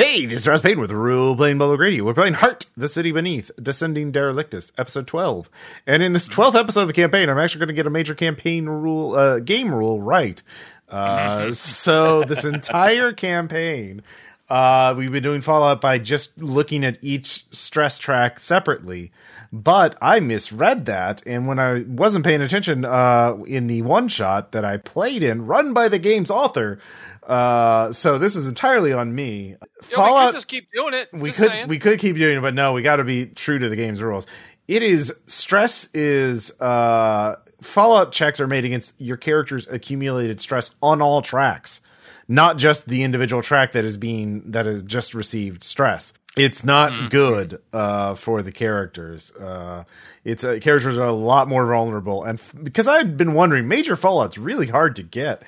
[0.00, 2.04] Hey, this is Ross Payne with Role Playing Public Radio.
[2.04, 5.50] We're playing Heart, the City Beneath, Descending Derelictus, episode 12.
[5.86, 8.14] And in this 12th episode of the campaign, I'm actually going to get a major
[8.14, 10.42] campaign rule, uh, game rule right.
[10.88, 14.02] Uh, so this entire campaign,
[14.48, 19.12] uh, we've been doing Fallout by just looking at each stress track separately.
[19.52, 24.52] But I misread that, and when I wasn't paying attention uh, in the one shot
[24.52, 26.78] that I played in, run by the game's author,
[27.30, 29.56] uh, so this is entirely on me.
[29.90, 31.08] Yeah, we could just keep doing it.
[31.12, 31.68] we could saying.
[31.68, 34.02] we could keep doing it, but no, we got to be true to the game's
[34.02, 34.26] rules.
[34.68, 41.02] It is stress is uh, Fallout checks are made against your character's accumulated stress on
[41.02, 41.80] all tracks,
[42.28, 46.12] not just the individual track that is being that has just received stress.
[46.36, 47.08] It's not Mm-hmm.
[47.08, 49.32] good uh, for the characters.
[49.32, 49.82] Uh,
[50.24, 53.66] it's uh, characters are a lot more vulnerable, and f- because I had been wondering,
[53.66, 55.42] major Fallout's really hard to get.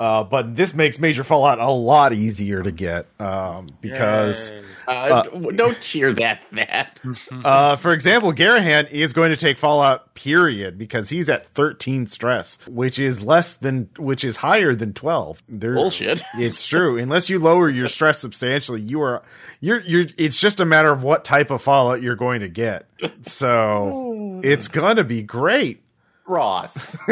[0.00, 4.52] Uh, but this makes major Fallout a lot easier to get um, because
[4.86, 6.44] Uh, d- don't cheer that.
[6.52, 7.00] That
[7.44, 12.58] uh, for example, Garahan is going to take Fallout period because he's at 13 stress,
[12.68, 15.42] which is less than, which is higher than 12.
[15.48, 16.22] There, Bullshit.
[16.36, 16.96] It's true.
[16.96, 19.22] Unless you lower your stress substantially, you are,
[19.60, 22.86] you're, you're, it's just a matter of what type of Fallout you're going to get.
[23.24, 25.82] So it's going to be great.
[26.28, 26.96] Ross.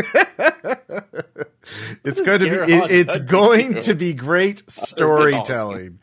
[2.04, 5.98] It's going to be, it- it's going to be great storytelling.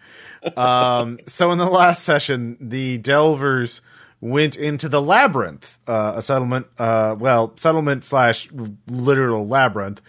[0.57, 3.79] um, so in the last session, the Delvers
[4.19, 8.49] went into the labyrinth, uh, a settlement, uh, well, settlement slash
[8.89, 10.01] literal labyrinth,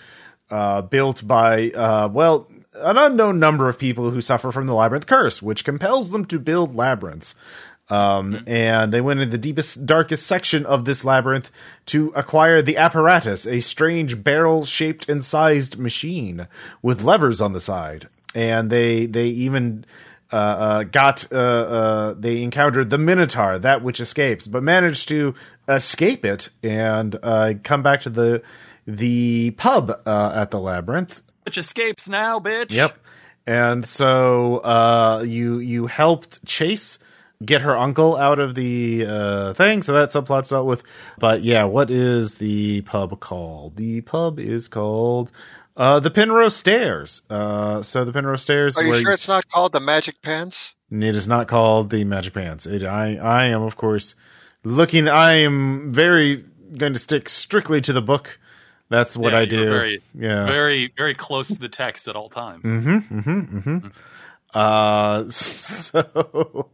[0.50, 5.06] uh, built by, uh, well, an unknown number of people who suffer from the labyrinth
[5.06, 7.36] curse, which compels them to build labyrinths.
[7.90, 11.50] Um, and they went into the deepest, darkest section of this labyrinth
[11.86, 16.48] to acquire the apparatus, a strange barrel shaped and sized machine
[16.80, 18.08] with levers on the side.
[18.34, 19.84] And they, they even,
[20.32, 25.34] uh, uh, got, uh, uh, they encountered the Minotaur, that which escapes, but managed to
[25.68, 28.42] escape it and, uh, come back to the,
[28.86, 31.22] the pub, uh, at the labyrinth.
[31.44, 32.72] Which escapes now, bitch.
[32.72, 32.98] Yep.
[33.46, 36.98] And so uh, you you helped Chase
[37.44, 40.82] get her uncle out of the uh, thing, so that subplot's dealt with.
[41.18, 43.76] But yeah, what is the pub called?
[43.76, 45.32] The pub is called
[45.76, 47.22] uh, the Penrose Stairs.
[47.30, 48.76] Uh, so the Penrose Stairs.
[48.78, 50.76] Are you where sure it's not called the Magic Pants?
[50.90, 52.66] It is not called the Magic Pants.
[52.66, 54.14] It, I I am of course
[54.62, 55.08] looking.
[55.08, 56.44] I am very
[56.76, 58.38] going to stick strictly to the book.
[58.90, 59.64] That's what Yeah, I do.
[59.64, 60.44] Very, yeah.
[60.44, 62.62] very, very close to the text at all times.
[64.54, 66.70] Uh, so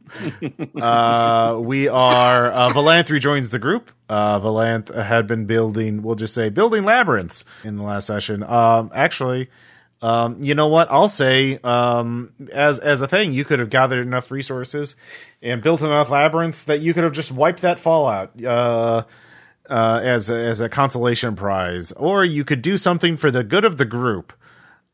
[0.81, 3.91] uh, we are uh, Valanth rejoins the group.
[4.09, 8.43] Uh, Valanth had been building, we'll just say, building labyrinths in the last session.
[8.43, 9.49] Um, actually,
[10.03, 10.91] um, you know what?
[10.91, 14.97] I'll say, um, as as a thing, you could have gathered enough resources
[15.43, 18.43] and built enough labyrinths that you could have just wiped that fallout.
[18.43, 19.05] Uh,
[19.69, 23.65] uh, as a, as a consolation prize, or you could do something for the good
[23.65, 24.33] of the group.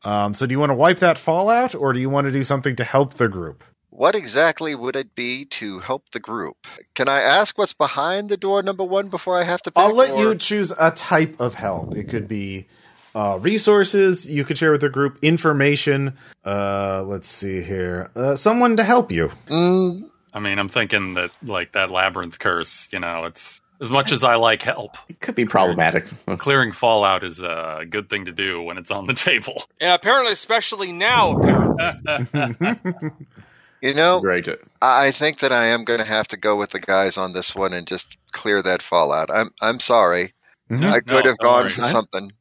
[0.03, 2.43] Um, so, do you want to wipe that fallout, or do you want to do
[2.43, 3.63] something to help the group?
[3.89, 6.57] What exactly would it be to help the group?
[6.93, 9.81] Can I ask what's behind the door number one before I have to pick?
[9.81, 11.95] I'll let or- you choose a type of help.
[11.95, 12.67] It could be
[13.15, 16.15] uh, resources you could share with the group, information.
[16.45, 19.31] Uh, let's see here, uh, someone to help you.
[19.47, 22.87] Mm, I mean, I'm thinking that like that labyrinth curse.
[22.91, 24.97] You know, it's as much as I like help.
[25.09, 26.05] It could be problematic.
[26.37, 29.63] Clearing fallout is a good thing to do when it's on the table.
[29.81, 33.09] and apparently, especially now, apparently.
[33.81, 34.47] you know, Great.
[34.81, 37.33] I I think that I am going to have to go with the guys on
[37.33, 39.29] this one and just clear that fallout.
[39.31, 40.33] I'm I'm sorry.
[40.71, 40.91] Mhm.
[40.91, 41.69] I could No, have gone worry.
[41.69, 42.31] for something.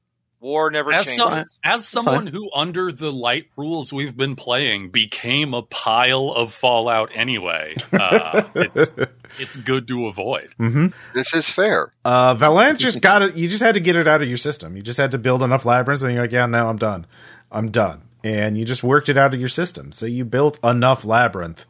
[0.46, 1.16] War never As, changes.
[1.16, 6.52] some, as someone who, under the light rules we've been playing, became a pile of
[6.52, 8.92] fallout anyway, uh, it's,
[9.40, 10.48] it's good to avoid.
[10.60, 10.86] Mm-hmm.
[11.14, 11.92] This is fair.
[12.04, 13.34] Uh, Valanth just got it.
[13.34, 14.76] You just had to get it out of your system.
[14.76, 17.06] You just had to build enough labyrinths, and you're like, yeah, now I'm done.
[17.50, 18.02] I'm done.
[18.22, 19.90] And you just worked it out of your system.
[19.90, 21.64] So you built enough labyrinth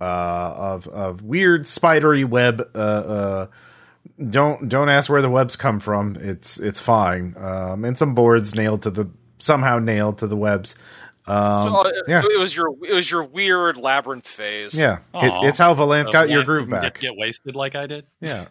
[0.00, 0.04] uh,
[0.56, 2.70] of of weird spidery web.
[2.74, 3.46] Uh, uh,
[4.22, 6.16] don't don't ask where the webs come from.
[6.20, 7.34] It's it's fine.
[7.38, 10.74] Um, and some boards nailed to the somehow nailed to the webs.
[11.26, 12.20] Um, so, uh, yeah.
[12.20, 14.76] so it was your it was your weird labyrinth phase.
[14.76, 16.82] yeah, it, it's how Valanth So got your groove back.
[16.82, 18.06] Get, get wasted like I did.
[18.20, 18.46] Yeah.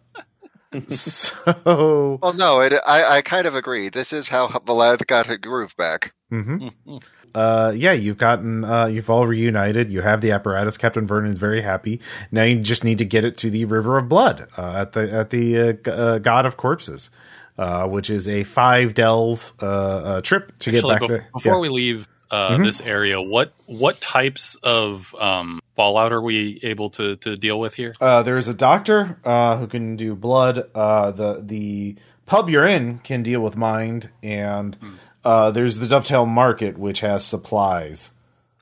[0.88, 3.89] so Well, no, it, I I kind of agree.
[3.89, 6.13] This is how Vlad got her groove back.
[6.30, 6.69] hmm
[7.35, 9.89] Uh, yeah, you've gotten, uh, you've all reunited.
[9.89, 10.77] You have the apparatus.
[10.77, 12.00] Captain Vernon's very happy.
[12.31, 15.12] Now you just need to get it to the River of Blood, uh, at the,
[15.12, 17.09] at the, uh, uh, God of Corpses,
[17.57, 21.27] uh, which is a five delve, uh, uh trip to Actually, get back bef- there.
[21.33, 21.59] before Yeah.
[21.59, 22.63] we leave uh, Mhm.
[22.65, 27.75] this area, what what types of um, Fallout are we able to to deal with
[27.75, 27.94] here?
[28.01, 30.63] Uh, there's a doctor uh, who can do blood.
[30.74, 31.95] Uh, the the
[32.25, 34.75] pub you're in can deal with mind, and
[35.23, 38.11] uh, there's the Dovetail Market, which has supplies.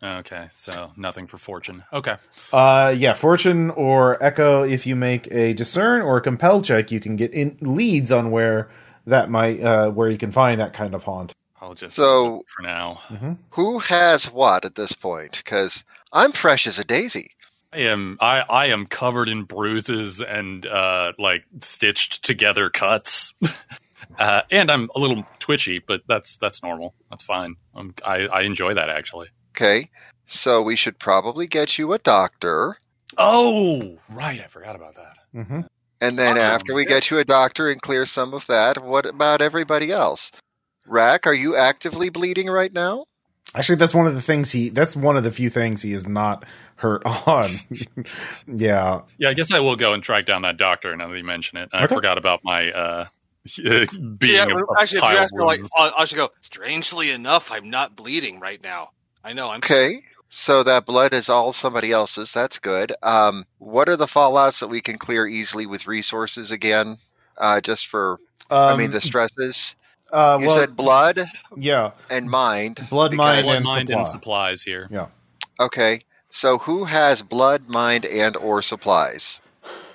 [0.04, 1.84] Okay, so nothing for fortune.
[1.94, 2.16] Okay.
[2.52, 4.64] Uh, yeah, fortune or echo.
[4.64, 8.32] If you make a discern or a compel check, you can get in leads on
[8.32, 8.70] where
[9.06, 11.36] that might uh, where you can find that kind of haunt.
[11.62, 13.02] I'll just So- for now.
[13.52, 15.38] Who has what at this point?
[15.44, 17.32] Because I'm fresh as a daisy.
[17.72, 23.34] I am I I am covered in bruises and uh like stitched together cuts.
[24.20, 26.94] uh and I'm a little twitchy, but that's that's normal.
[27.10, 27.56] That's fine.
[27.76, 29.28] Um, I I enjoy that actually.
[29.56, 29.90] Okay,
[30.26, 32.78] so we should probably get you a doctor.
[33.18, 35.18] Oh, right, I forgot about that.
[35.36, 35.62] Mm-hmm.
[36.00, 39.06] And then Oh, after we get you a doctor and clear some of that, what
[39.06, 40.32] about everybody else?
[40.88, 43.06] Rack, are you actively bleeding right now?
[43.54, 44.70] Actually, that's one of the things he.
[44.70, 46.46] That's one of the few things he is not
[46.78, 47.50] hurt on.
[48.48, 51.24] yeah, Yeah, I guess I will go and track down that doctor now that you
[51.24, 51.70] mention it.
[51.74, 51.94] I Okay.
[51.94, 53.06] forgot about my uh
[53.58, 53.88] being
[54.22, 55.62] yeah, a, a actually, if you ask me, like.
[55.78, 56.30] I I should go.
[56.42, 58.92] Strangely enough, I'm not bleeding right now.
[59.24, 59.50] I know.
[59.50, 62.34] I'm Okay, so that blood is all somebody else's.
[62.34, 62.94] That's good.
[63.02, 66.98] Um, what are the fallouts that we can clear easily with resources again?
[67.38, 68.20] Uh, just for,
[68.52, 69.76] I mean, Um, the stresses.
[70.12, 71.26] uh, You well, said blood
[71.58, 72.86] yeah, and mind.
[72.90, 74.00] Blood, mind, and mind supply.
[74.02, 74.88] and supplies here.
[74.92, 75.08] yeah.
[75.60, 79.42] Okay, so who has blood, mind, and or supplies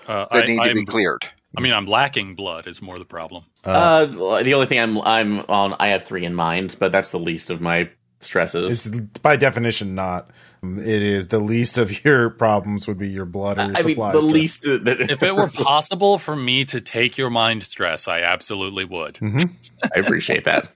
[0.08, 1.28] Uh, that I, need to be I'm- cleared?
[1.56, 3.44] I mean, I'm lacking blood is more the problem.
[3.64, 7.11] Uh, Uh, the only thing I'm I'm on I have three in mind, but that's
[7.11, 7.88] the least of my
[8.20, 8.87] stresses.
[8.87, 10.31] it's by definition not.
[10.62, 13.94] It is the least of your problems would be your blood or your I mean,
[13.94, 14.14] supplies.
[14.14, 14.62] the to- least.
[14.62, 19.14] That, If it were possible for me to take your mind stress, I absolutely would.
[19.17, 19.50] Mhm.
[19.94, 20.69] I appreciate that.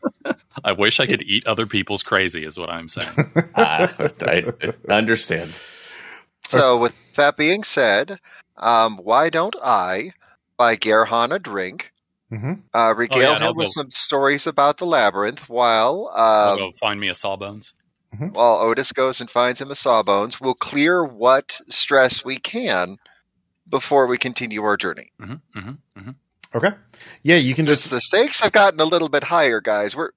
[0.62, 3.32] I wish I could eat other people's crazy, is what I'm saying.
[3.54, 3.88] Uh,
[4.28, 4.44] I
[4.88, 5.50] understand.
[6.48, 8.18] So, with that being said,
[8.56, 10.12] um, why don't I
[10.60, 11.90] buy Garahan a drink,
[12.30, 12.62] Mhm.
[12.74, 16.56] uh, regale Oh, yeah, him with go- some stories about the labyrinth, while I'll uh,
[16.56, 17.72] go find me a sawbones.
[18.12, 20.38] while Otis goes and finds him a sawbones.
[20.40, 22.98] We'll clear what stress we can
[23.68, 25.08] before we continue our journey.
[25.18, 26.10] hmm hmm hmm
[26.54, 26.72] Okay.
[27.22, 27.90] Yeah, you can Just just.
[27.90, 29.94] the stakes have gotten a little bit higher, guys.
[29.96, 30.10] We're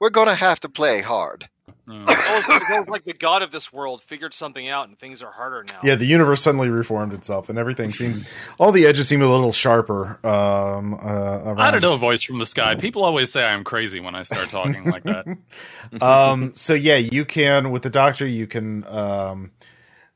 [0.00, 1.48] we're going to have to play hard.
[1.88, 2.04] Mm.
[2.08, 5.64] It goes like the god of this world figured something out, and things are harder
[5.64, 5.78] now.
[5.84, 8.24] Yeah, the universe suddenly reformed itself, and everything seems.
[8.58, 10.18] all the edges seem a little sharper.
[10.26, 11.60] Um, uh, around.
[11.60, 12.74] I don't know, voice from the sky.
[12.74, 15.26] People always say I'm crazy when I start talking like that.
[16.02, 18.26] um, so yeah, you can with the doctor.
[18.26, 18.84] You can.
[18.84, 19.52] Um,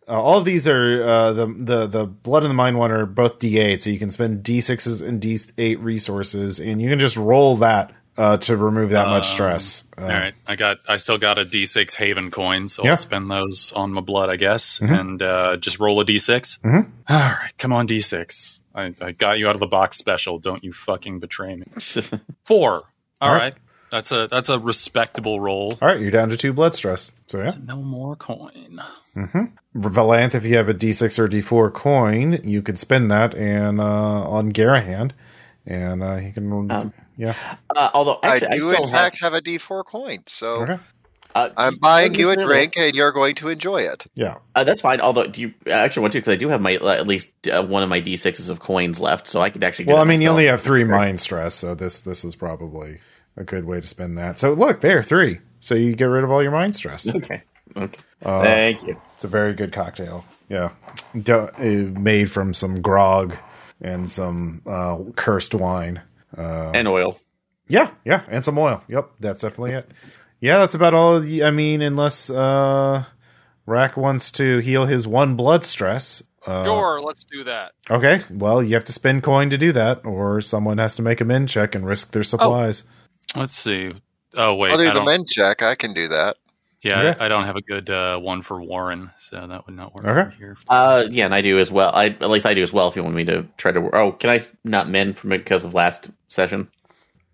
[0.09, 3.07] uh, all of these are uh, the the the blood and the mind one are
[3.07, 7.59] both D8, so you can spend D6s and D8 resources, and you can just roll
[7.59, 9.85] that uh, to remove that much Um, stress.
[9.97, 10.79] Uh, All right, I got.
[10.89, 12.93] I still got a D6 Haven coin, so Yeah.
[12.93, 16.59] I'll spend those on my blood, I guess, and uh, just roll a D6.
[16.61, 16.91] Mhm.
[17.09, 18.61] All right, come on, D6.
[18.75, 20.39] I, I got you out of the box special.
[20.39, 21.65] Don't you fucking betray me.
[22.45, 22.73] Four.
[22.73, 23.41] All All right.
[23.41, 23.55] right.
[23.91, 25.77] That's a that's a respectable roll.
[25.83, 27.11] All right, you're down to two blood stress.
[27.27, 28.81] So yeah, No more coin.
[29.77, 33.85] Valanth, if you have a D6 or D4 coin, you could spend that and uh,
[33.85, 35.11] on Garahan,
[35.67, 36.71] and uh, he can.
[36.71, 37.35] Um, yeah.
[37.75, 40.63] Uh, although actually, I I, do, still in have, fact, have a D4 coin, so
[40.63, 40.79] Okay.
[41.35, 44.05] uh, I'm buying you a drink, and you're going to enjoy it.
[44.15, 44.37] Yeah.
[44.55, 45.01] Uh, that's fine.
[45.01, 46.19] Although, do you I actually want to?
[46.19, 48.99] Because I do have my uh, at least uh, one of my d6s of coins
[49.00, 49.87] left, so I could actually.
[49.87, 52.35] Get Well, it I mean, you only have three mind stress, so this this is
[52.37, 52.99] probably
[53.37, 54.39] a good way to spend that.
[54.39, 55.41] So look, there, three.
[55.61, 57.07] So you get rid of all your mind stress.
[57.15, 57.43] Okay.
[57.77, 57.99] Okay.
[58.25, 59.00] Uh, Thank you.
[59.15, 60.25] It's a very good cocktail.
[60.49, 60.71] Yeah,
[61.15, 63.37] Do- uh, made from some grog
[63.81, 66.03] and some uh, cursed wine.
[66.40, 67.18] Uh, And oil.
[67.68, 68.82] yeah, yeah, and some oil.
[68.88, 69.90] Yep, that's definitely it.
[70.40, 71.20] Yeah, that's about all.
[71.20, 73.04] the- I mean, unless uh,
[73.66, 76.23] Rack wants to heal his one blood stress.
[76.47, 77.73] Uh, Sure, let's do that.
[77.90, 81.20] Okay, well, you have to spend coin to do that, or someone has to make
[81.20, 82.85] a mend check and risk their supplies.
[83.37, 83.92] Let's see.
[84.35, 85.61] Oh wait, I'll do I the don't, mend check.
[85.62, 86.38] I can do that.
[86.83, 87.21] Yeah, Okay.
[87.21, 90.07] I, I don't have a good uh, one for Warren, so that would not work
[90.07, 90.37] Okay.
[90.39, 90.57] here.
[90.69, 91.91] Uh, yeah, and I do as well.
[91.95, 92.89] I at least I do as well.
[92.89, 93.91] If you want me to try to.
[93.95, 96.69] Oh, can I not mend from it because of last session,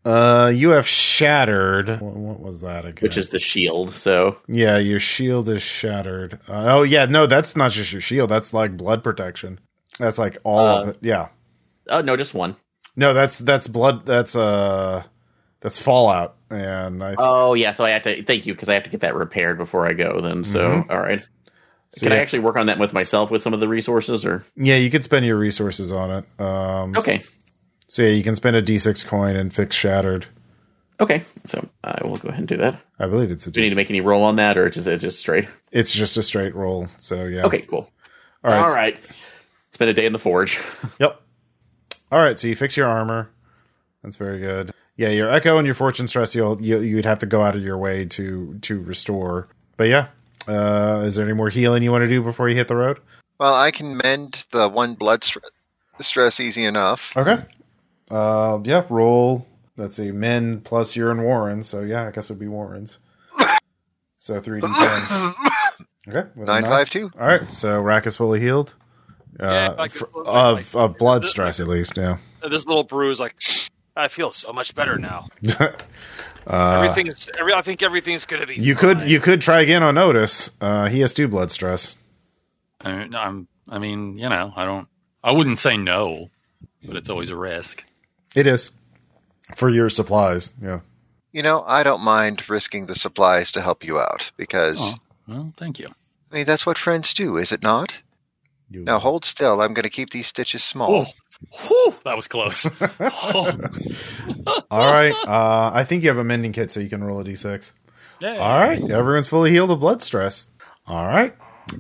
[0.05, 1.88] Uh, you have shattered.
[2.00, 3.00] What, what was that again?
[3.03, 3.91] which is the shield.
[3.91, 6.35] So yeah, your shield is shattered.
[6.49, 8.31] Uh, oh yeah, no, that's not just your shield.
[8.31, 9.59] That's like blood protection.
[9.99, 10.99] That's like all of Uh, it.
[11.03, 11.29] Yeah,
[11.88, 12.57] oh no, just one.
[12.95, 14.07] no, that's that's blood.
[14.07, 15.03] That's uh,
[15.61, 16.36] that's fallout.
[16.50, 19.00] And I, Oh yeah, so I have to thank you because I have to get
[19.00, 20.21] that repaired before I go.
[20.21, 20.91] Then so Mhm.
[20.91, 21.26] all right.
[21.91, 24.45] so Can I actually work on that with myself with some of the resources or
[24.57, 26.41] yeah, you could spend your resources on it.
[26.41, 27.23] Um, okay.
[27.88, 30.26] So yeah, you can spend a d6 coin and fix shattered.
[30.99, 32.81] Okay, so I will go ahead and do that.
[32.99, 34.76] I believe it's a Do you need to make any roll on that, or it's
[34.76, 35.47] just it's just straight?
[35.71, 36.87] It's just a straight roll.
[36.99, 37.45] So yeah.
[37.45, 37.91] Okay, cool.
[38.43, 38.61] All right.
[38.61, 38.97] All right.
[39.69, 40.59] It's been a day in the forge.
[40.99, 41.21] Yep.
[42.11, 42.38] All right.
[42.38, 43.29] So you fix your armor.
[44.03, 44.71] That's very good.
[44.97, 47.62] Yeah, your echo and your fortune stress, you'll you, you'd have to go out of
[47.62, 49.49] your way to to restore.
[49.76, 50.09] But yeah,
[50.49, 52.99] uh, is there any more healing you want to do before you hit the road?
[53.38, 55.41] Well, I can mend the one blood str-
[56.00, 57.12] stress easy enough.
[57.17, 57.43] Okay.
[58.11, 58.85] Uh, yeah.
[58.88, 59.47] Roll.
[59.76, 60.11] Let's see.
[60.12, 62.99] Mend plus you're in Warren, so yeah, I guess it would be Warren's.
[64.19, 65.33] So three d ten.
[66.09, 66.29] Okay.
[66.35, 66.71] with a Nine nine.
[66.71, 67.11] five two.
[67.21, 67.49] All right.
[67.49, 68.75] So Rack is fully healed.
[69.38, 71.97] Uh, Yeah, if I could- of of blood stress at least.
[71.97, 72.17] Yeah.
[72.50, 73.35] This little bruise, like,
[73.97, 75.26] I feel so much better now.
[75.59, 75.73] uh,
[76.47, 78.57] Everything's, every, I think everything's gonna be.
[78.57, 78.99] you fine.
[79.00, 80.50] could you could try again on Otis.
[80.61, 81.97] Uh, he has two blood stress.
[82.81, 83.49] I mean, I'm.
[83.69, 84.87] I mean, you know, I don't.
[85.25, 86.31] I wouldn't say no,
[86.87, 87.85] but it's always a risk.
[88.35, 88.71] It is
[89.57, 90.53] for your supplies.
[90.62, 90.81] Yeah.
[91.33, 94.99] You know, I don't mind risking the supplies to help you out because Oh,
[95.29, 95.87] well, thank you.
[96.31, 97.97] I mean that's what friends do, is it not?
[98.71, 99.61] You- Now hold still.
[99.61, 100.95] I'm going to keep these stitches small.
[100.95, 101.07] Oh,
[101.50, 102.66] whew, that was close.
[103.00, 103.50] Oh,
[104.71, 105.14] All right.
[105.26, 107.73] Uh, I think you have a mending kit, so you can roll a d6.
[108.21, 108.37] yay.
[108.38, 108.81] All right.
[108.90, 110.49] Everyone's fully healed of blood stress.
[110.87, 111.35] All right.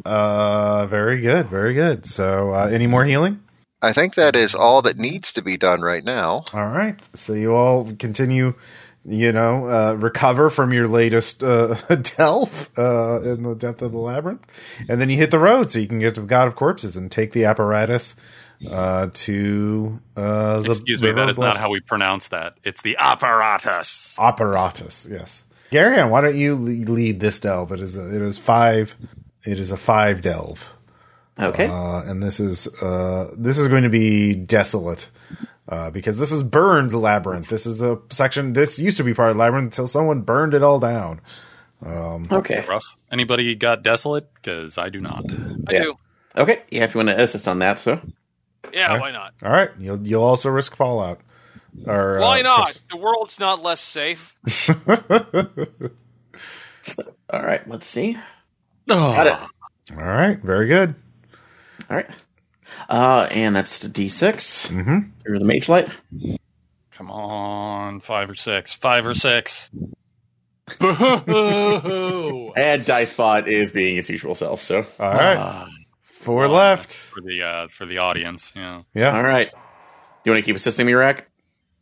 [0.04, 1.48] Uh, very good.
[1.48, 2.06] Very good.
[2.06, 3.42] So, uh, any more healing?
[3.82, 6.44] I think that is all that needs to be done right now.
[6.52, 6.98] All right.
[7.14, 8.54] So you all continue,
[9.04, 11.74] you know, uh, recover from your latest uh,
[12.16, 14.44] delve uh, in the depth of the labyrinth,
[14.88, 16.96] and then you hit the road so you can get to the God of Corpses
[16.96, 18.16] and take the apparatus
[18.70, 20.70] uh, to uh, the.
[20.70, 21.46] Excuse me, River that of is Blood.
[21.48, 22.54] not how we pronounce that.
[22.64, 24.16] It's the apparatus.
[24.18, 25.06] apparatus.
[25.10, 27.72] Yes, Garahan, why don't you lead this delve?
[27.72, 28.96] It is a, it is five.
[29.44, 30.72] It is a five delve.
[31.38, 31.66] Okay.
[31.66, 35.10] uh, and this is uh, this is going to be desolate
[35.68, 37.48] uh, because this is burned labyrinth.
[37.48, 38.54] This is a section.
[38.54, 41.20] This used to be part of the labyrinth until someone burned it all down.
[41.84, 42.64] okay.
[42.66, 42.96] Rough.
[43.12, 44.32] Anybody got desolate?
[44.34, 45.24] Because I do not.
[45.68, 45.82] I Yeah.
[45.82, 45.94] do.
[46.38, 46.62] Okay.
[46.70, 48.00] Yeah, if you want to assist on that, so.
[48.72, 49.00] Yeah, Alright.
[49.00, 49.34] why not?
[49.42, 51.20] All right, you'll you'll also risk fallout.
[51.86, 52.68] Or Why uh, not?
[52.68, 54.34] six- The world's not less safe.
[57.28, 57.68] All right.
[57.68, 58.16] Let's see.
[58.88, 59.36] Oh, Got it.
[59.98, 60.94] All right, very good.
[61.90, 62.08] All right.
[62.88, 64.98] Uh, and that's the D6 mm-hmm.
[65.22, 65.88] through the mage light.
[66.92, 68.72] Come on, five or six.
[68.72, 69.68] Five or six.
[70.80, 72.52] Boo!
[72.56, 74.78] And Dicebot is being its usual self, so.
[74.98, 75.68] All right, Ah,
[76.26, 76.92] four left.
[76.92, 78.52] for the uh, for the audience.
[78.54, 78.82] Yeah.
[78.94, 79.16] Yeah.
[79.16, 79.50] All right.
[80.24, 81.28] You want to keep assisting me, Rack?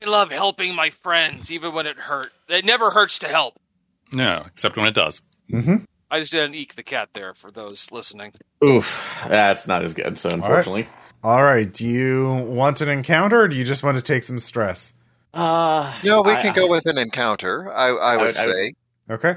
[0.05, 2.31] I love helping my friends, even when it hurt.
[2.49, 3.55] It never hurts to help.
[4.13, 5.21] No, except when it does.
[5.51, 5.77] Mm-hmm.
[6.11, 8.33] I just did an eek the cat there for those listening.
[8.63, 9.19] Oof.
[9.27, 10.87] That's not as good, so unfortunately.
[11.23, 11.73] All right.
[11.73, 14.93] Do you want an encounter, or do you just want to take some stress?
[15.33, 17.73] Uh, No, we I- can go with an encounter.
[17.73, 18.75] I, I would would- would- say
[19.11, 19.37] Okay.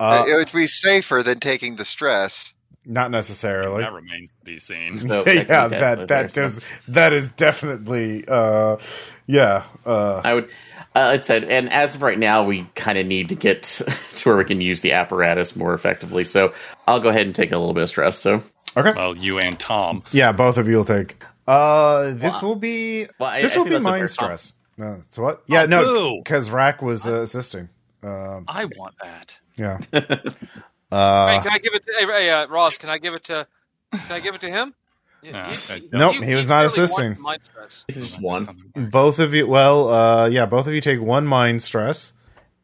[0.00, 2.54] Uh, it would be safer than taking the stress.
[2.88, 3.82] Not necessarily.
[3.84, 5.06] That remains to be seen.
[5.06, 8.78] So, yeah, that that there, so- does that is definitely uh
[9.26, 10.50] yeah uh I would.
[10.96, 13.62] Uh, it said, and as of right now, we kind of need to get
[14.16, 16.24] to where we can use the apparatus more effectively.
[16.24, 16.52] So
[16.88, 18.18] I'll go ahead and take a little bit of stress.
[18.18, 18.42] So,
[18.76, 20.02] okay Well, you and Tom.
[20.12, 23.64] yeah both of you will take uh this will be well, I, this I will
[23.66, 27.20] be that's a mind stress no so what yeah Oh, no because rack was uh,
[27.22, 27.68] assisting
[28.02, 29.38] um I want that.
[29.56, 29.78] yeah
[30.90, 32.78] hey, uh can I give it to hey, hey, uh, Ross?
[32.78, 33.46] Can I give it to?
[33.92, 34.74] Can I give it to him?
[35.22, 35.88] Yeah, He- okay.
[35.92, 37.22] Nope, he was not really assisting.
[37.22, 37.84] wanting stress.
[37.88, 38.70] This is one.
[38.76, 42.12] both of you well uh yeah both of you take one mind stress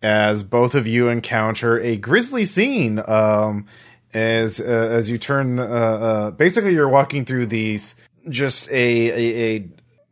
[0.02, 3.66] as both of you encounter a grisly scene um
[4.12, 7.94] as uh, as you turn uh, uh basically you're walking through these
[8.28, 9.68] just a a, a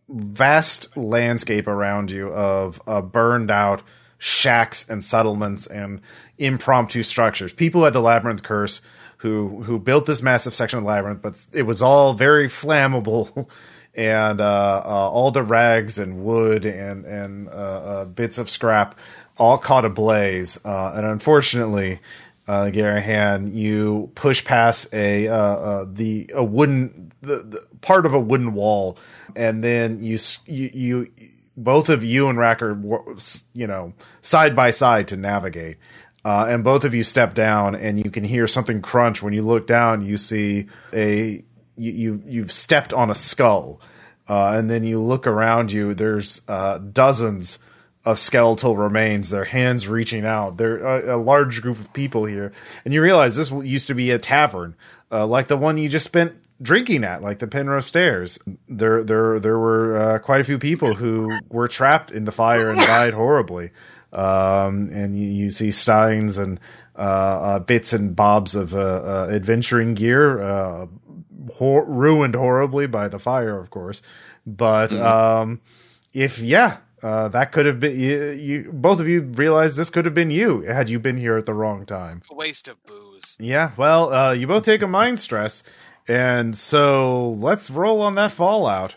[0.09, 3.83] vast landscape around you of uh, burned out
[4.19, 6.00] shacks and settlements and
[6.45, 8.81] impromptu structures people had the labyrinth curse
[9.19, 13.49] who who built this massive section of the labyrinth but it was all very flammable
[13.95, 18.99] and uh, uh, all the rags and wood and and uh, uh, bits of scrap
[19.37, 20.59] all caught ablaze.
[20.65, 22.01] Uh, and unfortunately,
[22.49, 28.21] uh, Garahan, you push past a uh, the a wooden the, the part of a
[28.21, 28.99] wooden wall,
[29.37, 31.11] and then you you, you
[31.57, 32.79] both of you and Rack are
[33.53, 35.77] you know side by side to navigate.
[36.25, 39.23] Uh, and both of you step down, and you can hear something crunch.
[39.23, 41.45] When you look down, you see a
[41.76, 43.81] you, you you've stepped on a skull,
[44.29, 45.95] uh, and then you look around you.
[45.95, 47.59] There's uh, dozens
[48.05, 49.31] of skeletal remains.
[49.31, 50.59] Their hands reaching out.
[50.59, 52.52] There a, a large group of people here,
[52.85, 54.76] and you realize this used to be a tavern,
[55.11, 58.38] uh, like the one you just spent drinking at, like the Penrose Stairs.
[58.69, 62.69] There there there were uh, quite a few people who were trapped in the fire
[62.69, 63.71] and died horribly.
[64.12, 66.61] Um, and you, you see steins and
[66.95, 70.87] uh, uh, bits and bobs of uh, uh, adventuring gear, uh,
[71.54, 74.02] hor- ruined horribly by the fire, of course.
[74.47, 75.61] But um,
[76.12, 78.71] if yeah, uh, that could have been you, you.
[78.73, 81.54] Both of you realized this could have been you had you been here at the
[81.54, 82.23] wrong time.
[82.31, 83.37] A waste of booze.
[83.38, 85.62] Yeah, well, uh, you both take a mind stress,
[86.07, 88.97] and so let's roll on that fallout.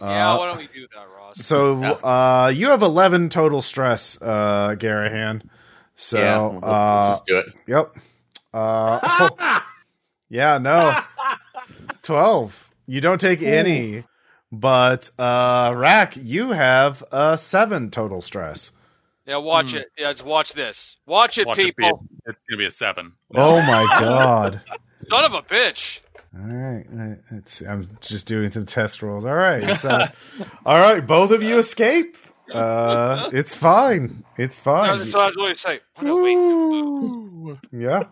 [0.00, 1.46] yeah, why don't we do that, Ross?
[1.46, 5.42] So uh, you have eleven total stress, uh, Garahan.
[5.94, 7.46] So yeah, let's, let's uh, just do it.
[7.66, 7.96] Yep.
[8.54, 9.60] Uh, oh,
[10.28, 10.98] yeah, no.
[12.02, 12.70] 12.
[12.86, 14.04] You don't take any.
[14.50, 18.72] But uh Rack, you have uh 7 total stress.
[19.26, 19.88] yeah, watch it.
[19.96, 20.98] Yeah, just watch this.
[21.06, 22.04] Watch it, Watch it be- people.
[22.26, 23.12] it's gonna be a seven.
[23.34, 24.60] Oh my god.
[25.08, 26.00] Son of a bitch.
[26.34, 27.18] All right.
[27.32, 29.24] It's I'm just doing some test rolls.
[29.24, 30.08] All right, uh,
[30.66, 32.16] all right, both of you escape.
[32.52, 34.24] Uh it's fine.
[34.36, 34.98] It's fine.
[34.98, 35.80] That's what I was going to say.
[35.96, 37.60] What a waste.
[37.72, 38.04] Yeah.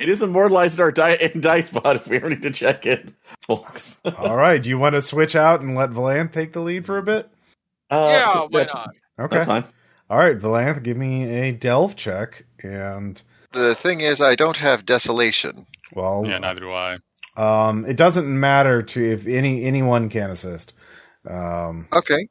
[0.00, 2.84] It is immortalized in our di- in dice bot if we ever need to check
[2.84, 3.14] in,
[3.46, 4.00] folks.
[4.04, 4.60] uh, All right.
[4.62, 7.30] Do you want to switch out and let Valanth take the lead for a bit?
[7.90, 8.90] Yeah, so why that's, not?
[9.20, 9.36] Okay.
[9.36, 9.64] That's fine.
[10.10, 13.22] All right, Valanth, give me a delve check and
[13.52, 15.66] The thing is, I don't have desolation.
[15.94, 16.98] well Yeah, neither do I.
[17.38, 20.72] Um, it doesn't matter to if any anyone can assist.
[21.28, 22.28] Um, Okay.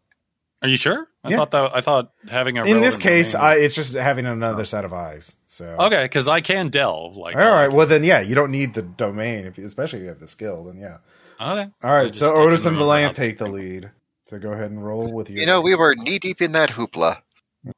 [0.61, 1.07] Are you sure?
[1.23, 1.37] I Yeah.
[1.37, 4.85] thought that I thought having a in this case, I, it's just having another set
[4.85, 5.35] of eyes.
[5.45, 7.71] So okay because I can delve like all right.
[7.71, 10.63] Well, then yeah, you don't need the domain, if especially if you have the skill.
[10.65, 10.97] Then yeah.
[11.39, 11.69] okay.
[11.83, 12.07] All I right.
[12.07, 13.91] just So Otis and remember how Valanth to- take the lead.
[14.25, 15.39] So go ahead and roll with you.
[15.39, 17.21] You know, we were knee deep in that hoopla.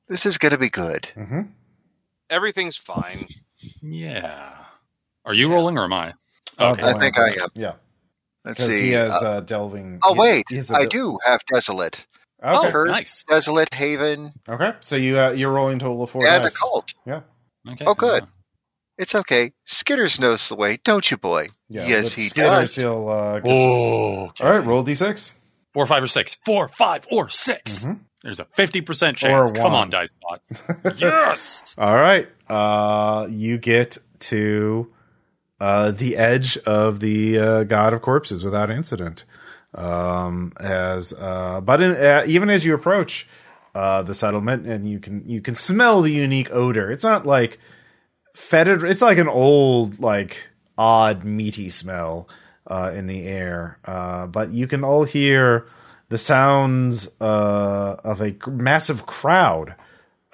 [0.08, 1.10] This is going to be good.
[1.16, 1.42] Mm-hmm.
[2.30, 3.28] Everything's fine.
[3.84, 4.54] Yeah.
[5.26, 6.14] Are you rolling or am I?
[6.58, 6.82] Okay.
[6.84, 7.50] I think I am.
[7.56, 7.74] Yeah,
[8.46, 8.82] Let's see.
[8.82, 10.00] he has Uh, uh, delving.
[10.03, 10.46] oh, he- wait.
[10.50, 12.06] he has a I del- do have desolate.
[12.41, 12.68] Okay.
[12.68, 13.24] Oh, Curse, nice.
[13.27, 14.72] desolate, haven, Okay.
[14.79, 16.58] So you uh, you're rolling total of four and dice.
[16.58, 16.94] cult.
[17.06, 17.22] Yeah.
[17.70, 17.84] Okay.
[17.86, 18.24] Oh, good.
[18.24, 18.29] yeah.
[18.98, 19.51] It's okay.
[19.68, 21.48] Skitters knows the way, don't you, boy?
[21.70, 21.88] Yeah.
[21.88, 22.75] yes, he Skitters, does.
[22.75, 24.25] He'll, uh, get Oh.
[24.27, 24.44] okay.
[24.44, 24.65] All right.
[24.65, 25.36] Roll d6.
[25.74, 26.36] Four, five, or six.
[26.46, 28.00] Four, five, or 6 Mhm.
[28.24, 29.52] There's a fifty percent chance.
[29.54, 30.41] Come on, dice bot.
[30.97, 31.76] yes.
[31.78, 32.28] All right.
[32.50, 34.91] Uh, you get to
[35.60, 39.26] uh, the edge of the uh, God of Corpses without incident.
[39.74, 43.28] Um, as uh, but in, uh, even as you approach
[43.76, 46.91] uh, the settlement, and you can you can smell the unique odor.
[46.91, 47.60] It's not like
[48.34, 48.84] fetid.
[48.84, 52.28] It's like an old like odd meaty smell
[52.69, 53.78] in the air.
[53.86, 55.67] But you can all hear
[56.08, 59.76] the sounds of a massive crowd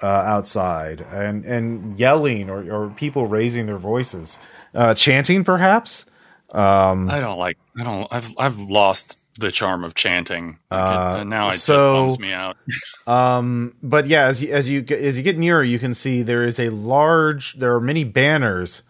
[0.02, 4.38] uh, outside and and yelling or, or people raising their voices,
[4.74, 6.04] uh, chanting perhaps.
[6.50, 7.58] Um, I don't like.
[7.78, 8.06] I don't.
[8.10, 10.58] I've I've lost the charm of chanting.
[10.70, 12.56] Uh, and now it so- just bums me out.
[13.06, 16.22] um, but yeah, as you, as you get- as you get nearer, you can see
[16.22, 17.54] there is a large.
[17.54, 18.82] There are many banners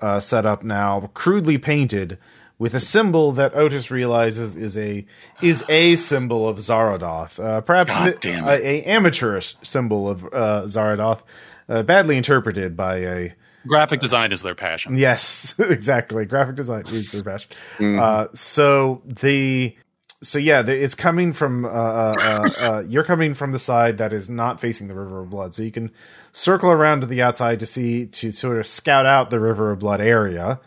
[0.00, 2.18] uh, set up now, crudely painted.
[2.64, 5.04] With a symbol that Otis realizes is a
[5.42, 10.62] is a symbol of Zaradoth, uh, perhaps God mi- a, a amateurish symbol of uh,
[10.64, 11.24] Zaradoth,
[11.68, 13.32] uh, badly interpreted by a
[13.66, 14.96] Graphic design is their passion.
[14.96, 16.24] Yes, exactly.
[16.24, 17.50] Graphic design is their passion.
[17.98, 19.76] Uh, so the
[20.22, 23.98] so yeah, the, it's coming from uh, uh, uh, uh, you're coming from the side
[23.98, 25.90] that is not facing the River of Blood, so you can
[26.32, 29.80] circle around to the outside to see to sort of scout out the River of
[29.80, 30.60] Blood area.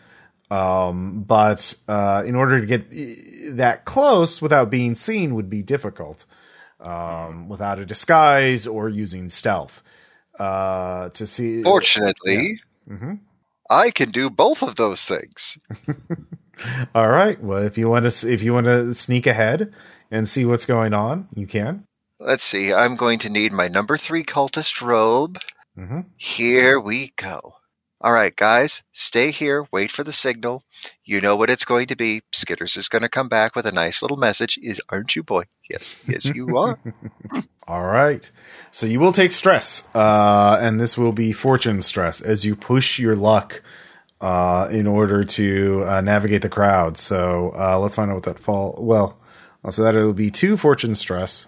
[0.49, 6.25] Um, but uh, in order to get that close without being seen would be difficult
[6.79, 9.83] um, without a disguise or using stealth
[10.39, 11.63] uh, to see.
[11.63, 13.19] Fortunately, Mhm.
[13.69, 15.59] I can do both of those things.
[16.95, 17.41] All right.
[17.41, 19.73] Well, if you want to, if you want to sneak ahead
[20.09, 21.83] and see what's going on, you can.
[22.19, 22.73] Let's see.
[22.73, 25.39] I'm going to need my number three cultist robe.
[25.75, 27.55] hmm Here we go.
[27.99, 29.65] All right, guys, stay here.
[29.71, 30.61] Wait for the signal.
[31.03, 32.21] You know what it's going to be.
[32.31, 34.59] Skitters is going to come back with a nice little message.
[34.61, 35.45] Is aren't you, boy?
[35.67, 36.77] Yes, yes, you are.
[37.67, 38.29] All right.
[38.69, 42.99] So you will take stress, uh, and this will be fortune stress as you push
[42.99, 43.63] your luck
[44.21, 46.99] uh, in order to uh, navigate the crowd.
[46.99, 48.75] So uh, let's find out what that fall.
[48.79, 49.19] Well,
[49.71, 51.47] so that it'll be two fortune stress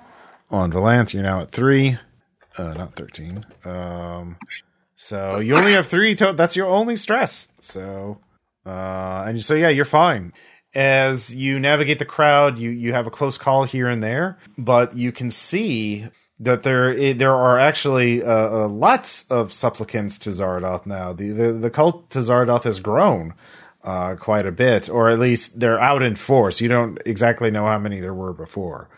[0.49, 1.13] on Valanth.
[1.13, 1.99] You're now at three,
[2.57, 3.45] uh, not thirteen.
[3.63, 4.37] Um,
[5.01, 6.13] so you only have three.
[6.15, 7.47] To- that's your only stress.
[7.61, 8.19] So,
[8.65, 10.33] uh, and so yeah, you're fine.
[10.75, 14.97] As you navigate the crowd, you you have a close call here and there, but
[14.97, 16.09] you can see
[16.41, 21.13] that there there are actually uh, uh, lots of supplicants to Zaradoth now.
[21.13, 23.35] The the, the cult to Zaradoth has grown
[23.85, 26.59] uh, quite a bit, or at least they're out in force.
[26.59, 28.89] You don't exactly know how many there were before.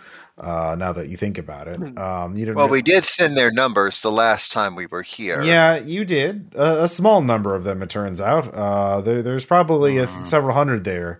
[0.41, 2.55] Uh, now that you think about it, um, you don't.
[2.55, 5.43] Well, know- we did thin their numbers the last time we were here.
[5.43, 6.53] yeah, you did.
[6.55, 8.51] A, a small number of them, it turns out.
[8.51, 11.19] Uh, there, there's probably a, several hundred there.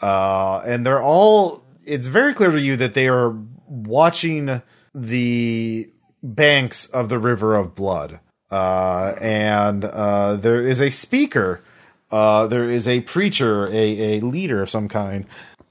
[0.00, 1.64] uh, and they're all.
[1.84, 4.62] It's very clear to you that they are watching
[4.94, 5.90] the
[6.22, 11.62] banks of the River of Blood, uh, and uh, there is a speaker.
[12.10, 15.24] Uh, there is a preacher, a, a leader of some kind,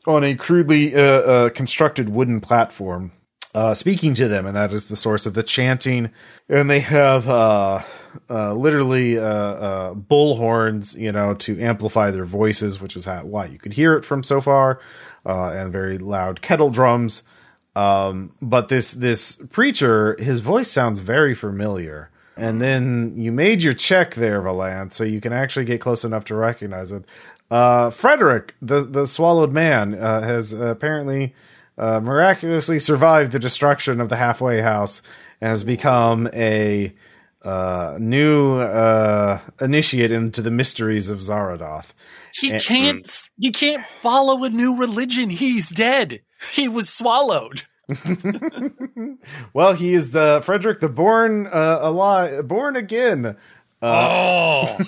[0.07, 3.11] on a crudely uh, uh, constructed wooden platform,
[3.53, 6.09] uh, speaking to them, and that is the source of the chanting.
[6.49, 7.81] And they have uh,
[8.29, 13.45] uh, literally uh, bull horns, you know, to amplify their voices, which is how, why
[13.45, 14.79] you could hear it from so far,
[15.25, 17.23] and very loud kettle drums.
[17.75, 22.09] Um, but this this preacher, his voice sounds very familiar.
[22.37, 26.25] And then you made your check there, Valanth, so you can actually get close enough
[26.25, 27.05] to recognize it.
[27.51, 31.35] Uh, Frederick, the the swallowed man, uh, has apparently
[31.77, 35.01] uh, miraculously survived the destruction of the halfway house
[35.41, 36.95] and has become a
[37.43, 41.87] uh, new uh, initiate into the mysteries of Zaradoth.
[42.33, 43.23] He And- can't.
[43.37, 45.29] You can't follow a new religion.
[45.29, 46.21] He's dead.
[46.53, 47.63] He was swallowed.
[49.53, 53.35] Well, he is the Frederick the born uh, alive, born again.
[53.81, 54.77] Oh,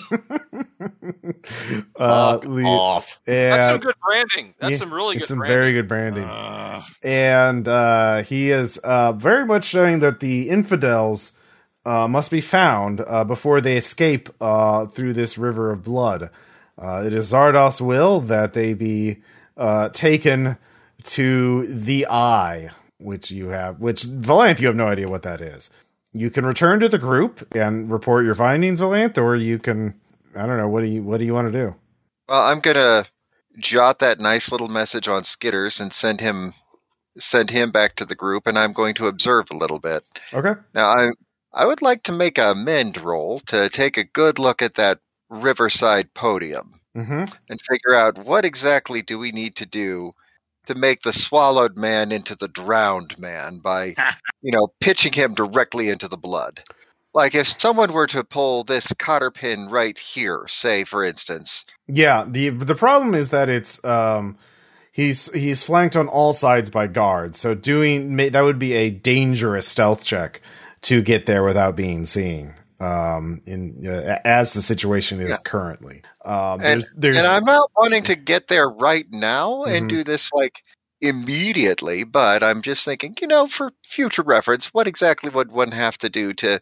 [1.95, 3.19] Uh, Fuck le- off.
[3.25, 4.53] That's some good branding.
[4.59, 5.57] That's Yeah, some really it's good some branding.
[5.57, 6.23] very good branding.
[6.23, 11.31] Uh, and uh, he is uh, very much showing that the infidels
[11.85, 16.29] uh, must be found uh, before they escape uh, through this river of blood.
[16.77, 19.21] Uh, it is Zardos' will that they be
[19.57, 20.57] uh, taken
[21.05, 25.69] to the Eye, which you have, which Valanth, you have no idea what that is.
[26.13, 29.99] You can return to the group and report your findings, Valanth, or you can,
[30.35, 31.75] I don't know, what do you, what do you want to do?
[32.27, 33.05] Well, I'm gonna
[33.57, 36.53] jot that nice little message on Skitters and send him
[37.19, 40.03] send him back to the group, and I'm going to observe a little bit.
[40.33, 40.59] Okay.
[40.73, 41.11] Now, I
[41.53, 44.99] I would like to make a mend roll to take a good look at that
[45.29, 50.13] riverside podium hmm and figure out what exactly do we need to do
[50.67, 53.95] to make the swallowed man into the drowned man by,
[54.41, 56.61] you know, pitching him directly into the blood.
[57.13, 62.25] Like if someone were to pull this cotter pin right here, say for instance, Yeah,
[62.27, 64.37] the the problem is that it's um
[64.91, 67.39] he's he's flanked on all sides by guards.
[67.39, 70.41] So doing that would be a dangerous stealth check
[70.83, 72.55] to get there without being seen.
[72.83, 75.37] Um in uh, as the situation is Yeah.
[75.43, 76.03] currently.
[76.25, 79.89] Um And- there's there's and I'm not wanting to get there right now and Mhm.
[79.89, 80.61] do this like
[81.01, 85.97] immediately, but I'm just thinking, you know, for future reference, what exactly would one have
[85.99, 86.59] to do to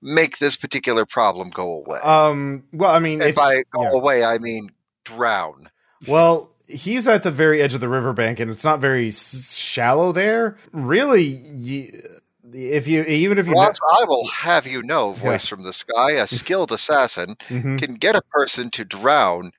[0.00, 2.00] make this particular problem go away?
[2.00, 3.90] um well I mean and if, I go yeah.
[3.92, 4.68] away, I mean
[5.04, 5.70] drown.
[6.08, 10.10] Well, he's at the very edge of the riverbank, and it's not very s- shallow
[10.12, 10.56] there.
[10.72, 12.02] Really, you,
[12.54, 16.12] if you even if you Ross, I will have you know, voice from the sky,
[16.12, 17.78] a skilled assassin Mhm.
[17.78, 19.52] can get a person to drown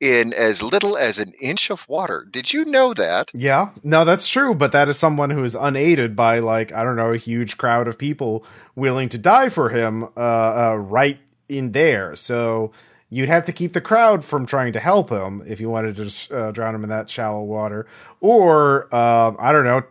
[0.00, 2.26] in as little as an inch of water.
[2.28, 3.30] Did you know that?
[3.32, 6.96] Yeah, no, that's true, but that is someone who is unaided by like I don't
[6.96, 11.18] know a huge crowd of people willing to die for him, uh, uh, right
[11.48, 12.16] in there.
[12.16, 12.72] So
[13.10, 16.04] you'd have to keep the crowd from trying to help him if you wanted to
[16.04, 17.86] just, uh, drown him in that shallow water,
[18.20, 19.82] or uh, I don't know,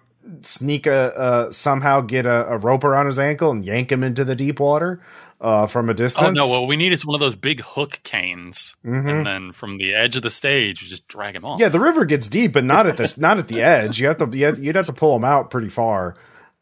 [0.42, 4.24] sneak a uh, somehow get a, a rope around his ankle and yank him into
[4.24, 5.02] the deep water
[5.40, 6.28] uh, from a distance.
[6.28, 6.48] oh no!
[6.48, 9.10] What we need is one of those big hook canes, Mhm.
[9.10, 11.60] and then from the edge of the stage, you just drag him off.
[11.60, 14.00] Yeah, the river gets deep, but not at the not at the edge.
[14.00, 16.16] You have to you'd have to pull them out pretty far,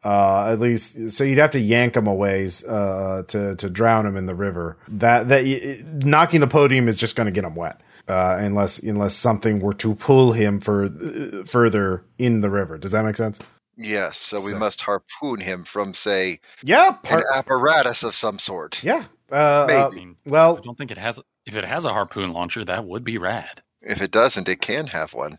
[0.04, 1.12] uh, at least.
[1.12, 4.36] So you'd have to yank them a ways uh, to to drown them in the
[4.36, 4.78] river.
[4.88, 8.80] That that y- knocking the podium is just going to get him wet, uh, unless
[8.80, 12.78] unless something were to pull him for uh, further in the river.
[12.78, 13.39] Does that make sense?
[13.82, 18.84] Yes, so we must harpoon him from, say, Yeah, an apparatus of some sort.
[18.84, 19.06] yeah.
[19.32, 20.02] Uh, uh, Maybe.
[20.02, 21.17] I mean, I don't think it has.
[21.45, 23.62] If it has a harpoon launcher, that would be rad.
[23.82, 25.38] If it doesn't, it can have one.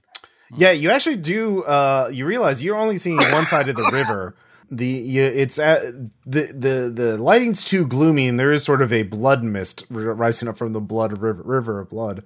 [0.57, 1.63] Yeah, you actually do.
[1.65, 4.37] Uh, you realize you're only seeing one side of the river.
[4.71, 5.83] The you, it's at,
[6.25, 10.49] the the the lighting's too gloomy, and there is sort of a blood mist rising
[10.49, 12.23] up from the blood river, river of blood,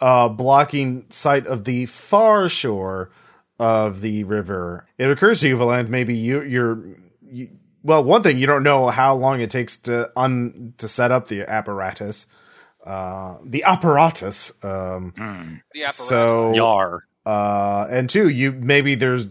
[0.00, 3.10] uh, blocking sight of the far shore
[3.58, 4.86] of the river.
[4.98, 6.78] It occurs to you, Valanth, maybe you you're.
[7.22, 7.50] You,
[7.82, 11.28] well, one thing you don't know how long it takes to un to set up
[11.28, 12.26] the apparatus,
[12.84, 14.50] uh, the apparatus.
[14.62, 15.12] Um,
[15.74, 15.94] The apparatus.
[15.96, 17.00] so Yar.
[17.24, 19.28] uh, and two, you maybe there's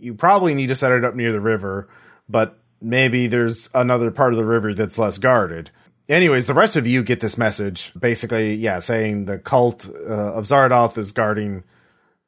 [0.00, 1.88] you probably need to set it up near the river,
[2.28, 5.70] but maybe there's another part of the river that's less guarded.
[6.08, 10.44] Anyways, the rest of you get this message, basically, yeah, saying the cult uh, of
[10.44, 11.64] Zardoth is guarding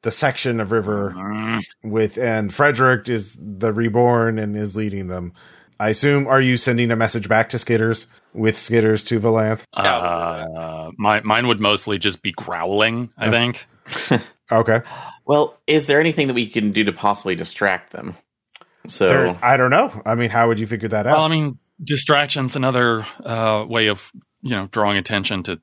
[0.03, 5.33] the section of river with, and Frederick is the reborn and is leading them.
[5.79, 9.63] I assume, are you sending a message back to Skitters with Skitters to Valanth?
[9.73, 13.09] Uh, my, mine would mostly just be growling.
[13.17, 13.65] I think.
[14.51, 14.81] Okay.
[15.25, 18.15] Well, is there anything that we can do to possibly distract them?
[18.87, 20.01] So There- I don't know.
[20.05, 21.13] I mean, how would you figure that out?
[21.15, 25.61] Well, I mean, distraction's another uh, way of you know drawing attention to.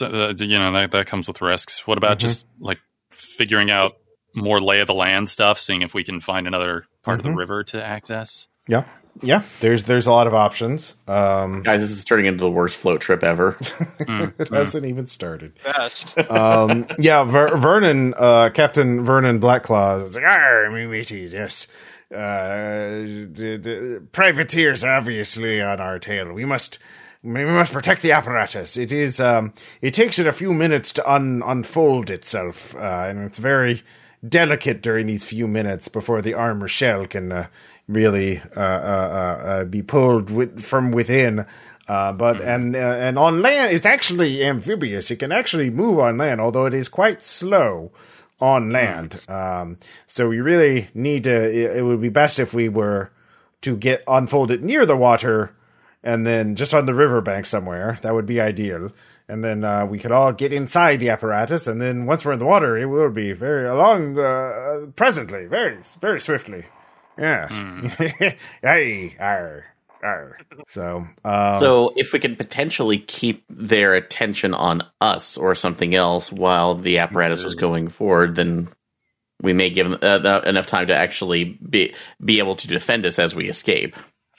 [0.00, 1.86] Uh, you know that that comes with risks.
[1.86, 2.20] What about Mhm.
[2.20, 3.92] just like figuring out
[4.34, 7.30] more lay of the land stuff, seeing if we can find another part of Mhm.
[7.30, 8.48] the river to access?
[8.68, 8.84] yeah.
[9.20, 9.42] Yeah.
[9.60, 10.94] There's there's a lot of options.
[11.06, 13.52] Um, guys, this is turning into the worst float trip ever.
[14.00, 15.52] Mm, it hasn't even started.
[15.62, 16.16] Best.
[16.30, 21.66] um, yeah, Ver- Vernon, uh, Captain Vernon Blackclaw is like, "Arr, me mateys, yes.
[22.12, 26.32] Uh, privateers, obviously, on our tail.
[26.32, 26.78] We must,
[27.22, 28.76] we must protect the apparatus.
[28.76, 33.20] It is, um, it takes it a few minutes to un- unfold itself, uh, and
[33.20, 33.82] it's very
[34.26, 37.46] delicate during these few minutes before the armor shell can uh,
[37.88, 38.62] really uh, uh,
[39.44, 41.46] uh, be pulled with, from within.
[41.88, 45.10] Uh, but and uh, and on land, it's actually amphibious.
[45.10, 47.90] It can actually move on land, although it is quite slow
[48.42, 49.20] on land.
[49.28, 49.78] Um,
[50.08, 51.32] so we really need to.
[51.32, 53.10] It, it would be best if we were
[53.62, 55.54] to get unfolded near the water,
[56.02, 57.98] and then just on the riverbank somewhere.
[58.02, 58.90] That would be ideal.
[59.28, 62.40] And then uh, we could all get inside the apparatus, and then once we're in
[62.40, 66.64] the water, it will be very along uh, presently, very very swiftly.
[67.16, 67.52] Yes.
[68.64, 69.66] Aye, arr,
[70.02, 70.36] arr.
[70.68, 76.32] So, um, so if we could potentially keep their attention on us or something else
[76.32, 78.68] while the apparatus was going forward, then
[79.40, 83.18] we may give them uh, enough time to actually be be able to defend us
[83.18, 83.96] as we escape.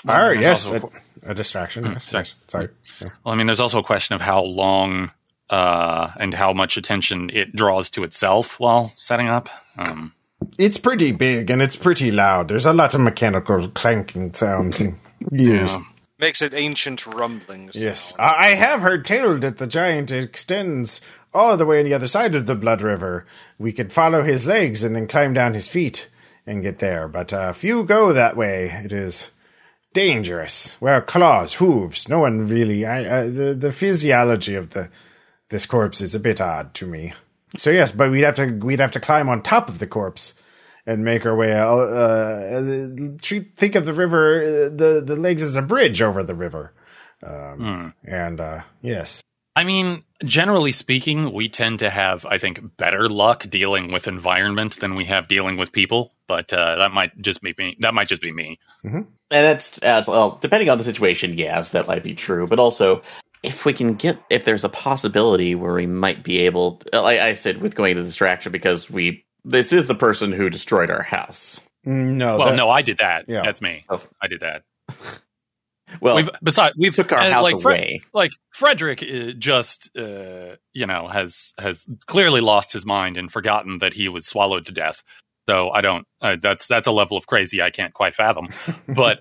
[0.07, 0.89] arr, There's yes, a,
[1.31, 1.85] a distraction.
[1.85, 2.25] yes, sorry.
[2.47, 2.69] Sorry.
[3.01, 3.09] Yeah.
[3.23, 5.11] Well, I mean, there's also a question of how long
[5.49, 9.49] uh, and how much attention it draws to itself while setting up.
[9.77, 10.13] Um,
[10.57, 12.47] It's pretty big and it's pretty loud.
[12.47, 14.81] There's a lot of mechanical clanking sounds.
[15.31, 15.73] yes.
[15.73, 15.83] yeah.
[16.19, 17.75] Makes it ancient rumblings.
[17.75, 18.13] Yes.
[18.17, 21.01] I I have heard tell that the giant extends
[21.33, 23.25] all the way on the other side of the Blood River.
[23.57, 26.09] We could follow his legs and then climb down his feet
[26.45, 27.07] and get there.
[27.07, 28.69] But uh, few go that way.
[28.83, 29.31] It is
[29.93, 30.75] dangerous.
[30.79, 32.07] Where claws, hooves.
[32.07, 32.85] No one really.
[32.85, 34.89] I, uh, the the physiology of the
[35.49, 37.13] this corpse is a bit odd to me.
[37.57, 40.33] So yes, but we'd have to we'd have to climb on top of the corpse
[40.85, 41.53] and make our way.
[41.53, 41.79] out.
[41.79, 46.35] uh, treat, think of the river, uh, the the legs as a bridge over the
[46.35, 46.73] river.
[47.21, 49.21] Um, And uh, yes,
[49.55, 54.79] I mean, generally speaking, we tend to have, I think, better luck dealing with environment
[54.79, 56.11] than we have dealing with people.
[56.27, 57.77] But uh, that might just be me.
[57.79, 58.59] That might just be me.
[59.29, 62.47] And that's as well, depending on the situation, yes, that might be true.
[62.47, 63.03] But also,
[63.43, 67.33] if we can get, if there's a possibility where we might be able, like I
[67.33, 71.61] said, with going to distraction, because we, this is the person who destroyed our house.
[71.85, 73.25] no, well, that- no, I did that.
[73.27, 73.41] Yeah.
[73.43, 73.85] That's me.
[73.89, 74.01] Oh.
[74.21, 74.63] I did that.
[76.01, 78.01] Well, we've besides we've took our uh, house like, Fre- away.
[78.13, 83.79] like Frederick uh, just uh, you know has has clearly lost his mind and forgotten
[83.79, 85.03] that he was swallowed to death.
[85.47, 86.07] So I don't.
[86.21, 88.49] Uh, that's that's a level of crazy I can't quite fathom.
[88.87, 89.19] but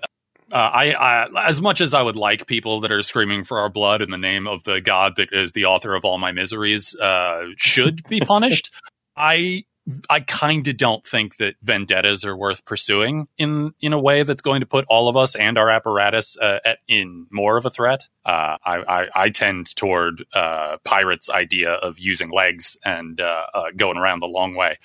[0.51, 3.69] uh, I, I, as much as I would like people that are screaming for our
[3.69, 6.95] blood in the name of the God that is the author of all my miseries
[6.95, 8.71] uh, should be punished,
[9.17, 9.65] I
[10.09, 14.41] I kind of don't think that vendettas are worth pursuing in in a way that's
[14.41, 17.69] going to put all of us and our apparatus uh, at, in more of a
[17.69, 18.07] threat.
[18.25, 23.71] Uh, I, I I tend toward uh, pirates' idea of using legs and uh, uh,
[23.75, 24.77] going around the long way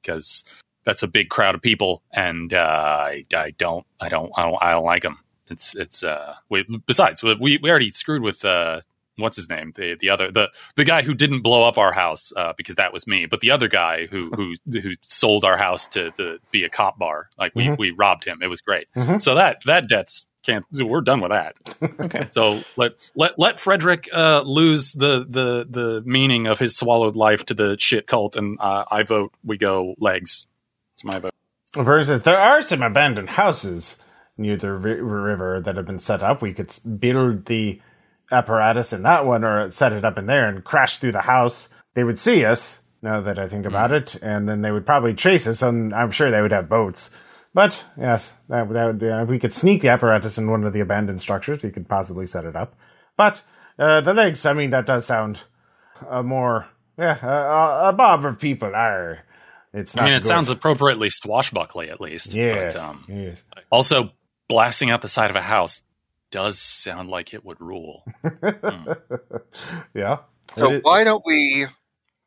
[0.00, 0.44] because
[0.84, 4.62] that's a big crowd of people, and uh, I I don't I don't I don't
[4.62, 5.18] I don't like them.
[5.50, 8.80] It's it's uh we, besides we we already screwed with uh
[9.18, 12.32] what's his name the the other the the guy who didn't blow up our house
[12.36, 15.86] uh, because that was me but the other guy who who who sold our house
[15.88, 17.78] to the be a cop bar like we Mhm.
[17.78, 19.20] we robbed him it was great Mhm.
[19.20, 21.54] so that that debt's can't we're done with that
[22.00, 22.28] okay.
[22.30, 27.44] so let let let Frederick uh, lose the the the meaning of his swallowed life
[27.46, 30.46] to the shit cult and uh, I vote we go legs
[30.94, 31.34] it's my vote
[31.74, 33.96] versus there are some abandoned houses
[34.38, 36.40] near the ri- river that have been set up.
[36.40, 37.80] We could build the
[38.30, 41.68] apparatus in that one, or set it up in there and crash through the house.
[41.94, 42.78] They would see us.
[43.00, 45.62] Now that I think about it, and then they would probably chase us.
[45.62, 47.10] And I'm sure they would have boats.
[47.54, 49.02] But yes, that, that would.
[49.04, 51.62] Uh, we could sneak the apparatus in one of the abandoned structures.
[51.62, 52.74] We could possibly set it up.
[53.16, 53.42] But
[53.78, 54.44] uh, the legs.
[54.44, 55.38] I mean, that does sound
[56.08, 56.66] uh, more.
[56.98, 59.20] Yeah, uh, a mob of people are.
[59.72, 60.02] It's not.
[60.02, 60.28] I mean it good.
[60.28, 62.74] sounds appropriately swashbuckly at least Yes.
[62.74, 63.44] but, um, yes.
[63.70, 64.10] also
[64.48, 65.82] blasting out the side of a house
[66.30, 68.04] does sound like it would rule
[69.94, 70.18] yeah.
[70.56, 71.66] So It- why don't we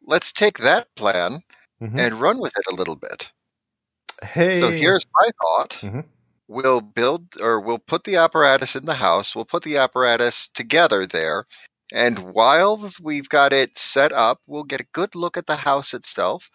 [0.05, 1.41] let's take that plan
[1.81, 1.99] Mhm.
[1.99, 3.31] and run with it a little bit.
[4.23, 4.59] Hey.
[4.59, 5.79] So here's my thought.
[5.81, 6.05] Mhm.
[6.47, 9.35] We'll build or we'll put the apparatus in the house.
[9.35, 11.45] We'll put the apparatus together there.
[11.93, 15.93] And while we've got it set up, we'll get a good look at the house
[15.93, 16.49] itself.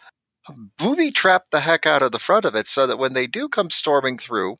[0.78, 3.48] booby trap the heck out of the front of it so that when they do
[3.48, 4.56] come storming through,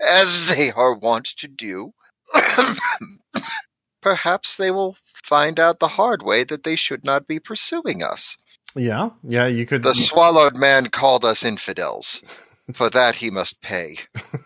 [0.00, 1.92] as they are wont to do,
[4.02, 8.38] perhaps they will find out the hard way that they should not be pursuing us.
[8.74, 9.82] Yeah, yeah, you could.
[9.82, 12.22] The swallowed man called us infidels.
[12.74, 13.96] For that he must pay.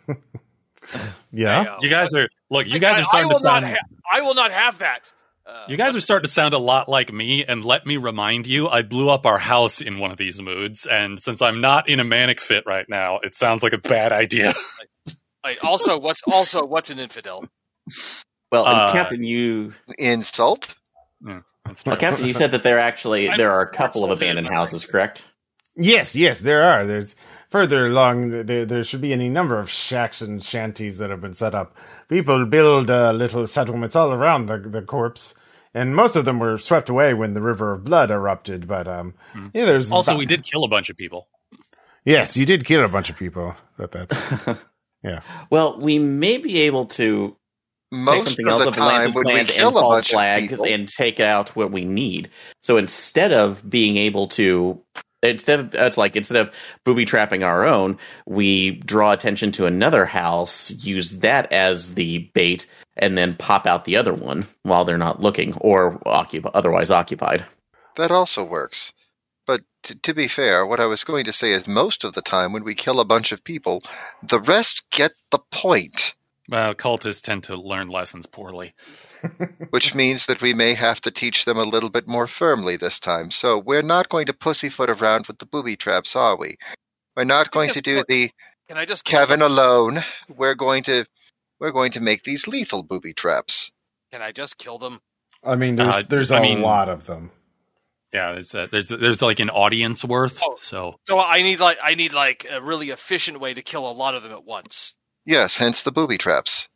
[1.33, 2.66] yeah, You guys are look.
[2.68, 3.66] You guys are starting to sound.
[3.66, 3.77] Ha-
[4.12, 5.11] I will not have that.
[5.45, 8.47] Uh, You guys are starting to sound a lot like me, and let me remind
[8.47, 11.88] you, I blew up our house in one of these moods, and since I'm not
[11.88, 14.55] in a manic fit right now, it sounds like a bad idea.
[15.42, 17.45] Like, also, what's also what's an infidel?
[18.51, 20.75] Well, Uh, Captain, you Insult?
[21.25, 24.57] well, Captain, you said that there actually there are a couple of abandoned if I'm
[24.59, 25.25] houses, correct?
[25.77, 26.87] yes, yes, there are.
[26.87, 27.16] There's
[27.51, 28.45] further along.
[28.47, 31.75] There, there should be any number of shacks and shanties that have been set up.
[32.09, 35.35] People build uh, little settlements all around the the corpse,
[35.73, 38.68] and most of them were swept away when the River of Blood erupted.
[38.68, 39.49] But um, Hmm.
[39.55, 41.29] yeah, there's Also, about- we did kill a bunch of people.
[42.05, 43.55] Yes, you did kill a bunch of people.
[43.79, 44.21] But that's
[45.51, 47.37] Well, we may be able to take
[47.93, 49.95] Most something of else the of the lands time we plant kill and a false
[49.95, 52.31] bunch of flag people, and take out what we need.
[52.63, 54.83] So instead of being able to
[55.23, 60.07] instead of it's like instead of booby trapping our own, we draw attention to another
[60.07, 64.99] house, use that as the bait, and then pop out the other one while they're
[64.99, 67.45] not looking or occup- otherwise occupied.
[67.97, 68.95] that also works.
[69.47, 72.23] But t- to be fair, what I was going to say is most of the
[72.23, 73.83] time when we kill a bunch of people,
[74.23, 76.15] the rest get the point,
[76.53, 78.75] Well, cultists tend to learn lessons poorly.
[79.71, 82.99] which means that we may have to teach them a little bit more firmly this
[83.01, 83.31] time.
[83.31, 86.57] So we're not going to pussyfoot around with the booby traps, are we?
[87.17, 88.31] We're not going to do but- the
[88.69, 89.51] Can I just Kevin them?
[89.53, 90.05] alone.
[90.29, 91.07] We're going to
[91.61, 93.71] we're going to make these lethal booby traps.
[94.11, 95.01] Can I just kill them?
[95.45, 97.31] I mean, there's Uh, there's I a mean- lot of them.
[98.12, 100.38] Yeah, there's a, there's there's like an audience worth.
[100.45, 100.57] Oh.
[100.59, 103.93] So So I need like I need like a really efficient way to kill a
[103.95, 104.93] lot of them at once.
[105.25, 106.69] Yes, hence the booby traps.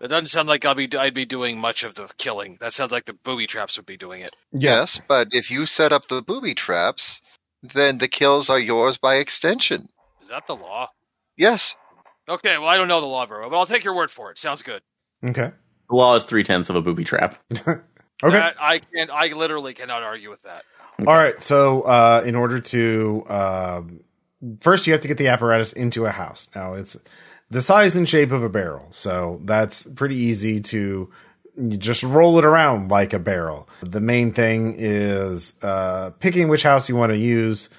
[0.00, 2.58] It doesn't sound like I'll be I'd be doing much of the killing.
[2.60, 4.34] That sounds like the booby traps would be doing it.
[4.52, 7.22] Yes, but if you set up the booby traps,
[7.62, 9.88] then the kills are yours by extension.
[10.20, 10.90] Is that the law?
[11.36, 11.76] Yes.
[12.28, 14.30] Okay, well I don't know the law very well, but I'll take your word for
[14.30, 14.38] it.
[14.38, 14.82] Sounds good.
[15.24, 15.52] Okay.
[15.88, 17.38] The law is three tenths of a booby trap.
[18.24, 18.38] Okay.
[18.38, 20.64] That- I can I literally cannot argue with that.
[21.00, 21.42] All right.
[21.42, 24.00] So, uh, in order to um,
[24.60, 26.48] first, you have to get the apparatus into a house.
[26.54, 26.96] Now, it's
[27.50, 31.10] the size and shape of a barrel, so that's pretty easy to
[31.68, 33.68] just roll it around like a barrel.
[33.82, 37.70] The main thing is uh, picking which house you want to use,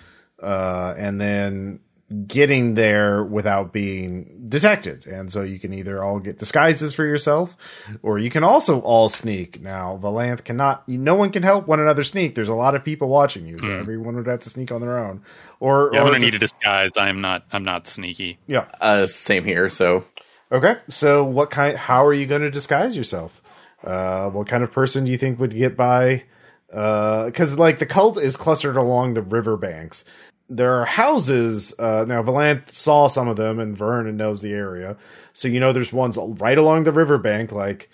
[0.41, 1.79] uh, and then
[2.25, 5.05] getting there without being detected.
[5.05, 7.57] And so you can either all get disguises for yourself,
[8.01, 9.61] or you can also all sneak.
[9.61, 12.35] Now, Valanth cannot, no one can help one another sneak.
[12.35, 14.97] There's a lot of people watching you, so everyone would have to sneak on their
[14.97, 15.21] own.
[15.59, 16.91] Or, yeah, I'm gonna need a disguise.
[16.97, 18.39] I'm not I'm not sneaky.
[18.47, 18.65] yeah.
[18.79, 19.69] Uh, same here.
[19.69, 20.05] So
[20.51, 20.77] Okay.
[20.89, 23.41] So, what kind, how are you going to disguise yourself?
[23.83, 26.23] Uh, what kind of person do you think would get by?
[26.69, 30.05] Because, like, the cult is clustered along the riverbanks.
[30.49, 31.73] There are houses.
[31.77, 34.95] Uh, now, Valanth saw some of them, and Vernon knows the area.
[35.33, 37.51] So, you know, there's ones right along the riverbank.
[37.51, 37.89] Like,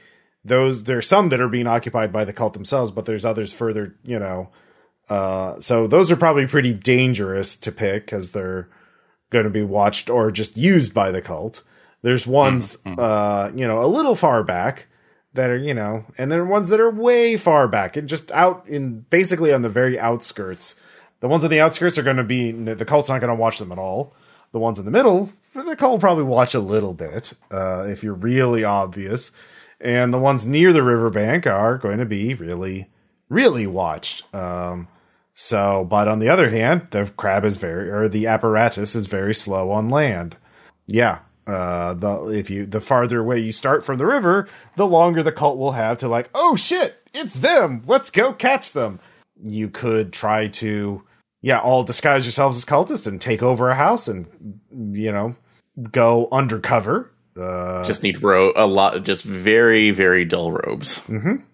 [0.45, 3.95] those, there's some that are being occupied by the cult themselves, but there's others further,
[4.03, 4.49] you know.
[5.09, 8.69] Uh, so, those are probably pretty dangerous to pick because they're
[9.31, 11.63] going to be watched or just used by the cult.
[12.03, 14.87] There's ones, uh, you know, a little far back
[15.33, 18.31] that are, you know, and there are ones that are way far back and just
[18.31, 20.75] out in basically on the very outskirts.
[21.23, 23.57] The ones on the outskirts are going to be the cult's not going to watch
[23.57, 24.13] them at all.
[24.51, 28.03] The ones in the middle, the cult will probably watch a little bit uh, if
[28.03, 29.31] you're really obvious,
[29.79, 32.89] and the ones near the riverbank are going to be really,
[33.29, 34.25] really watched.
[34.36, 34.89] Um,
[35.33, 39.33] so, but on the other hand, the crab is very, or the apparatus is very
[39.33, 40.36] slow on land.
[40.88, 41.19] Yeah.
[41.47, 45.31] Uh, the if you the farther away you start from the river, the longer the
[45.31, 47.81] cult will have to like, oh shit, it's them.
[47.85, 49.00] Let's go catch them.
[49.41, 51.04] You could try to,
[51.44, 54.25] yeah, all disguise yourselves as cultists and take over a house and
[54.71, 55.35] you know
[55.91, 57.12] go undercover.
[57.39, 61.02] Uh, just need ro- a lot, just very very dull robes.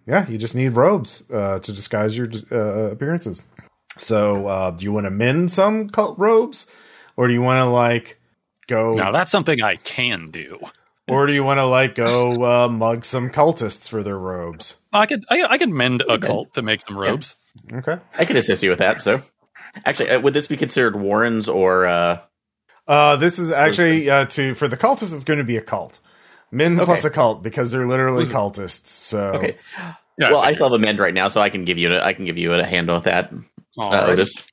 [0.05, 3.41] yeah, you just need robes uh, to disguise your uh, appearances.
[3.97, 6.67] So, uh, do you want to mend some cult robes,
[7.17, 8.19] or do you want to like
[8.67, 10.59] go, Now that's something I can do.
[11.07, 14.75] or do you want to like go uh, mug some cultists for their robes?
[14.93, 17.35] I could I, I could mend a cult to make some robes.
[17.71, 17.97] Okay.
[18.17, 19.01] I could assist you with that.
[19.01, 19.23] So,
[19.85, 21.87] actually, uh, would this be considered Warren's or?
[21.87, 22.19] Uh,
[22.87, 25.13] Uh, this is actually uh, to for the cultists.
[25.13, 25.99] It's going to be a cult,
[26.51, 26.85] mend Okay.
[26.85, 28.87] plus occult because they're literally cultists.
[28.87, 29.57] So okay.
[30.17, 30.55] Yeah, well, I figured.
[30.55, 31.93] still have a mend right now, so I can give you.
[31.93, 33.31] A, I can give you a handle with that.
[33.77, 34.09] All Uh, right.
[34.13, 34.47] Otis.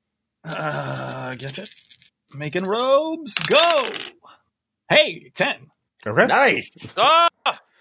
[0.45, 1.71] Uh, get it?
[2.35, 3.35] Making robes.
[3.35, 3.87] Go.
[4.89, 5.71] Hey, ten.
[6.07, 6.27] Okay.
[6.27, 6.71] Nice.
[6.97, 7.29] Ah!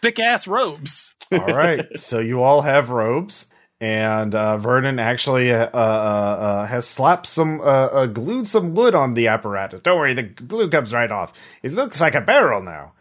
[0.03, 1.13] Sick ass robes.
[1.31, 1.85] all right.
[1.97, 3.47] So you all have robes,
[3.85, 8.95] and uh, Vernon actually uh, uh, uh, has slapped some, uh, uh, glued some wood
[8.95, 9.81] on the apparatus.
[9.81, 11.33] Don't worry, the glue comes right off.
[11.61, 12.93] It looks like a barrel now.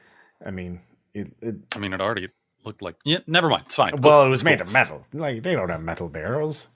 [0.44, 0.80] I mean,
[1.14, 1.28] it.
[1.40, 2.28] it I mean, it already
[2.66, 2.96] looked like.
[3.04, 3.62] Yeah, never mind.
[3.66, 3.98] It's fine.
[4.02, 5.06] well, it was made of metal.
[5.14, 6.68] Like they don't have metal barrels.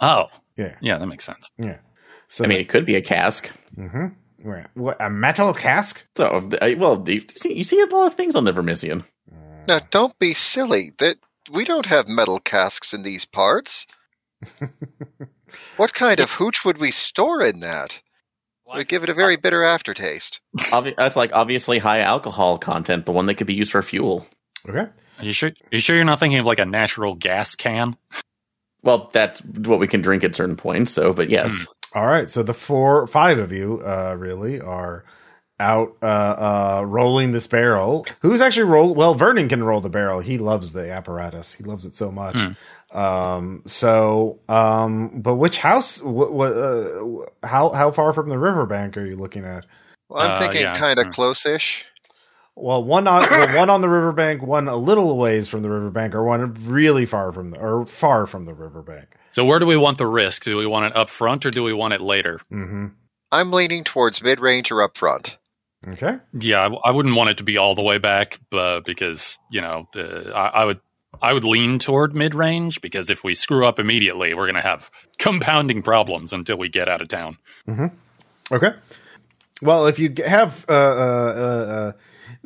[0.00, 0.26] Oh,
[0.56, 1.48] Yeah, yeah, that makes sense.
[1.56, 1.78] yeah.
[2.28, 3.52] So I mean, it could be a cask.
[3.78, 4.60] Mm-hmm.
[4.74, 6.04] what a metal cask?
[6.16, 9.04] So, well, do you see, you see a lot of things on the Vermissian.
[9.68, 10.92] Now, don't be silly.
[10.98, 11.18] That
[11.50, 13.86] we don't have metal casks in these parts.
[15.76, 18.00] what kind of hooch would we store in that?
[18.68, 20.40] It would give it a very bitter aftertaste.
[20.58, 24.26] Obvi- that's like obviously high alcohol content, the one that could be used for fuel.
[24.68, 24.90] Okay.
[25.18, 25.50] Are you sure?
[25.50, 27.96] Are you sure you're not thinking of like a natural gas can?
[28.82, 30.90] Well, that's what we can drink at certain points.
[30.90, 32.28] So, but yes, All right.
[32.30, 35.04] So the four, five of you, uh, really are
[35.58, 36.06] out, uh,
[36.80, 38.06] uh, rolling this barrel.
[38.22, 38.94] Who's actually roll?
[38.94, 40.20] Well, Vernon can roll the barrel.
[40.20, 41.54] He loves the apparatus.
[41.54, 42.38] He loves it so much.
[42.92, 48.96] Um, so, um, but which house, what, what, uh, how, how far from the riverbank
[48.96, 49.66] are you looking at?
[50.08, 50.76] Well, I'm Uh, thinking yeah.
[50.78, 51.12] kind of Hmm.
[51.12, 51.84] close-ish.
[52.54, 56.14] Well, one on, well, one on the riverbank, one a little ways from the riverbank,
[56.14, 59.06] or one really far from the, or far from the riverbank.
[59.32, 60.44] So where do we want the risk?
[60.44, 62.40] Do we want it up front or do we want it later?
[62.50, 62.86] Mm-hmm.
[63.32, 65.36] I'm leaning towards mid-range or up front.
[65.88, 66.18] Okay.
[66.32, 69.60] Yeah, I, I wouldn't want it to be all the way back, uh, because you
[69.60, 70.80] know the, I, I would
[71.22, 74.60] I would lean toward mid range because if we screw up immediately, we're going to
[74.60, 77.38] have compounding problems until we get out of town.
[78.50, 78.72] Okay.
[79.62, 81.92] Well, if you have, uh, uh, uh, uh,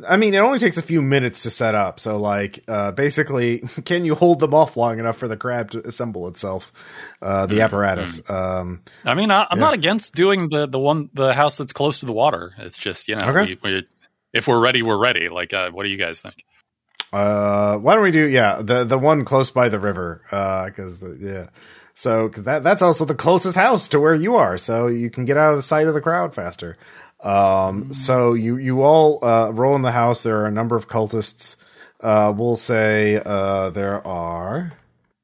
[0.09, 2.01] I mean, it only takes a few minutes to set up.
[2.01, 5.87] So, like, uh, basically, can you hold them off long enough for the crab to
[5.87, 6.73] assemble itself,
[7.23, 8.21] uh, the apparatus?
[8.31, 9.65] Um, I mean, I, I'm Yeah.
[9.67, 12.53] not against doing the the one the house that's close to the water.
[12.59, 13.57] It's just you know, Okay.
[13.63, 13.87] we, we,
[14.33, 15.29] if we're ready, we're ready.
[15.29, 16.45] Like, uh, what do you guys think?
[17.13, 20.23] uh, why don't we do, yeah, the the one close by the river?
[20.31, 21.49] Uh, cause the, yeah.
[21.95, 25.25] So 'cause that that's also the closest house to where you are, so you can
[25.25, 26.77] get out of the sight of the crowd faster.
[27.23, 30.23] Um, so you you all uh, roll in the house.
[30.23, 31.57] There are a number of cultists.
[32.01, 34.73] Uh, we'll say uh, there are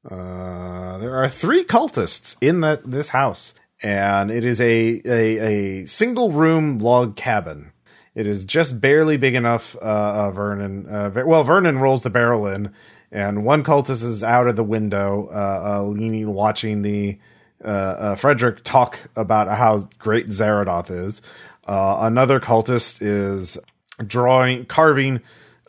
[0.09, 5.85] uh, there are three cultists in that this house, and it is a a, a
[5.87, 7.71] single room log cabin.
[8.13, 9.75] It is just barely big enough.
[9.75, 10.85] Uh, uh, Vernon,
[11.27, 12.73] well, Vernon rolls the barrel in,
[13.11, 17.19] and one cultist is out of the window, leaning, watching the
[17.63, 21.21] uh, uh, Frederick talk about how great Zaradoth is.
[21.67, 23.57] Uh, another cultist is
[24.05, 25.21] drawing, carving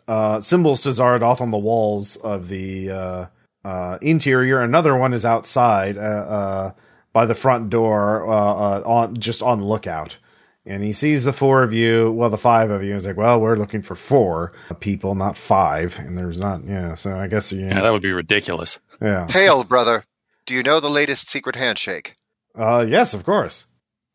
[0.07, 3.25] uh, symbols to Zaradoth on the walls of the uh,
[3.65, 4.59] uh, interior.
[4.61, 6.71] Another one is outside uh, uh,
[7.13, 10.17] by the front door, uh, uh, on just on lookout.
[10.65, 12.93] And he sees the four of you, well, the five of you.
[12.93, 15.97] He's like, "Well, we're looking for four people, not five.
[15.97, 16.93] And there's not, yeah.
[16.95, 18.77] So I guess you, Yeah, that would be ridiculous.
[19.01, 19.25] yeah.
[19.31, 20.03] Hail, brother.
[20.45, 22.13] Do you know the latest secret handshake?
[22.55, 23.65] Uh, yes, of course.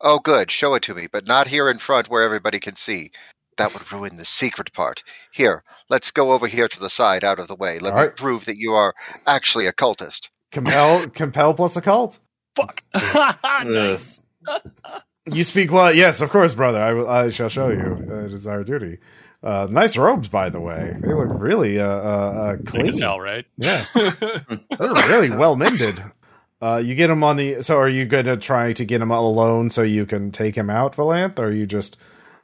[0.05, 0.51] Oh, good.
[0.51, 3.11] Show it to me, but not here in front where everybody can see.
[3.57, 5.03] That would ruin the secret part.
[5.33, 7.79] Here, let's go over here to the side, out of the way.
[7.79, 8.15] Let All me right.
[8.15, 8.93] prove that you are
[9.25, 10.29] actually a cultist.
[10.51, 12.19] Compel, compel plus occult.
[12.55, 12.83] Fuck.
[13.65, 14.21] nice.
[15.25, 15.91] You speak well.
[15.93, 16.79] Yes, of course, brother.
[17.07, 18.07] I, I shall show you.
[18.11, 18.99] Uh, it is our duty.
[19.41, 20.95] Uh, nice robes, by the way.
[20.99, 22.85] They look really uh, uh, uh, You clean.
[22.91, 23.45] can tell, right?
[23.57, 26.03] Yeah, they're really well mended.
[26.61, 27.61] Uh, you get him on the.
[27.61, 30.69] So, are you going to try to get him alone so you can take him
[30.69, 31.37] out, Valanth?
[31.39, 31.97] Or are you just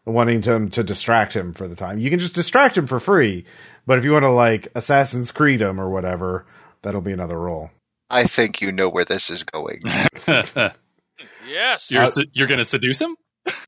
[0.05, 1.97] wanting to to distract him for the time?
[1.97, 3.45] You can just distract him for free,
[3.85, 6.45] but if you want to like Assassin's Creed him or whatever,
[6.81, 7.71] that'll be another role.
[8.09, 9.81] I think you know where this is going.
[11.47, 11.91] Yes.
[11.91, 13.15] you're se- you're going to seduce him?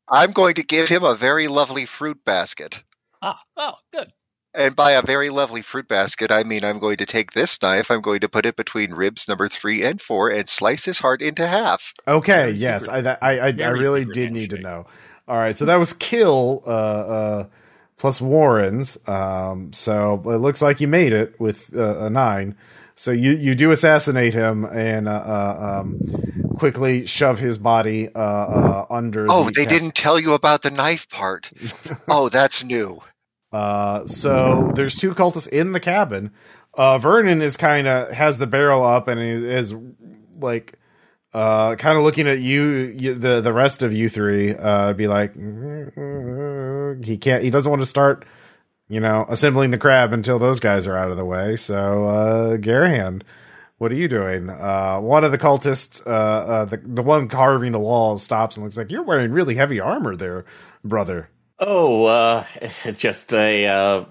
[0.10, 2.84] I'm going to give him a very lovely fruit basket.
[3.22, 4.12] Ah, oh, good.
[4.56, 7.90] And by a very lovely fruit basket, I mean I'm going to take this knife,
[7.90, 11.22] I'm going to put it between ribs number three and four, and slice his heart
[11.22, 11.94] into half.
[12.08, 14.86] Okay, Very yes, secret- I I I, I really did need to know.
[15.28, 17.46] All right, so that was kill uh uh
[17.98, 18.98] plus Warren's.
[19.08, 22.56] Um so it looks like you made it with uh, a 9.
[22.96, 26.00] So you you do assassinate him and uh, uh um
[26.60, 30.62] quickly shove his body uh uh under Oh, the they ca- didn't tell you about
[30.62, 31.50] the knife part.
[32.08, 33.02] oh, that's new.
[33.54, 36.32] Uh, so there's two cultists in the cabin.
[36.74, 39.76] Uh, Vernon is kind of has the barrel up and is, is
[40.40, 40.80] like,
[41.34, 42.64] uh, kind of looking at you,
[42.98, 44.56] you, the the rest of you three.
[44.56, 45.36] Uh, be like,
[47.06, 48.26] he can't, he doesn't want to start,
[48.90, 51.56] you know, assembling the crab until those guys are out of the way.
[51.56, 53.22] So, uh, Garahan,
[53.78, 54.50] what What are you doing?
[54.50, 58.64] Uh, one of the cultists, uh, uh, the the one carving the wall, stops and
[58.64, 60.46] looks like you're wearing really heavy armor, there,
[60.86, 61.28] brother.
[61.60, 64.06] Oh, uh, it's just a uh,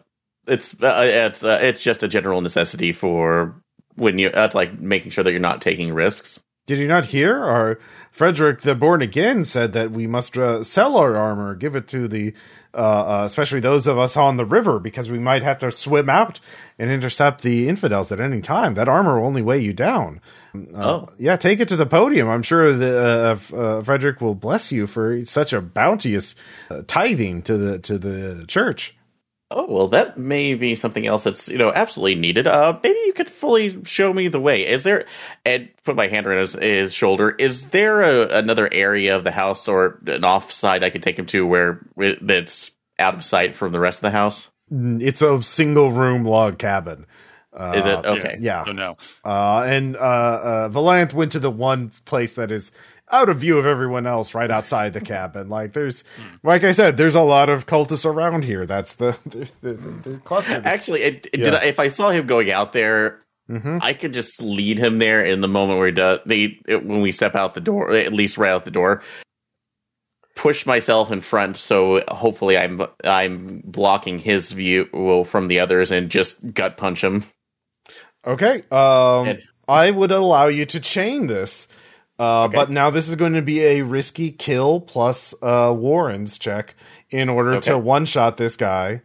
[0.46, 3.62] it's uh, it's uh, it's just a general necessity for
[3.94, 6.40] when you uh, like making sure that you're not taking risks.
[6.66, 7.42] Did you not hear?
[7.42, 7.80] Our
[8.12, 12.06] Frederick the Born Again said that we must uh, sell our armor, give it to
[12.06, 12.34] the,
[12.72, 16.08] uh, uh, especially those of us on the river, because we might have to swim
[16.08, 16.38] out
[16.78, 18.74] and intercept the infidels at any time.
[18.74, 20.20] That armor will only weigh you down.
[20.54, 21.08] Uh, Oh.
[21.18, 22.28] yeah, take it to the podium.
[22.28, 26.34] I'm sure the uh, uh, Frederick will bless you for such a bounteous
[26.70, 28.94] uh, tithing to the to the church.
[29.54, 32.46] Oh well, that may be something else that's you know absolutely needed.
[32.46, 34.66] Uh, maybe you could fully show me the way.
[34.66, 35.04] Is there?
[35.44, 37.30] And put my hand on his, his shoulder.
[37.30, 41.26] Is there a, another area of the house or an offside I could take him
[41.26, 41.80] to where
[42.22, 44.48] that's out of sight from the rest of the house?
[44.70, 47.04] It's a single room log cabin.
[47.52, 48.36] Uh, Is it okay?
[48.40, 48.64] Yeah.
[48.64, 48.96] So no.
[49.24, 52.72] Uh, and uh, uh, Valanth went to the one place that is
[53.10, 55.48] out of view of everyone else, right outside the cabin.
[55.48, 56.02] Like there's,
[56.42, 58.64] like I said, there's a lot of cultists around here.
[58.64, 60.62] That's the the, the, the cluster.
[60.64, 61.58] Actually, it, it- did Yeah.
[61.60, 65.22] I, if I saw him going out there, hmm I could just lead him there
[65.22, 68.14] in the moment where he does they it- when we step out the door, at
[68.14, 69.02] least right out the door.
[70.34, 76.08] Push myself in front, so hopefully I'm I'm blocking his view from the others, and
[76.10, 77.24] just gut punch him.
[78.26, 78.62] Okay.
[78.70, 81.68] Um, I would allow you to chain this.
[82.18, 82.56] Uh, Okay.
[82.56, 86.74] But now this is going to be a risky kill plus uh, Warren's check
[87.10, 89.02] in order to one shot this guy.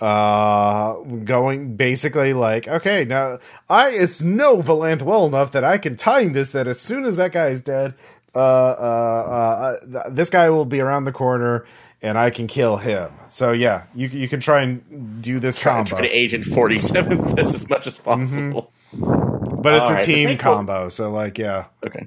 [0.00, 0.94] Uh,
[1.24, 6.32] going basically like, okay, now I it's no Valanth well enough that I can time
[6.32, 7.92] this that as soon as that guy is dead,
[8.34, 8.42] uh, uh,
[8.80, 11.66] uh, th- this guy will be around the corner
[12.02, 13.12] and I can kill him.
[13.28, 15.90] So yeah, you you can try and do this Try, combo.
[15.90, 18.72] try to agent forty seven this as much as possible.
[18.92, 21.66] But it's All a right, team combo, so like, yeah.
[21.86, 22.06] Okay.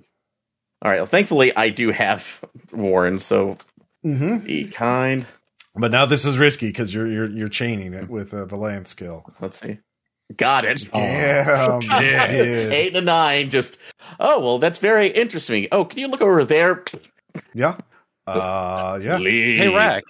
[0.81, 0.97] All right.
[0.97, 3.57] Well, thankfully, I do have Warren, so
[4.05, 4.39] Mm-hmm.
[4.39, 5.25] be kind.
[5.75, 9.25] But now this is risky because you're you're you're chaining it with a Valanth skill.
[9.39, 9.79] Let's see.
[10.35, 10.89] Got it.
[10.93, 12.25] Damn, Yeah.
[12.29, 13.49] Eight and nine.
[13.49, 13.77] Just
[14.19, 15.67] oh well, that's very interesting.
[15.71, 16.83] Oh, can you look over there?
[17.53, 17.77] Yeah,
[18.27, 19.17] uh, yeah.
[19.17, 19.57] Leave.
[19.59, 20.03] Hey, Rack,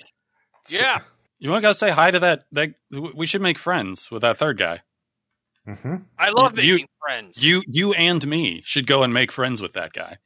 [0.70, 1.00] Yeah.
[1.40, 2.44] you want to go say hi to that?
[2.52, 2.70] That
[3.16, 4.82] we should make friends with that third guy.
[5.66, 7.44] hmm I love You- making friends.
[7.44, 10.18] You, you, and me should go and make friends with that guy.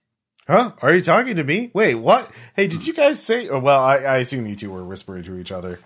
[0.47, 0.71] Huh?
[0.81, 1.71] Are you talking to me?
[1.73, 2.31] Wait, what?
[2.55, 3.49] Hey, did you guys say?
[3.49, 5.79] Oh, well, I, I assume you two were whispering to each other.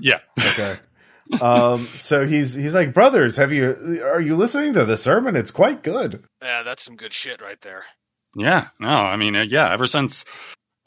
[0.00, 0.20] yeah.
[0.38, 0.76] Okay.
[1.40, 1.84] um.
[1.96, 5.34] So he's he's like, brothers, have you are you listening to the sermon?
[5.36, 6.22] It's quite good.
[6.42, 7.84] yeah, that's some good shit right there.
[8.36, 9.72] Yeah, no, I mean, uh, yeah.
[9.72, 10.24] Ever since,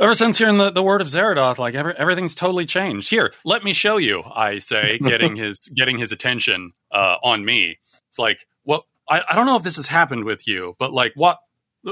[0.03, 3.09] ever since hearing the, the word of Zaradoth, like every, everything's totally changed.
[3.09, 4.21] Here, let me show you.
[4.23, 7.79] I say, getting his getting his attention uh, on me.
[8.09, 11.13] It's like, well, I, I don't know if this has happened with you, but like,
[11.15, 11.39] what?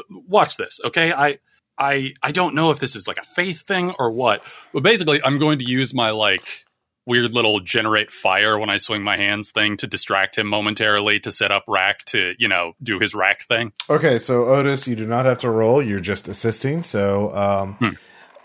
[0.10, 1.12] Watch this, okay?
[1.12, 1.40] I
[1.78, 4.44] I I don't know if this is like a faith thing or what,
[4.74, 6.66] but basically, I'm going to use my like
[7.06, 11.32] weird little generate fire when I swing my hands thing to distract him momentarily to
[11.32, 13.74] set up Rack to you know do his Rack thing.
[13.90, 15.82] Okay, so Otis, you do not have to roll.
[15.82, 16.84] You're just assisting.
[16.84, 17.90] So, um, Hmm.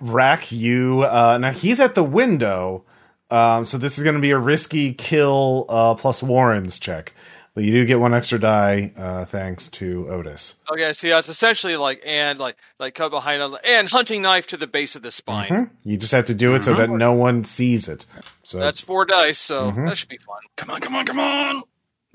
[0.00, 2.84] Rack, you uh, now he's at the window.
[3.30, 7.12] Um, so this is going to be a risky kill uh, plus Warren's check,
[7.56, 10.56] but you do get one extra die uh, thanks to Otis.
[10.70, 14.46] Okay, so yeah, it's essentially like and like like cut behind on and hunting knife
[14.48, 15.48] to the base of the spine.
[15.48, 15.70] Mhm.
[15.82, 18.04] You just have to do it so that no one sees it.
[18.42, 19.88] So That's four dice, so Mhm.
[19.88, 20.36] that should be fun.
[20.56, 21.62] Come on, come on, come on!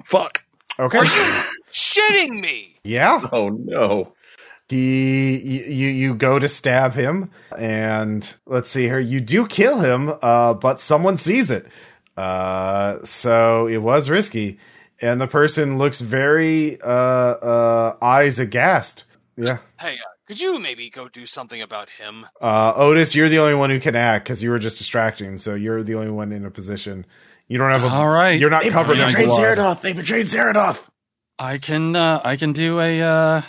[0.06, 0.44] Fuck.
[0.80, 1.00] okay.
[1.00, 2.80] Are you Shitting me.
[2.84, 4.14] yeah, Oh no.
[4.70, 9.00] he you, you you go to stab him, and let's see here.
[9.00, 11.66] You do kill him, uh, but someone sees it.
[12.18, 14.60] Uh, so it was risky,
[15.02, 19.04] and the person looks very uh uh eyes aghast.
[19.36, 19.58] Yeah.
[19.80, 22.26] Hey, uh, could you maybe go do something about him?
[22.40, 25.38] Uh, Otis, you're the only one who can act because you were just distracting.
[25.38, 27.06] So you're the only one in a position.
[27.48, 27.88] You don't have a.
[27.88, 28.40] All right.
[28.40, 29.58] You're not They covered in betrayed blood.
[29.58, 29.82] Zaradoth.
[29.82, 30.88] They betrayed Zaradoth.
[31.40, 33.42] I can uh I can do a uh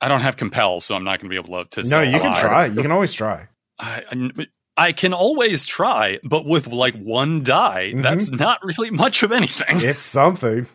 [0.00, 1.82] I don't have compel, so I'm not going to be able to.
[1.82, 2.66] to No, you can try.
[2.66, 3.48] You can always try.
[3.78, 4.46] I, I,
[4.78, 8.02] I can always try, but with like one die, Mhm.
[8.02, 9.80] that's not really much of anything.
[9.82, 10.66] It's something.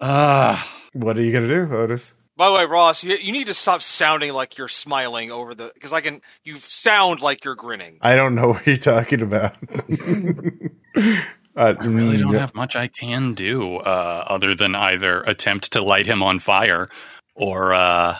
[0.00, 0.62] Uh,
[0.92, 2.14] what are you gonna do, Otis?
[2.36, 5.70] By the way, Ross, you, you need to stop sounding like you're smiling over the
[5.74, 6.22] because I can.
[6.44, 7.98] You sound like you're grinning.
[8.00, 9.56] I don't know what you're talking about.
[10.96, 11.14] uh,
[11.56, 12.40] I really don't yeah.
[12.40, 16.88] have much I can do uh, other than either attempt to light him on fire
[17.34, 18.16] or uh,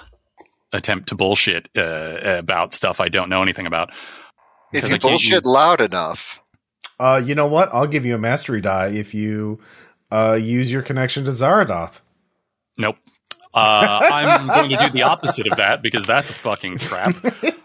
[0.73, 3.91] attempt to bullshit uh, about stuff I don't know anything about.
[3.91, 6.41] If Because you I bullshit use- loud enough,
[6.99, 7.71] Uh, you know what?
[7.73, 9.59] I'll give you a mastery die if you
[10.11, 12.01] uh, use your connection to Zaradoth.
[12.77, 12.97] Nope.
[13.53, 17.17] Uh, I'm going to do the opposite of that because that's a fucking trap.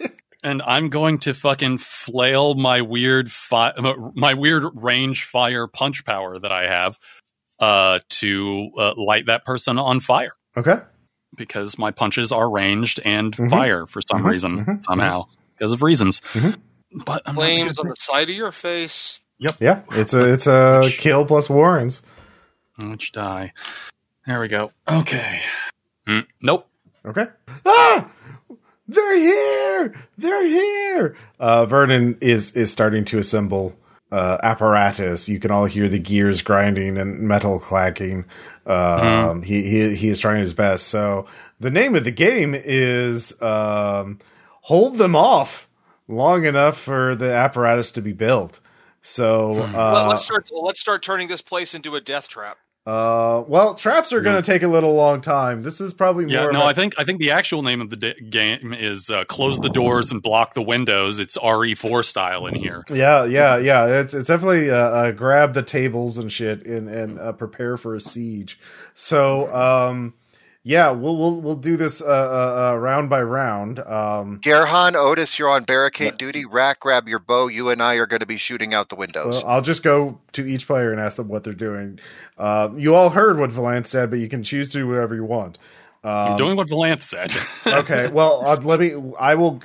[0.44, 3.74] and I'm going to fucking flail my weird fi-
[4.16, 6.98] my weird range fire punch power that I have
[7.60, 10.78] uh, to uh, light that person on fire Okay.
[11.38, 13.50] Because my punches are ranged and Mhm.
[13.50, 15.26] fire for some Mhm, reason mhm, somehow
[15.58, 16.22] because of reasons.
[16.34, 16.58] Mhm.
[17.06, 19.20] But I'm Flames on the side of your face.
[19.40, 19.52] Yep.
[19.60, 22.02] Yeah, it's a it's a Which- kill plus Warrens.
[22.78, 23.54] Which die?
[24.28, 24.72] There we go.
[24.90, 25.40] Okay.
[26.08, 26.68] Mm, nope.
[27.06, 27.28] Okay.
[27.66, 28.08] Ah!
[28.88, 29.94] They're here!
[30.18, 31.16] They're here!
[31.40, 33.76] Uh, Vernon is is starting to assemble
[34.12, 35.28] uh, apparatus.
[35.28, 38.26] You can all hear the gears grinding and metal clacking.
[38.66, 40.88] Um, he, he he is trying his best.
[40.88, 41.28] So
[41.60, 44.20] the name of the game is um,
[44.62, 45.70] hold them off
[46.08, 48.60] long enough for the apparatus to be built.
[49.02, 49.76] So Hmm.
[49.76, 50.50] uh, Let, us start.
[50.52, 52.58] Let's start turning this place into a death trap.
[52.86, 55.64] Uh, well, traps are going to take a little long time.
[55.64, 56.54] This is probably Yeah, more.
[56.54, 59.58] no, I think I think the actual name of the da- game is uh, "Close
[59.60, 62.84] the Doors and Block the Windows." It's RE4 style in here.
[62.90, 64.02] Yeah, yeah, yeah.
[64.02, 67.96] It's it's definitely uh, uh, grab the tables and shit and and uh, prepare for
[67.96, 68.60] a siege.
[68.94, 70.14] So, um,
[70.68, 73.78] yeah, we'll we'll we'll do this uh, uh, uh, round by round.
[73.80, 76.44] Um, Garahan, Otis, you're on barricade duty.
[76.46, 77.48] Rack, grab your bow.
[77.48, 79.44] You and I are going to be shooting out the windows.
[79.44, 82.00] well, I'll just go to each player and ask them what they're doing.
[82.40, 85.24] Um, you all heard what Valanth said, but you can choose to do whatever you
[85.24, 85.60] want.
[86.04, 87.32] I'm Um, doing what Valanth said.
[87.66, 88.94] okay, well, uh, let me.
[89.20, 89.62] I will.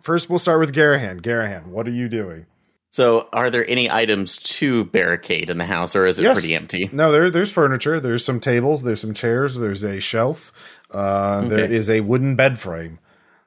[0.00, 1.20] First, we'll start with Garahan.
[1.20, 2.46] Garahan, what are you doing?
[2.92, 6.34] So, are there any items to barricade in the house, or is it Yes.
[6.34, 6.90] pretty empty?
[6.92, 8.00] No, there there's furniture.
[8.00, 8.82] There's some tables.
[8.82, 9.54] There's some chairs.
[9.54, 10.52] There's a shelf.
[10.92, 11.72] Uh, Okay.
[11.72, 12.98] is a wooden bed frame.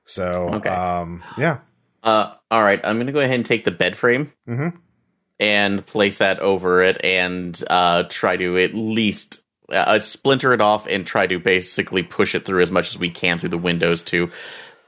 [0.06, 0.70] So, Okay.
[0.70, 1.58] um, yeah.
[2.04, 4.74] Uh, all right, I'm going to go ahead and take the bed frame Mhm.
[5.40, 9.42] and place that over it, and uh, try to at least
[9.72, 13.10] uh, splinter it off and try to basically push it through as much as we
[13.10, 14.30] can through the windows to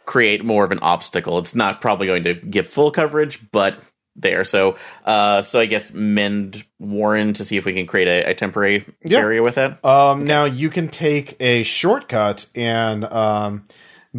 [0.06, 1.40] create more of an obstacle.
[1.40, 3.80] It's not probably going to give full coverage, but
[4.16, 4.44] there.
[4.44, 8.34] So, uh, so I guess mend Warren to see if we can create a, a
[8.34, 9.20] temporary Yeah.
[9.20, 9.84] area with that.
[9.84, 13.66] Um, Now you can take a shortcut and um,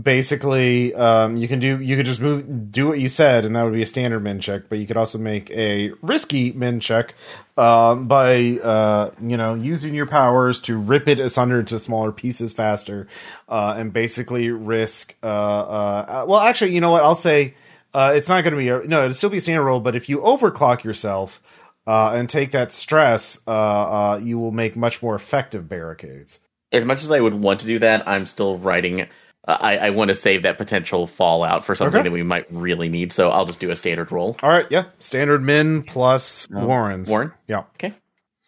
[0.00, 3.62] basically um, you can do you could just move do what you said, and that
[3.62, 4.64] would be a standard mend check.
[4.68, 7.14] But you could also make a risky mend check
[7.56, 12.52] um, by uh, you know using your powers to rip it asunder into smaller pieces
[12.52, 13.08] faster,
[13.48, 15.14] uh, and basically risk.
[15.22, 17.02] Uh, uh, well, actually, you know what?
[17.02, 17.54] I'll say.
[17.96, 19.02] Uh, it's not going to be a no.
[19.04, 21.40] It'll still be a standard roll, but if you overclock yourself
[21.86, 26.38] uh, and take that stress, uh, uh, you will make much more effective barricades.
[26.72, 29.02] As much as I would want to do that, I'm still writing.
[29.02, 32.08] Uh, I, I want to save that potential fallout for something Okay.
[32.08, 34.36] that we might really need, so I'll just do a standard roll.
[34.42, 37.08] All right, yeah, standard mend plus Uh, Warrens.
[37.08, 37.32] Warren?
[37.46, 37.60] yeah.
[37.76, 37.94] Okay.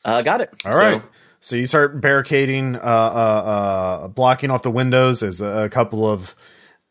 [0.05, 0.51] Uh, got it.
[0.67, 1.01] All right.
[1.41, 5.21] So, you start barricading, uh, uh, uh, blocking off the windows.
[5.21, 6.35] There's a, a couple of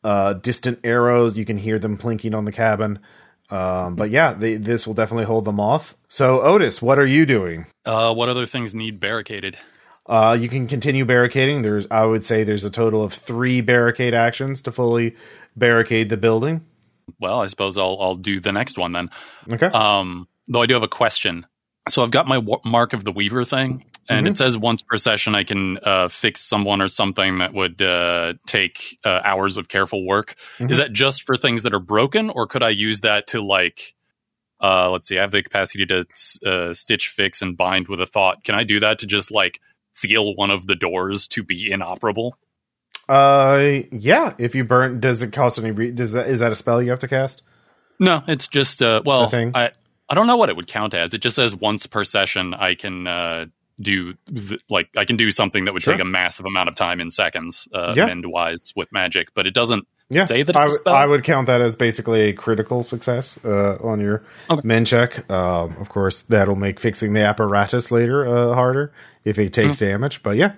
[0.04, 1.38] uh, distant arrows.
[1.38, 3.00] You can hear them plinking on the cabin.
[3.50, 5.96] Um, but yeah, they, this will definitely hold them off.
[6.10, 7.66] So Otis, what are you doing?
[7.86, 9.58] uh, what other things need barricaded?
[10.06, 11.62] Uh, you can continue barricading.
[11.62, 15.16] There's, I would say, there's a total of three barricade actions to fully
[15.56, 16.66] barricade the building.
[17.20, 19.10] Well, I suppose I'll I'll do the next one then.
[19.52, 19.68] Okay.
[19.68, 21.46] Um, though I do have a question.
[21.90, 24.32] So I've got my wa- mark of the Weaver thing, and Mhm.
[24.32, 28.34] it says once per session I can uh, fix someone or something that would uh,
[28.46, 30.36] take uh, hours of careful work.
[30.60, 30.72] Mhm.
[30.72, 33.94] Is that just for things that are broken, or could I use that to like?
[34.62, 35.18] Uh, let's see.
[35.18, 36.06] I have the capacity to
[36.46, 38.44] uh, stitch, fix, and bind with a thought.
[38.44, 39.60] Can I do that to just like
[39.94, 42.38] seal one of the doors to be inoperable?
[43.08, 44.34] Uh, yeah.
[44.38, 45.72] If you burn, does it cost any?
[45.72, 47.42] Re- does that is that a spell you have to cast?
[48.00, 49.30] No, it's just uh, well?
[49.34, 49.72] I
[50.10, 51.14] I don't know what it would count as.
[51.14, 53.46] It just says once per session I can uh,
[53.80, 55.94] do th- like I can do something that would Sure.
[55.94, 58.06] take a massive amount of time in seconds, uh, Yeah.
[58.08, 59.86] mend wise with magic, but it doesn't.
[60.10, 60.96] Yeah, Say that I would- spell?
[60.96, 64.62] I would count that as basically a critical success uh, on your Okay.
[64.64, 65.30] mend check.
[65.30, 68.94] Um, of course, that'll make fixing the apparatus later uh, harder
[69.26, 69.86] if it takes Mm-hmm.
[69.86, 70.24] damage.
[70.24, 70.54] But yeah,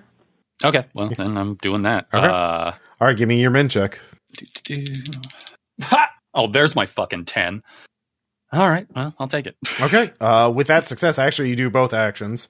[0.62, 2.06] Okay, well then I'm doing that.
[2.14, 2.26] Okay.
[2.26, 3.98] Uh, all right, give me your mend check.
[5.82, 6.10] ha!
[6.34, 7.62] Oh, there's my fucking ten.
[8.52, 9.56] All right, well I'll take it.
[9.80, 12.48] Okay, uh, with that success, actually, you do both actions.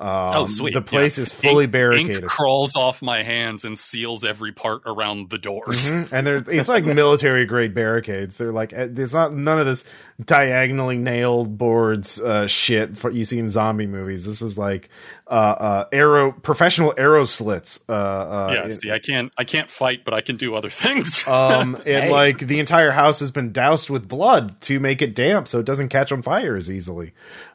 [0.00, 0.72] Um, oh, sweet.
[0.72, 1.22] The place Yeah.
[1.24, 2.22] is fully Ink- barricaded.
[2.22, 5.90] Ink crawls off my hands and seals every part around the doors.
[5.90, 6.10] Mhm.
[6.10, 8.38] And there's it's like military grade barricades.
[8.38, 9.84] They're like eh, there's not none of this
[10.24, 14.24] diagonally nailed boards uh, shit for you see in zombie movies.
[14.24, 14.88] This is like
[15.30, 17.78] uh, uh, arrow professional arrow slits.
[17.88, 21.26] Uh, uh, yeah, see, I can't I can't fight, but I can do other things.
[21.28, 22.10] um, and Hey.
[22.10, 25.66] like the entire house has been doused with blood to make it damp, so it
[25.66, 27.12] doesn't catch on fire as easily.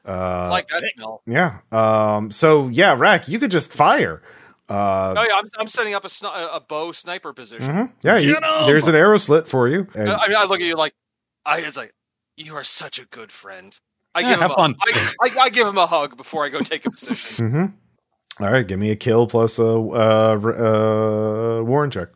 [0.08, 1.22] Uh, like that smell.
[1.28, 1.58] yeah.
[1.72, 2.32] Um.
[2.32, 4.22] So yeah, Rack, you could just fire.
[4.68, 7.72] Uh, Oh yeah, I'm, I'm setting up a, sni- a bow sniper position.
[7.72, 7.92] mhm.
[8.02, 9.86] Yeah, you, there's an arrow slit for you.
[9.94, 10.94] and- I, mean, I look at you like,
[11.46, 11.94] I it's like,
[12.38, 13.78] you are such a good friend.
[14.16, 14.76] I Yeah, give have him fun.
[14.88, 17.50] A, I, I, I give him a hug before I go take a position.
[18.38, 22.10] hmm All right, give me a kill plus a uh, uh, Warren check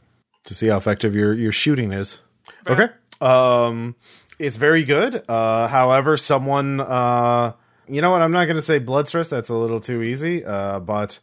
[0.46, 2.20] to see how effective your your shooting is.
[2.68, 2.88] Okay.
[3.22, 3.96] Um,
[4.40, 5.24] it's very good.
[5.28, 7.54] Uh, however, someone, uh,
[7.88, 8.22] you know what?
[8.22, 9.30] I'm not going to say blood stress.
[9.30, 10.46] That's a little too easy.
[10.46, 11.20] Uh, but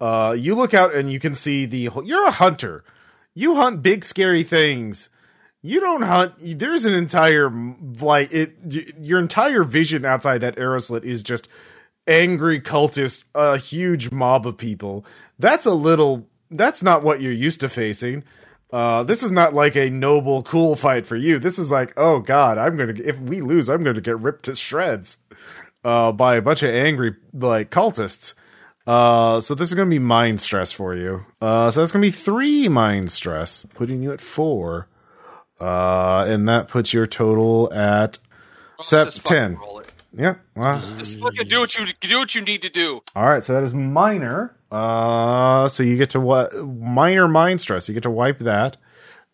[0.00, 1.88] uh, you look out and you can see the.
[2.04, 2.84] You're a hunter.
[3.34, 5.08] You hunt big, scary things.
[5.62, 6.34] You don't hunt.
[6.40, 7.50] There's an entire
[8.00, 8.56] like it.
[8.98, 11.48] Your entire vision outside that arrow slit is just
[12.06, 15.04] angry cultist, a huge mob of people.
[15.38, 16.28] That's a little.
[16.50, 18.24] That's not what you're used to facing.
[18.70, 21.38] Uh, this is not like a noble, cool fight for you.
[21.38, 22.94] This is like, oh god, I'm gonna.
[22.96, 25.18] If we lose, I'm gonna get ripped to shreds
[25.84, 28.34] uh, by a bunch of angry like cultists.
[28.86, 31.24] Uh, so this is gonna be mind stress for you.
[31.40, 34.88] Uh, so that's gonna be three mind stress, putting you at four.
[35.60, 38.18] Uh, and that puts your total at
[38.78, 39.58] Let's Sep- 10.
[40.16, 40.34] yeah.
[40.54, 40.80] Wow.
[40.96, 43.00] Just fucking do what you do what you need to do.
[43.16, 44.54] All right, so that is minor.
[44.70, 47.88] Uh, so you get to what minor mind stress.
[47.88, 48.76] You get to wipe that,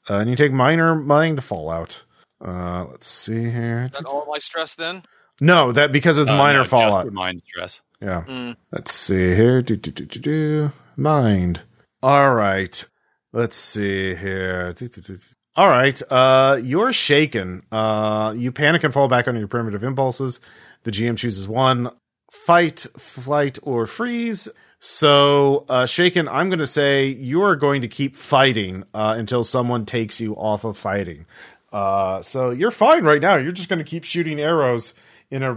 [0.08, 2.04] uh, and you take minor mind fallout.
[2.44, 3.84] Uh, let's see here.
[3.86, 5.02] Is that all my stress then?
[5.40, 7.04] No, that because it's Uh, minor no, fallout.
[7.04, 7.80] the mind stress.
[8.00, 8.24] Yeah.
[8.26, 8.56] Mm.
[8.72, 9.60] Let's see here.
[9.62, 10.72] Do, do, do, do, do.
[10.96, 11.62] Mind.
[12.02, 12.84] All right.
[13.32, 14.72] Let's see here.
[14.72, 15.22] Do, do, do, do.
[15.56, 16.00] All right.
[16.10, 17.62] Uh, you're shaken.
[17.70, 20.40] Uh, you panic and fall back on your primitive impulses.
[20.82, 21.90] The GM chooses one
[22.30, 24.48] fight, flight, or freeze.
[24.80, 29.86] So, uh, shaken, I'm going to say you're going to keep fighting uh, until someone
[29.86, 31.26] takes you off of fighting.
[31.72, 33.36] Uh, so you're fine right now.
[33.36, 34.92] You're just going to keep shooting arrows
[35.30, 35.54] in a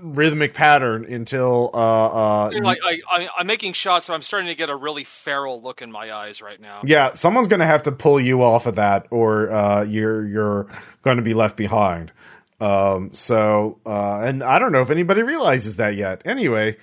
[0.00, 4.54] rhythmic pattern until uh, uh, Like I, I, I'm making shots, but I'm starting to
[4.54, 6.82] get a really feral look in my eyes right now.
[6.84, 10.66] yeah, someone's going to have to pull you off of that, or uh, you're you're
[11.02, 12.12] going to be left behind.
[12.60, 16.22] Um, so, uh, and I don't know if anybody realizes that yet.
[16.24, 16.76] Anyway,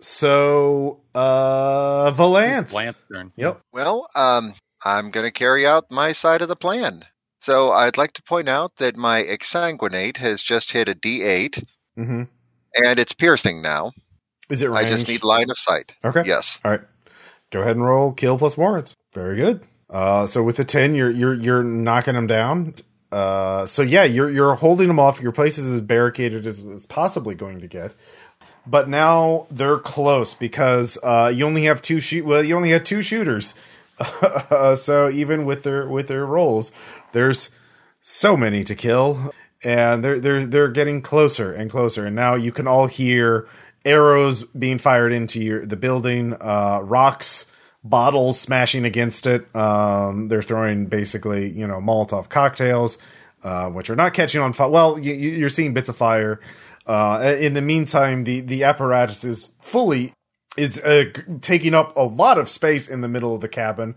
[0.00, 2.72] so uh, Valanth.
[2.72, 3.32] Lance turn.
[3.36, 3.60] Yep.
[3.72, 4.54] Well, um,
[4.84, 7.04] I'm going to carry out my side of the plan.
[7.40, 11.64] So I'd like to point out that my exsanguinate has just hit a D8,
[11.96, 12.22] hmm
[12.74, 13.92] and it's piercing now.
[14.48, 15.94] Is it I just need line of sight.
[16.04, 16.22] Okay.
[16.24, 16.60] Yes.
[16.64, 16.80] All right.
[17.50, 18.94] Go ahead and roll kill plus Warrens.
[19.12, 19.62] Very good.
[19.90, 22.74] Uh, so with the ten, you're you're you're knocking them down.
[23.10, 25.20] Uh, so yeah, you're you're holding them off.
[25.20, 27.92] Your place is as barricaded as it's possibly going to get.
[28.66, 32.24] But now they're close because uh, you only have two shoot.
[32.24, 33.54] Well, you only had two shooters.
[34.76, 36.70] so even with their with their rolls,
[37.12, 37.50] there's
[38.00, 39.32] so many to kill,
[39.62, 42.06] and they're they're they're getting closer and closer.
[42.06, 43.48] And now you can all hear
[43.84, 47.46] arrows being fired into your the building, uh, rocks,
[47.84, 49.54] bottles smashing against it.
[49.54, 52.98] Um, they're throwing basically you know Molotov cocktails,
[53.42, 54.68] uh, which are not catching on fire.
[54.68, 56.40] Well, you, you're seeing bits of fire.
[56.86, 60.14] Uh, in the meantime, the the apparatus is fully
[60.56, 61.04] is uh,
[61.40, 63.94] taking up a lot of space in the middle of the cabin.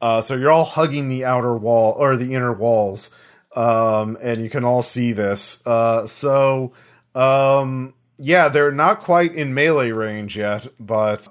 [0.00, 3.10] Uh, so you're all hugging the outer wall or the inner walls,
[3.56, 5.64] um, and you can all see this.
[5.66, 6.72] Uh, so
[7.14, 11.28] um, yeah, they're not quite in melee range yet, but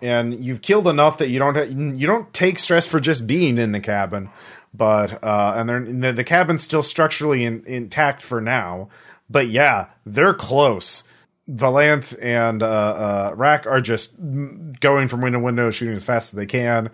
[0.00, 3.58] and you've killed enough that you don't ha- you don't take stress for just being
[3.58, 4.30] in the cabin.
[4.74, 8.88] But uh, and the, the cabin's still structurally in, intact for now.
[9.28, 11.04] But yeah, they're close.
[11.50, 16.32] Valanth and uh, uh, Rack are just going from window to window, shooting as fast
[16.32, 16.90] as they can.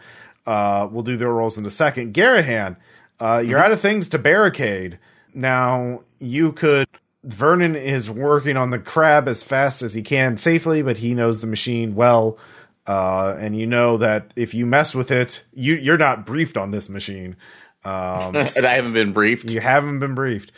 [0.48, 2.14] Uh, we'll do their roles in a second.
[2.14, 2.78] Garahan,
[3.20, 4.98] uh, you're out of things to barricade.
[5.34, 6.88] Now, you could.
[7.22, 11.42] Vernon is working on the crab as fast as he can safely, but he knows
[11.42, 12.38] the machine well.
[12.86, 16.70] Uh, and you know that if you mess with it, you, you're not briefed on
[16.70, 17.36] this machine.
[17.84, 19.50] Um, and I haven't been briefed.
[19.50, 20.50] you haven't been briefed.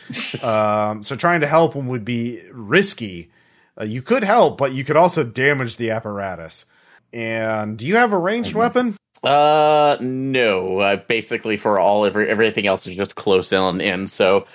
[0.44, 3.32] um, so trying to help him would be risky.
[3.76, 6.64] Uh, you could help, but you could also damage the apparatus.
[7.12, 8.96] And do you have a ranged weapon?
[9.22, 10.80] Uh, no.
[10.80, 14.06] Uh, basically, for all every, everything else is just close in, in.
[14.06, 14.46] So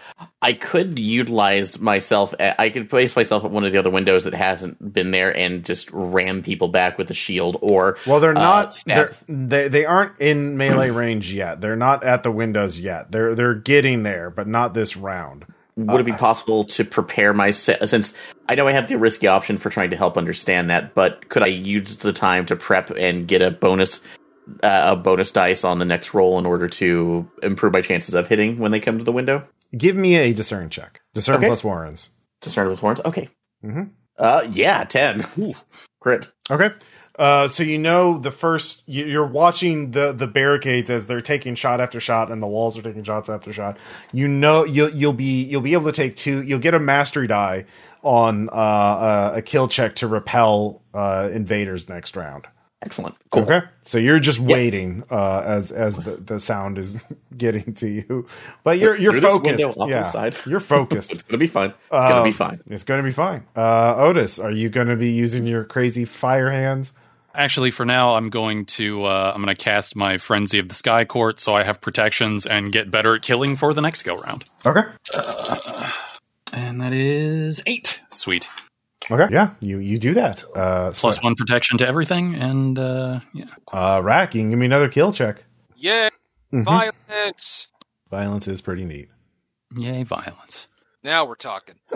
[0.41, 2.33] I could utilize myself.
[2.39, 5.35] At, I could place myself at one of the other windows that hasn't been there
[5.35, 7.57] and just ram people back with a shield.
[7.61, 8.73] Or Well, they're uh, not.
[8.73, 11.61] stab- they're, they they aren't in melee range yet.
[11.61, 13.11] They're not at the windows yet.
[13.11, 15.45] They're they're getting there, but not this round.
[15.75, 18.13] would it be possible to prepare myself since
[18.47, 21.43] I know I have the risky option for trying to help understand that, but could
[21.43, 24.01] I use the time to prep and get a bonus
[24.63, 28.27] uh, a bonus dice on the next roll in order to improve my chances of
[28.27, 29.43] hitting when they come to the window?
[29.75, 31.01] Give me a discern check.
[31.13, 31.47] Discern Okay.
[31.47, 32.11] plus Warrens.
[32.41, 33.01] Discern with Warrens?
[33.05, 33.29] Okay.
[33.63, 33.89] Mhm.
[34.17, 35.25] Uh yeah, ten.
[35.39, 35.53] Ooh,
[35.99, 36.31] crit.
[36.49, 36.69] Okay.
[37.17, 41.55] Uh, so you know the first you- you're watching the the barricades as they're taking
[41.55, 43.77] shot after shot, and the walls are taking shots after shot.
[44.11, 46.43] You know you'll you'll be you'll be able to take two.
[46.43, 47.65] You'll get a mastery die
[48.03, 52.47] on uh, a, a kill check to repel uh, invaders next round.
[52.81, 53.15] Excellent.
[53.31, 53.43] Cool.
[53.43, 56.99] Okay, so you're just waiting uh, as as the, the sound is
[57.37, 58.27] getting to you,
[58.63, 59.45] but you're you're Through this focused.
[59.65, 60.35] window off to the yeah, side.
[60.45, 61.11] you're focused.
[61.13, 61.69] It's gonna be fine.
[61.71, 62.61] It's gonna be Um, fine.
[62.69, 63.45] It's going to be fine.
[63.55, 66.93] Uh, Otis, are you going to be using your crazy fire hands?
[67.33, 70.75] Actually, for now, I'm going to uh, I'm going to cast my Frenzy of the
[70.75, 74.15] Sky Court, so I have protections and get better at killing for the next go
[74.17, 74.43] round.
[74.65, 74.83] Okay.
[76.53, 77.99] And that is eight.
[78.11, 78.47] Sweet.
[79.11, 79.27] Okay.
[79.33, 80.43] Yeah, you you do that.
[80.55, 83.45] Uh, Plus so, one protection to everything, and uh, yeah.
[83.71, 85.43] uh, Rack, you can give me another kill check.
[85.75, 86.09] Yeah,
[86.53, 86.63] Mhm.
[86.65, 87.67] violence.
[88.09, 89.09] Violence is pretty neat.
[89.77, 90.67] Yay, violence.
[91.03, 91.75] Now we're talking.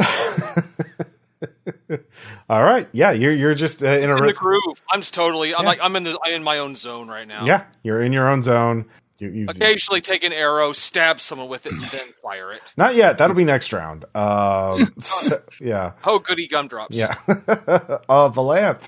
[2.49, 2.87] All right.
[2.91, 4.81] Yeah, you're you're just uh, in a In re- the groove.
[4.91, 5.55] I'm just totally.
[5.55, 5.69] I'm Yeah.
[5.69, 7.45] like I'm in the I'm in my own zone right now.
[7.45, 8.85] yeah, you're in your own zone.
[9.19, 12.61] You, you Occasionally take an arrow, stab someone with it, and then fire it.
[12.77, 13.17] not yet.
[13.17, 14.05] That'll be next round.
[14.15, 16.97] Um, so- yeah, Oh, goody gumdrops.
[16.97, 17.15] yeah.
[17.27, 18.83] uh, Valanth,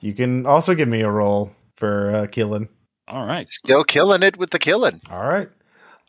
[0.00, 2.68] you can also give me a roll for uh, killing.
[3.08, 3.48] All right.
[3.48, 5.00] Still killing it with the killing.
[5.10, 5.48] All right.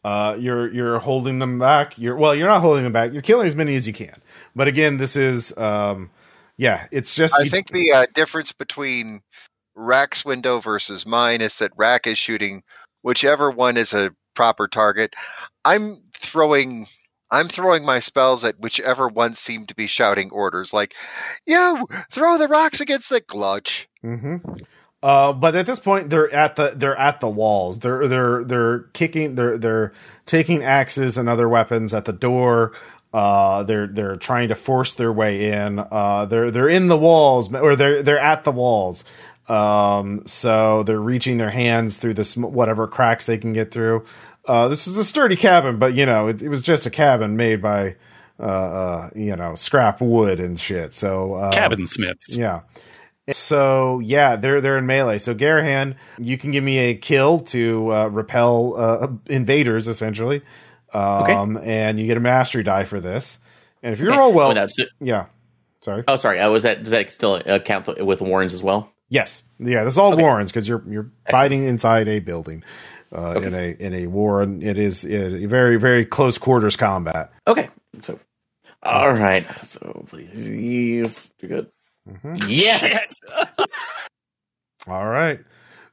[0.04, 1.98] Uh, you're you're holding them back.
[1.98, 3.12] You're well, you're not holding them back.
[3.14, 4.16] You're killing as many as you can.
[4.56, 6.10] But again, this is um,
[6.56, 9.22] yeah, it's just I you- think the uh, difference between
[9.76, 12.64] Rack's window versus mine is that Rack is shooting
[13.02, 15.14] whichever one is a proper target.
[15.66, 16.88] I'm throwing
[17.30, 20.94] I'm throwing my spells at whichever one seemed to be shouting orders like,
[21.46, 24.38] "Yo, throw the rocks against the glutch." hmm
[25.04, 27.80] Uh, but at this point, they're at the they're at the walls.
[27.80, 29.36] They're they're they're kicking.
[29.36, 29.94] They're they're
[30.26, 32.74] taking axes and other weapons at the door.
[33.14, 35.80] Uh, they're they're trying to force their way in.
[35.80, 39.04] Uh, they're they're in the walls, or they're they're at the walls.
[39.50, 44.06] Um, so they're reaching their hands through this whatever cracks they can get through.
[44.46, 47.36] Uh, this is a sturdy cabin, but you know it, it was just a cabin
[47.38, 47.96] made by
[48.40, 50.94] uh, uh you know scrap wood and shit.
[50.94, 52.38] So uh, Cabin Smiths.
[52.38, 52.62] yeah.
[53.30, 55.18] So yeah, they're they're in melee.
[55.20, 60.42] So Garahan, you can give me a kill to uh, repel uh, invaders, essentially.
[60.94, 63.40] Um, and you get a mastery die for this.
[63.84, 64.18] And if you Okay.
[64.18, 65.26] roll well, Oh, no, so- yeah.
[65.82, 66.04] Sorry.
[66.08, 66.40] oh, sorry.
[66.40, 68.90] Uh, was that does that still uh, count with warrens as well?
[69.10, 69.44] Yes.
[69.60, 69.84] Yeah.
[69.84, 70.22] This is all Okay.
[70.22, 72.64] Warrens because you're you're fighting inside a building.
[73.10, 73.48] Uh, Okay.
[73.48, 77.32] in a in a war, and it is a very very close quarters combat.
[77.48, 77.70] Okay.
[78.02, 78.20] So,
[78.84, 79.46] all right.
[79.62, 81.68] So please do good.
[82.10, 82.44] Mhm.
[82.50, 83.18] Yes.
[84.88, 85.40] All right.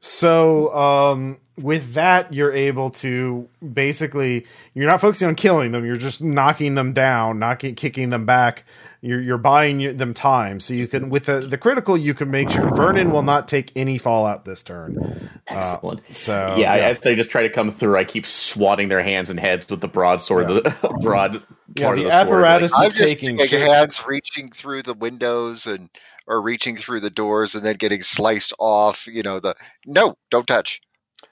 [0.00, 5.84] So um, with that, you're able to basically you're not focusing on killing them.
[5.86, 8.64] You're just knocking them down, knocking, kicking them back.
[9.05, 12.50] You're you're buying them time, so you can with the, the critical you can make
[12.50, 14.96] sure Vernon will not take any fallout this turn.
[15.46, 16.00] Uh, Excellent.
[16.14, 19.38] So yeah, as they just try to come through, I keep swatting their hands and
[19.38, 21.42] heads with the broadsword, the broad
[21.76, 22.46] Yeah, part the of the sword.
[22.46, 23.68] apparatus- Like, is I'm just taking taking shape.
[23.68, 25.90] hands reaching through the windows and
[26.26, 29.07] or reaching through the doors and then getting sliced off.
[29.07, 30.80] You know the no, don't touch.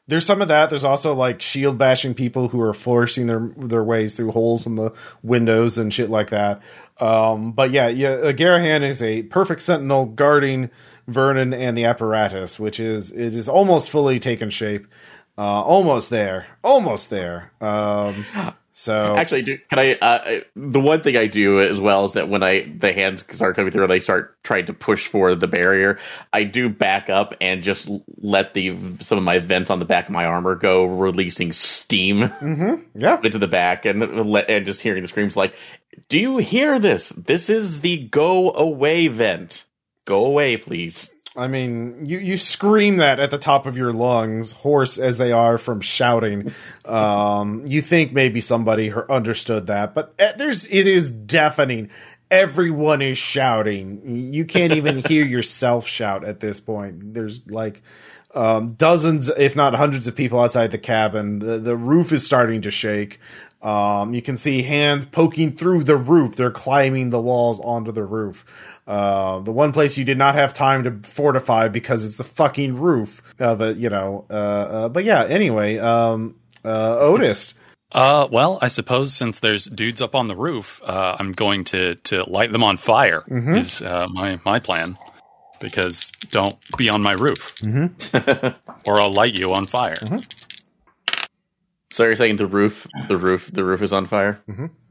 [0.09, 0.69] There's some of that.
[0.69, 4.75] There's also like shield bashing people who are forcing their their ways through holes in
[4.75, 4.93] the
[5.23, 6.61] windows and shit like that.
[6.99, 10.71] Um, but yeah, yeah, uh, Garahan is a perfect sentinel guarding
[11.07, 14.87] Vernon and the apparatus, which is it is almost fully taken shape.
[15.39, 17.53] Uh, almost there, almost there.
[17.61, 18.27] Um,
[18.73, 19.95] so Actually, do, can I?
[19.95, 23.55] Uh, the one thing I do as well is that when I the hands start
[23.55, 25.99] coming through, and they start trying to push for the barrier.
[26.33, 30.07] I do back up and just let the some of my vents on the back
[30.07, 32.21] of my armor go, releasing steam
[32.95, 35.55] yeah, into the back, and let, and just hearing the screams like,
[36.09, 37.11] "Do you hear this?
[37.11, 39.67] This is the go away vent.
[40.07, 44.53] Go away, please." I mean, you, you scream that at the top of your lungs,
[44.53, 46.53] hoarse as they are from shouting.
[46.85, 51.89] Um, you think maybe somebody understood that, but uh, there's it is deafening.
[52.31, 54.33] Everyone is shouting.
[54.35, 57.15] You can't even hear yourself shout at this point.
[57.15, 57.83] There's like
[58.35, 61.39] um, dozens, if not hundreds, of people outside the cabin.
[61.39, 63.19] The the roof is starting to shake.
[63.63, 66.35] Um, you can see hands poking through the roof.
[66.35, 68.45] They're climbing the walls onto the roof.
[68.87, 72.77] Uh, the one place you did not have time to fortify because it's the fucking
[72.77, 74.25] roof of a, you know.
[74.29, 77.55] Uh, uh, but yeah, anyway, um, uh, Otis.
[77.95, 81.97] Uh, well, I suppose since there's dudes up on the roof, uh, I'm going to
[81.97, 83.23] to light them on fire.
[83.29, 84.97] Is uh, my my plan
[85.61, 87.55] because don't be on my roof,
[88.87, 89.97] or I'll light you on fire.
[91.91, 94.41] So you're saying the roof, the roof, the roof is on fire?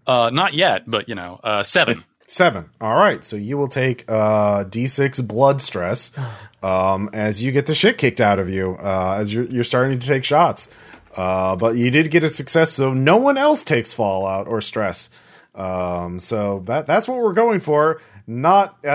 [0.06, 2.04] Uh, not yet, but you know, uh, seven.
[2.32, 2.70] Seven.
[2.80, 3.26] All right.
[3.26, 6.12] So you will take uh, D6 blood stress
[6.64, 10.00] um, as you get the shit kicked out of you uh, as you're you're starting
[10.00, 10.70] to take shots.
[11.14, 15.10] Uh, but you did get a success, so no one else takes fallout or stress.
[15.54, 18.92] Um, so that that's what we're going for, not uh, uh,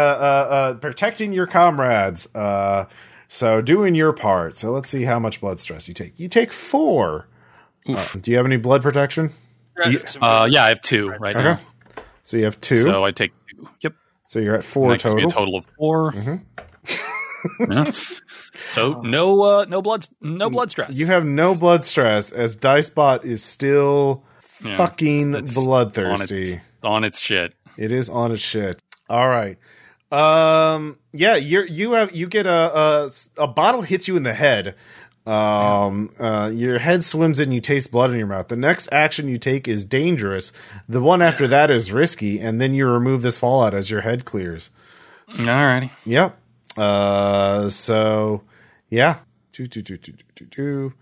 [0.51, 2.27] uh, protecting your comrades.
[2.35, 2.87] Uh,
[3.29, 4.57] so doing your part.
[4.57, 6.19] So let's see how much blood stress you take.
[6.19, 7.27] You take four.
[7.87, 9.35] Uh, do you have any blood protection?
[9.85, 11.45] You- Uh, yeah, I have two right Okay.
[11.45, 11.61] now.
[12.27, 12.83] So you have two.
[12.83, 13.69] So I take two.
[13.83, 13.95] Yep.
[14.27, 15.29] So you're at four that gives me total.
[15.29, 16.37] a total of 4 Mm-hmm.
[17.73, 17.85] Yeah.
[18.71, 20.99] So no, uh, no blood, no blood stress.
[20.99, 24.25] You have no blood stress as Dicebot is still
[24.65, 26.55] Yeah, fucking it's- it's bloodthirsty.
[26.55, 27.55] on its, it's on its shit.
[27.77, 28.83] It is on its shit.
[29.09, 29.59] All right.
[30.11, 30.99] Um.
[31.13, 31.37] Yeah.
[31.37, 32.51] You're you have you get a
[33.07, 34.75] a, a bottle hits you in the head.
[35.27, 36.11] Um.
[36.21, 36.51] Uh.
[36.55, 37.51] Your head swims in.
[37.53, 38.49] You taste blood in your mouth.
[38.49, 40.53] The next action you take is dangerous.
[40.89, 44.25] The one after that is risky, and then you remove this fallout as your head
[44.25, 44.71] clears.
[45.31, 45.91] Alrighty.
[46.05, 46.39] Yep.
[46.77, 47.69] Uh.
[47.69, 48.43] So.
[48.89, 49.19] Yeah.
[49.53, 50.93] Do do do do do do do.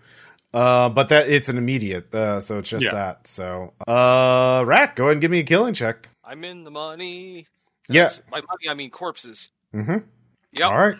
[0.53, 2.93] Uh, but that it's an immediate, uh, so it's just Yeah.
[2.93, 3.27] that.
[3.27, 6.07] So, uh, Rack, go ahead and give me a killing check.
[6.23, 7.47] I'm in the money.
[7.89, 8.03] Yeah.
[8.03, 9.49] That's- By money, I mean corpses.
[9.73, 9.97] Mm-hmm.
[10.53, 10.65] Yep.
[10.65, 10.95] All right.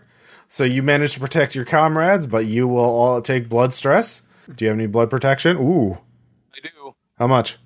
[0.55, 4.21] So you manage to protect your comrades, but you will all take blood stress.
[4.55, 5.57] Do you have any blood protection?
[5.57, 5.97] Ooh,
[6.53, 6.95] I do.
[7.19, 7.57] how much?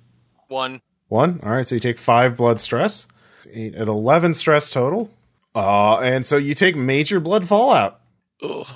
[0.48, 0.80] One.
[1.06, 1.38] One.
[1.44, 1.64] All right.
[1.68, 3.06] So you take five blood stress,
[3.52, 5.08] eight at eleven stress total.
[5.54, 8.00] Uh, and so you take major blood fallout.
[8.42, 8.66] Ugh.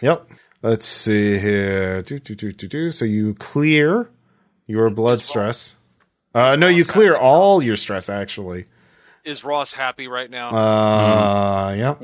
[0.00, 0.30] Yep.
[0.62, 2.00] Let's see here.
[2.00, 2.90] Do, do, do, do, do.
[2.90, 4.08] So you clear
[4.66, 5.76] your blood stress.
[6.34, 8.64] Uh, no, you clear all your stress actually.
[9.24, 10.56] Is Ross happy right now?
[10.56, 12.02] Uh, yep.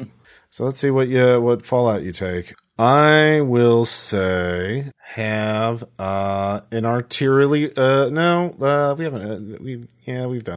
[0.54, 2.54] So let's see what you what fallout you take.
[2.78, 10.26] I will say have uh an arterially uh no uh we haven't uh, we yeah
[10.26, 10.54] we've done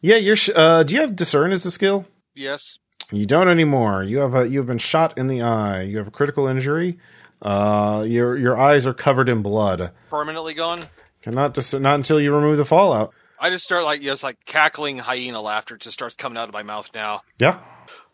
[0.00, 2.78] yeah you're sh- uh do you have discern as a skill yes.
[3.12, 6.08] you don't anymore you have a you have been shot in the eye you have
[6.08, 6.98] a critical injury
[7.42, 10.86] uh your your eyes are covered in blood Permanently gone.
[11.20, 14.96] cannot dis- not until you remove the fallout I just start like yes, like cackling
[14.96, 17.22] hyena laughter just starts coming out of my mouth now.
[17.38, 17.58] Yeah.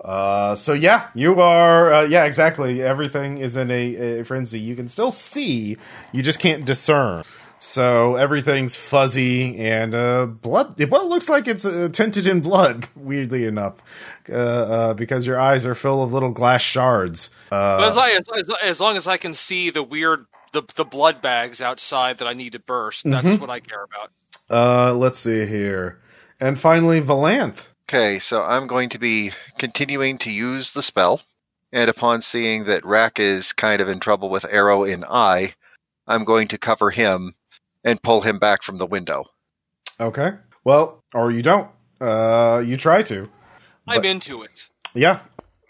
[0.03, 1.93] Uh, so yeah, you are.
[1.93, 2.83] Uh, yeah, exactly.
[2.83, 4.59] Everything is in a, a frenzy.
[4.59, 5.77] You can still see,
[6.13, 7.23] you just can't discern.
[7.63, 10.81] So everything's fuzzy and uh, blood.
[10.81, 12.89] It, Well, it looks like it's uh, tinted in blood.
[12.97, 13.75] Weirdly enough,
[14.31, 17.29] uh, uh, because your eyes are full of little glass shards.
[17.53, 20.63] Uh, But as, I, as, as, as long as I can see the weird the
[20.77, 23.41] the blood bags outside that I need to burst, that's Mm-hmm.
[23.43, 24.11] what I care about.
[24.49, 26.01] uh, let's see here,
[26.41, 27.67] and finally, Valanth.
[27.93, 31.21] Okay, so I'm going to be continuing to use the spell,
[31.73, 35.55] and upon seeing that Rack is kind of in trouble with arrow in eye,
[36.07, 37.35] I'm going to cover him
[37.83, 39.25] and pull him back from the window.
[39.99, 40.35] Okay.
[40.63, 41.69] Well, or you don't.
[42.01, 43.29] Uh, you try to.
[43.89, 44.69] I'm But- into it.
[44.95, 45.19] Yeah.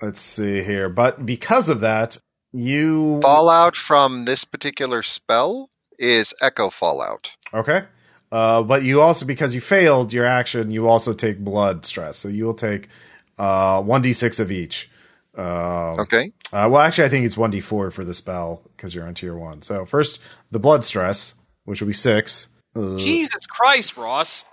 [0.03, 0.91] Let's see here.
[0.91, 2.19] But because of that,
[2.53, 7.31] you Fallout from this particular spell is Echo Fallout.
[7.55, 7.85] okay.
[8.33, 12.17] Uh, but you also because you failed your action, you also take blood stress.
[12.19, 12.89] So you will take
[13.39, 14.89] uh one d six of each.
[15.37, 16.33] Uh, Okay.
[16.53, 19.15] uh, well, actually, I think it's one d four for the spell because you're on
[19.15, 19.63] tier one.
[19.63, 20.19] So first,
[20.51, 22.49] the blood stress, which will be six.
[22.77, 24.45] Uh, Jesus Christ, Ross!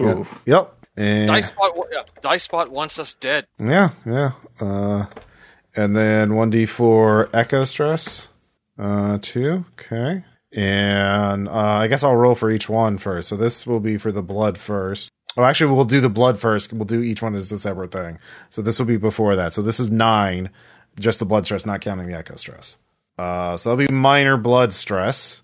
[0.00, 0.24] yeah.
[0.46, 0.74] Yep.
[0.96, 3.46] And Dice spot, yeah, Dicebot wants us dead.
[3.58, 4.32] Yeah, yeah.
[4.60, 5.06] Uh,
[5.74, 8.28] and then one d four echo stress.
[8.78, 9.64] Uh, two.
[9.72, 10.24] Okay.
[10.54, 13.28] And uh, I guess I'll roll for each one first.
[13.28, 15.08] So this will be for the blood first.
[15.36, 16.72] Oh, actually, we'll do the blood first.
[16.74, 18.18] We'll do each one as a separate thing.
[18.50, 19.54] So this will be before that.
[19.54, 20.50] So this is nine,
[21.00, 22.76] just the blood stress, not counting the echo stress.
[23.18, 25.40] Uh, so that'll be minor blood stress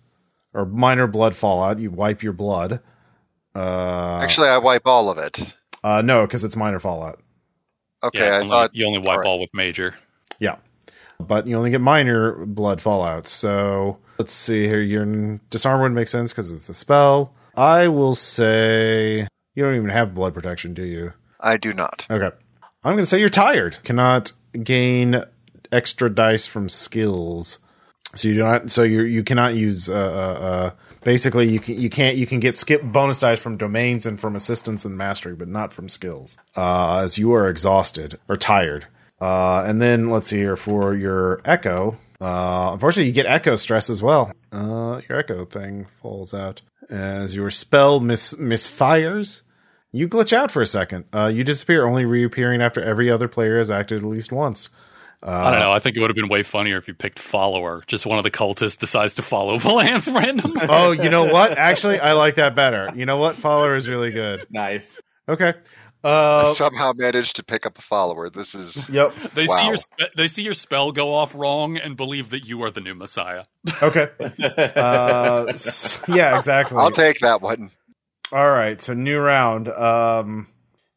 [0.53, 1.79] or minor blood fallout.
[1.79, 2.81] You wipe your blood.
[3.55, 5.55] Uh, Actually, I wipe all of it.
[5.83, 7.21] uh, no, because it's minor fallout.
[8.03, 9.27] Okay, yeah, I only- thought you only wipe alright.
[9.27, 9.95] all with major.
[10.39, 10.57] Yeah.
[11.19, 13.27] But you only get minor blood fallout.
[13.29, 14.81] So let's see here.
[14.81, 17.35] Your disarm would make sense because it's a spell.
[17.57, 21.13] I will say you don't even have blood protection, do you?
[21.41, 22.07] I do not.
[22.09, 22.31] Okay.
[22.85, 23.79] I'm going to say you're tired.
[23.83, 25.23] Cannot gain
[25.73, 27.59] extra dice from skills.
[28.15, 28.71] So you do not.
[28.71, 29.89] So you you cannot use.
[29.89, 30.71] Uh, uh, uh,
[31.03, 34.35] basically, you can you can't you can get skip bonus dice from domains and from
[34.35, 36.39] assistance and mastery, but not from skills.
[36.57, 38.87] Uh, as you are exhausted or tired.
[39.21, 41.97] Uh, and then let's see here for your echo.
[42.21, 44.33] Uh, unfortunately, you get echo stress as well.
[44.53, 49.43] Uh, your echo thing falls out as your spell mis- misfires.
[49.93, 51.05] You glitch out for a second.
[51.15, 54.69] Uh, you disappear, only reappearing after every other player has acted at least once.
[55.21, 55.73] I don't know.
[55.73, 57.83] I think it would have been way funnier if you picked follower.
[57.89, 60.61] Just one of the cultists decides to follow Valanth randomly.
[60.69, 61.59] Oh, you know what?
[61.59, 62.91] Actually, I like that better.
[62.95, 63.35] You know what?
[63.35, 64.47] Follower is really good.
[64.51, 65.01] Nice.
[65.29, 65.55] Okay.
[66.09, 68.31] Uh, somehow managed to pick up a follower.
[68.31, 69.15] This is yep.
[69.35, 72.63] They see your spe- they see your spell go off wrong and believe that you
[72.63, 73.45] are the new Messiah.
[73.83, 74.09] Okay.
[74.75, 75.53] Uh,
[76.09, 76.79] yeah, exactly.
[76.79, 77.71] I'll take that one.
[78.33, 79.69] All right, so new round.
[79.69, 80.49] Um,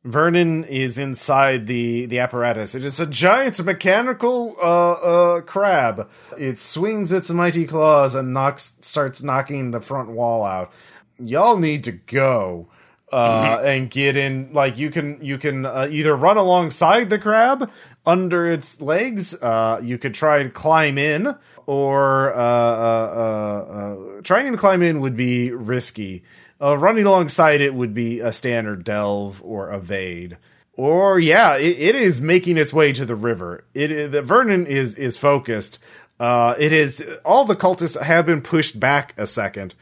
[0.03, 2.73] Vernon is inside the the apparatus.
[2.73, 6.09] It is a giant mechanical uh, uh, crab.
[6.37, 10.71] It swings its mighty claws and knocks starts knocking the front wall out.
[11.19, 12.67] Y'all need to go
[13.11, 14.49] uh, and get in.
[14.53, 17.69] Like you can you can uh, either run alongside the crab
[18.05, 19.33] under its legs.
[19.33, 21.35] Uh, you could try and climb in,
[21.65, 23.73] or uh, uh, uh,
[24.17, 26.23] uh, trying to climb in would be risky.
[26.61, 30.37] Uh, running alongside it would be a standard delve or evade.
[30.73, 33.65] Or yeah, it, it is making its way to the river.
[33.73, 35.79] It the Vernon is is focused.
[36.19, 39.73] Uh, it is all the cultists have been pushed back a second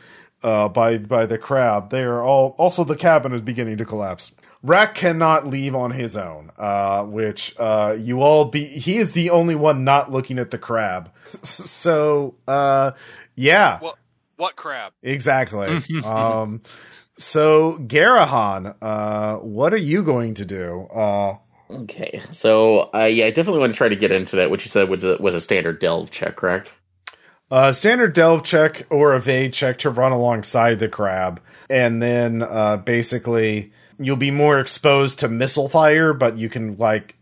[0.44, 1.90] uh, by by the crab.
[1.90, 4.32] They are all also the cabin is beginning to collapse.
[4.62, 8.66] Rack cannot leave on his own, uh, which uh, you all be.
[8.66, 11.12] He is the only one not looking at the crab.
[11.44, 12.92] So uh,
[13.36, 13.96] yeah, What
[14.36, 14.94] what crab?
[15.04, 15.82] Exactly.
[16.04, 16.62] um,
[17.18, 20.88] so Garahan, uh, what are you going to do?
[20.94, 21.38] Uh,
[21.72, 24.50] Okay, so uh, yeah, I definitely want to try to get into that.
[24.50, 26.72] What you said was a, was a standard delve check, correct?
[27.52, 32.78] Uh, standard delve check or evade check to run alongside the crab, and then uh,
[32.78, 37.16] basically you'll be more exposed to missile fire, but you can like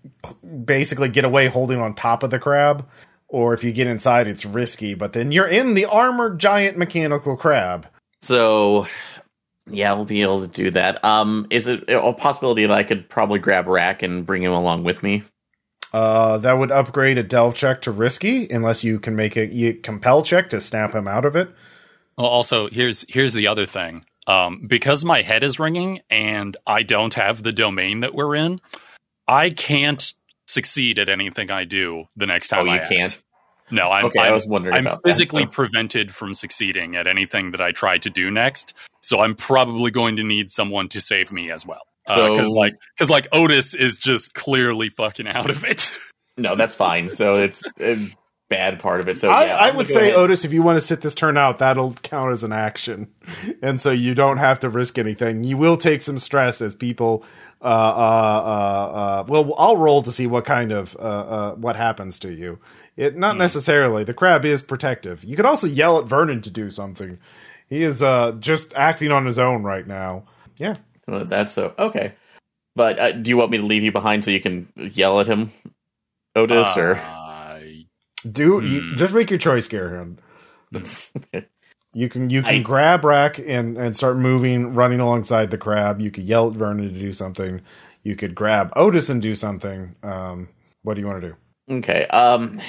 [0.64, 2.88] basically get away holding on top of the crab.
[3.30, 4.94] Or if you get inside, it's risky.
[4.94, 7.88] But then you're in the armored giant mechanical crab.
[8.22, 8.88] So
[9.70, 11.04] yeah, we'll be able to do that.
[11.04, 14.84] Um, is it a possibility that I could probably grab Rack and bring him along
[14.84, 15.24] with me?
[15.94, 19.74] Uh, that would upgrade a delve check to risky, unless you can make a you
[19.74, 21.50] compel check to snap him out of it.
[22.18, 24.04] Well, also here's here's the other thing.
[24.28, 28.60] Um, because my head is ringing and I don't have the domain that we're in,
[29.26, 30.14] I can't
[30.48, 32.92] succeed at anything I do the next time oh, you act.
[32.92, 33.22] can't.
[33.72, 35.50] No, I'm, Okay, I I'm, was wondering I'm about that, physically so.
[35.50, 38.74] prevented from succeeding at anything that I try to do next.
[39.02, 41.82] So I'm probably going to need someone to save me as well.
[42.08, 45.92] Because So- like, because like Otis is just clearly fucking out of it.
[46.40, 47.10] No, that's fine.
[47.10, 47.98] So it's a
[48.48, 49.18] bad part of it.
[49.18, 51.16] So I, yeah, I I'm would say, ahead- Otis, if you want to sit this
[51.16, 53.08] turn out, that'll count as an action,
[53.64, 55.44] and so you don't have to risk anything.
[55.44, 57.24] You will take some stress as people.
[57.60, 57.70] Uh, uh,
[58.46, 62.32] uh, uh, well, I'll roll to see what kind of uh, uh, what happens to
[62.32, 62.60] you.
[62.96, 64.04] It not necessarily.
[64.04, 65.24] The crab is protective.
[65.24, 67.18] You could also yell at Vernon to do something.
[67.68, 70.26] He is uh, just acting on his own right now.
[70.58, 70.76] Yeah.
[71.08, 72.14] That's so okay.
[72.76, 75.28] But uh, do you want me to leave you behind so you can yell at
[75.28, 75.52] him,
[76.36, 76.78] Otis?
[76.78, 77.60] or Uh,
[78.30, 78.96] Do you, Hmm.
[78.98, 80.20] just make your choice, Garen.
[81.94, 86.00] You can you can I- grab Rack and and start moving, running alongside the crab.
[86.00, 87.62] You could yell at Vernon to do something.
[88.04, 89.96] You could grab Otis and do something.
[90.04, 90.50] Um,
[90.84, 91.36] what do you want to do?
[91.78, 92.06] okay.
[92.08, 92.60] Um,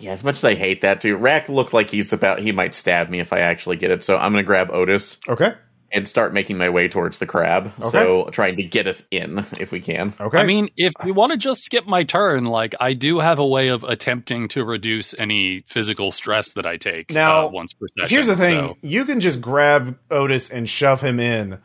[0.00, 0.10] yeah.
[0.12, 2.40] As much as I hate that too, Rack looks like he's about.
[2.40, 4.02] He might stab me if I actually get it.
[4.02, 5.52] So I'm gonna grab Otis Okay.
[5.92, 7.72] And start making my way towards the crab.
[7.78, 7.88] Okay.
[7.90, 10.14] So trying to get us in if we can.
[10.18, 10.38] Okay.
[10.38, 13.46] I mean, if you want to just skip my turn, like I do have a
[13.46, 17.86] way of attempting to reduce any physical stress that I take Now, uh, once per
[17.88, 18.08] session.
[18.08, 21.58] here's the thing: so- you can just grab Otis and shove him in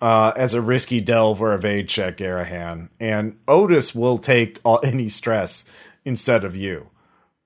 [0.00, 5.08] uh, as a risky delve or evade check, Garahan, and Otis will take all, any
[5.08, 5.64] stress
[6.04, 6.88] instead of you.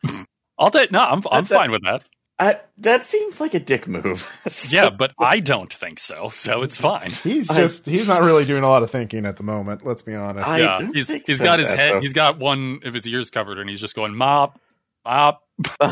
[0.58, 1.00] I'll take no.
[1.00, 2.04] I'm I'm That- fine with that.
[2.40, 4.30] Uh, that seems like a dick move.
[4.70, 6.28] Yeah, but I don't think so.
[6.28, 7.10] So it's fine.
[7.10, 9.84] He's I- just he's not really doing a lot of thinking at the moment.
[9.84, 10.48] Let's be honest.
[10.48, 11.90] I yeah, don't he's think he's so, got his head.
[11.90, 14.60] so- He's got one of his ears covered, and he's just going mop,
[15.04, 15.42] mop.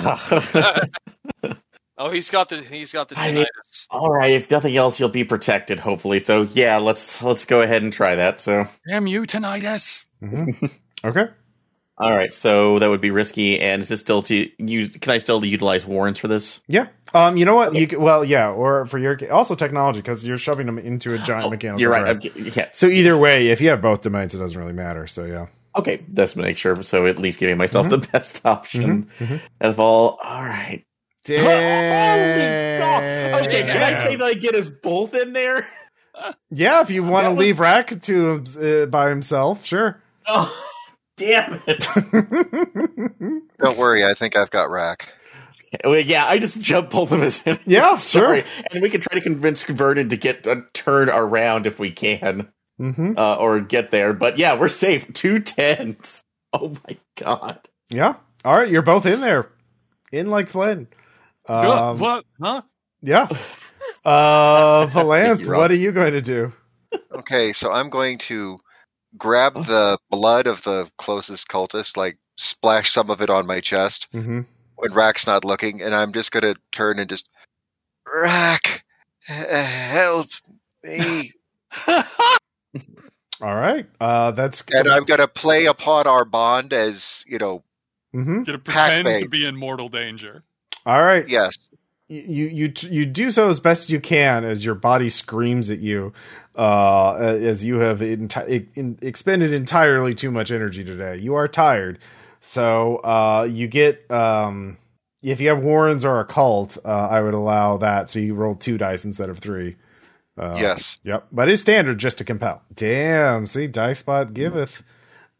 [1.98, 3.86] Oh, he's got the he's got the I mean- tinnitus.
[3.90, 4.32] All right.
[4.32, 5.80] If nothing else, you'll be protected.
[5.80, 6.18] Hopefully.
[6.18, 8.38] So yeah, let's let's go ahead and try that.
[8.38, 8.68] So.
[8.86, 10.04] Damn you, tinnitus!
[10.22, 10.70] Mhm.
[11.04, 11.26] Okay.
[11.98, 14.94] All right, so that would be risky, and is this still to use?
[14.96, 16.60] Can I still utilize Warrens for this?
[16.68, 16.88] Yeah.
[17.14, 17.38] Um.
[17.38, 17.74] You know what?
[17.74, 18.50] You c- well, yeah.
[18.50, 21.78] Or for your also technology because you're shoving them into a giant mechanical.
[21.78, 22.06] Oh, You're right.
[22.06, 22.20] I'm
[22.54, 22.68] yeah.
[22.74, 25.06] So either way, if you have both domains, it doesn't really matter.
[25.06, 25.46] So yeah.
[25.74, 26.82] Okay, that's to make sure.
[26.82, 29.40] So at least giving myself the best option mhm.
[29.60, 30.18] of all.
[30.22, 30.84] All right.
[31.24, 32.76] Damn.
[33.46, 35.66] Okay, can I say that I get us both in there?
[36.50, 40.02] Yeah, if you want to was- leave Rack to uh, by himself, sure.
[40.26, 40.65] Oh,
[41.16, 41.86] damn it!
[43.58, 45.08] Don't worry, I think I've got rack.
[45.84, 47.58] well, yeah, I just jumped both of us in.
[47.66, 48.42] Yeah, sure.
[48.72, 52.48] and we can try to convince Vernon to get a turn around if we can,
[52.78, 54.12] hmm uh, or get there.
[54.12, 55.12] But yeah, we're safe.
[55.12, 56.22] Two tens.
[56.52, 57.60] Oh my god.
[57.90, 58.16] Yeah.
[58.44, 59.50] All right, you're both in there,
[60.12, 60.86] in like Flynn.
[61.46, 62.24] Um, what?
[62.40, 62.62] Huh?
[63.02, 63.28] yeah.
[64.04, 66.52] Uh, Valanth, what are you going to do?
[67.12, 68.58] Okay, so I'm going to
[69.18, 69.62] grab Oh.
[69.62, 74.40] the blood of the closest cultist, like splash some of it on my chest hmm
[74.78, 77.26] when Rack's not looking, and I'm just gonna turn and just
[78.12, 78.84] Rack,
[79.22, 80.28] help
[80.84, 81.32] me,
[83.40, 83.86] All right.
[84.00, 87.64] Uh, that's and I'm gonna play upon our bond as you know.
[88.12, 90.42] hmm Gonna Pack pretend to be in mortal danger.
[90.86, 91.28] All right.
[91.28, 91.68] Yes,
[92.08, 96.12] you you you do so as best you can as your body screams at you
[96.54, 101.98] uh as you have enti- in, expended entirely too much energy today you are tired
[102.40, 104.76] so uh you get um
[105.22, 108.78] if you have warrens or occult uh i would allow that so you roll two
[108.78, 109.74] dice instead of three
[110.38, 110.98] uh, yes.
[111.04, 112.62] Yep, but it's standard just to compel.
[112.74, 114.82] Damn, see, Dicebot giveth.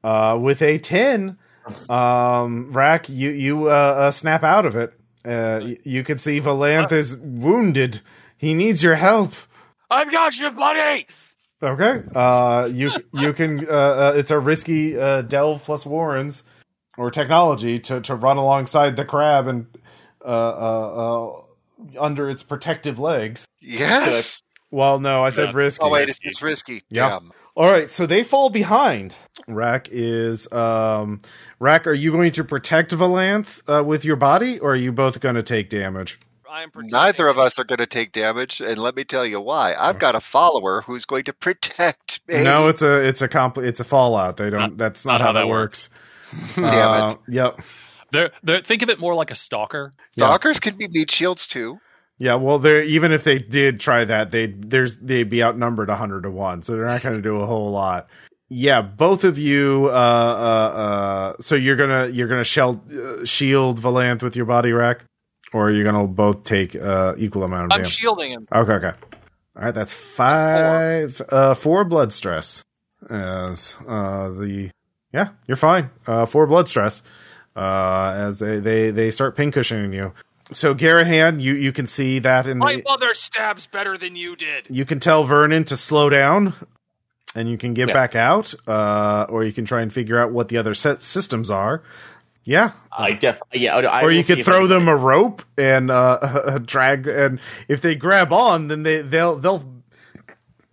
[0.03, 1.37] Uh, with a ten,
[1.91, 4.95] um, rack, you you uh, uh, snap out of it.
[5.27, 8.01] Uh, y- you can see Valanth is wounded.
[8.37, 9.33] He needs your help.
[9.91, 11.07] I've got you, buddy.
[11.63, 12.03] Okay.
[12.15, 13.67] Uh, you you can.
[13.69, 16.43] Uh, uh, it's a risky uh, delve plus Warrens
[16.99, 19.67] or technology to to run alongside the crab and
[20.25, 23.47] uh, uh, uh, under its protective legs.
[23.61, 24.41] Yes.
[24.71, 25.57] Well, no, I said Yeah.
[25.57, 25.85] risky.
[25.85, 26.83] Oh wait, it's, it's risky.
[26.91, 27.09] Yeah.
[27.09, 27.33] Damn.
[27.57, 29.15] All right, so they fall behind.
[29.49, 31.21] Rack is um
[31.59, 35.21] Rack, are you going to protect Valanth uh, with your body or are you both
[35.21, 36.19] going to take damage?
[36.49, 39.41] I am Neither of us are going to take damage, and let me tell you
[39.41, 39.75] why.
[39.79, 42.43] I've got a follower who's going to protect me.
[42.43, 44.37] No, it's a it's a compl- it's a fallout.
[44.39, 45.91] They don't that's not, not how, how that that works.
[46.55, 47.19] Damn Uh, it.
[47.29, 47.61] Yep.
[48.13, 49.93] They're, they're, think of it more like a stalker.
[50.15, 50.27] yeah.
[50.27, 51.79] Stalkers can be meat shields too.
[52.19, 56.23] Yeah, well, they even if they did try that, they there's they'd be outnumbered hundred
[56.23, 58.09] to one, so they're not going to do a whole lot.
[58.49, 59.89] Yeah, both of you.
[59.91, 64.73] Uh, uh, uh, so you're gonna you're gonna shell, uh, shield Valanth with your body
[64.73, 65.05] rack,
[65.53, 67.93] or you're you gonna both take uh, equal amount of I'm damage?
[67.93, 68.47] shielding him.
[68.55, 68.93] okay, okay.
[69.57, 71.21] All right, that's five.
[71.29, 72.63] Uh, four blood stress.
[73.11, 74.71] As uh, the
[75.13, 75.91] yeah, you're fine.
[76.07, 77.03] Uh, four blood stress.
[77.55, 80.13] Uh, as they they they start pincushioning you.
[80.53, 84.37] So Garahan, you you can see that in My the mother stabs better than you
[84.37, 84.67] did.
[84.71, 86.55] you can tell Vernon to slow down
[87.35, 87.95] and you can get Yeah.
[87.95, 91.51] back out uh, or you can try and figure out what the other set systems
[91.51, 91.83] are
[92.45, 93.77] yeah I def yeah.
[93.77, 98.33] I or you could throw them a rope and uh, drag and if they grab
[98.33, 99.65] on then they they'll they'll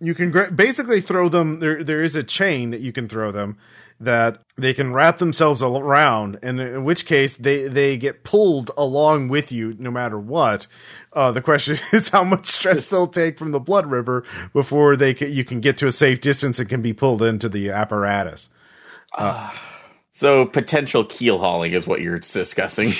[0.00, 3.32] you can gra- basically throw them there there is a chain that you can throw
[3.32, 3.58] them
[4.00, 9.28] that they can wrap themselves around and in which case they they get pulled along
[9.28, 10.66] with you no matter what
[11.12, 15.14] uh, the question is how much stress they'll take from the blood river before they
[15.14, 18.48] can, you can get to a safe distance and can be pulled into the apparatus
[20.10, 22.92] So potential keel hauling is what you're discussing.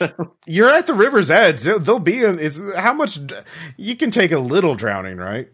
[0.46, 3.18] you're at the river's edge they'll, they'll be in it's how much
[3.76, 5.48] you can take a little drowning right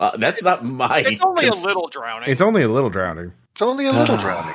[0.00, 1.00] uh, that's not my.
[1.00, 2.30] It's only a little drowning.
[2.30, 4.54] it's only a little drowning It's only a little drowning.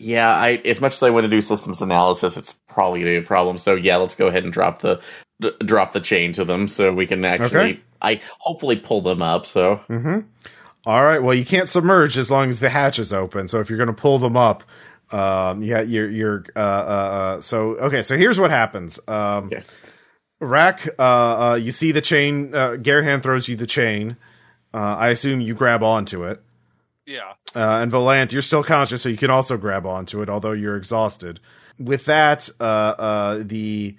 [0.00, 3.16] Yeah, I as much as I want to do systems analysis, it's probably gonna be
[3.18, 3.58] a problem.
[3.58, 5.00] So yeah, let's go ahead and drop the
[5.40, 7.80] d- drop the chain to them so we can actually, Okay.
[8.02, 9.46] I hopefully pull them up.
[9.46, 10.26] So Mm-hmm.
[10.84, 11.22] All right.
[11.22, 13.46] Well, you can't submerge as long as the hatch is open.
[13.46, 14.64] So if you're going to pull them up,
[15.12, 18.02] um, yeah, you're you're uh, uh, uh, so okay.
[18.02, 18.98] So here's what happens.
[19.06, 19.62] Um, Okay.
[20.40, 22.52] Rack, uh, uh, you see the chain.
[22.52, 24.16] Uh, Garahan throws you the chain.
[24.74, 26.42] Uh, I assume you grab onto it.
[27.06, 27.32] Yeah.
[27.54, 30.76] Uh, and Valanth, you're still conscious, so you can also grab onto it, although you're
[30.76, 31.40] exhausted.
[31.78, 33.96] With that, uh, uh, the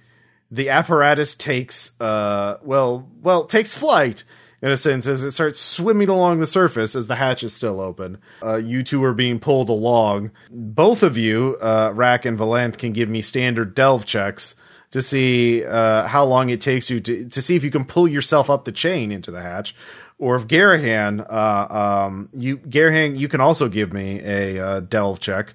[0.51, 4.23] the apparatus takes uh, well, well, takes flight
[4.61, 7.81] in a sense as it starts swimming along the surface as the hatch is still
[7.81, 8.17] open.
[8.41, 10.31] Uh, you two are being pulled along.
[10.49, 14.55] Both of you, uh, Rack and Valanth, can give me standard delve checks
[14.91, 18.49] to see how long it takes you to to see if you can pull yourself
[18.49, 19.75] up the chain into the hatch.
[20.17, 25.19] Or if Garahan, uh, um, you Garahan, you can also give me a uh, delve
[25.19, 25.53] check,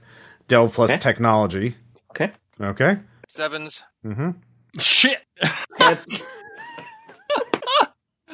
[0.49, 1.01] delve plus Okay.
[1.01, 1.77] technology.
[2.11, 2.99] okay, Okay.
[3.29, 3.83] Sevens.
[4.79, 5.19] Shit.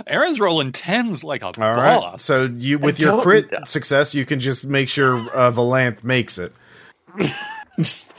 [0.09, 2.01] Aaron's rolling tens like a All right.
[2.01, 2.23] boss.
[2.23, 6.39] So you, with I your crit success, you can just make sure uh, Valanth makes
[6.39, 6.53] it.
[7.83, 8.15] just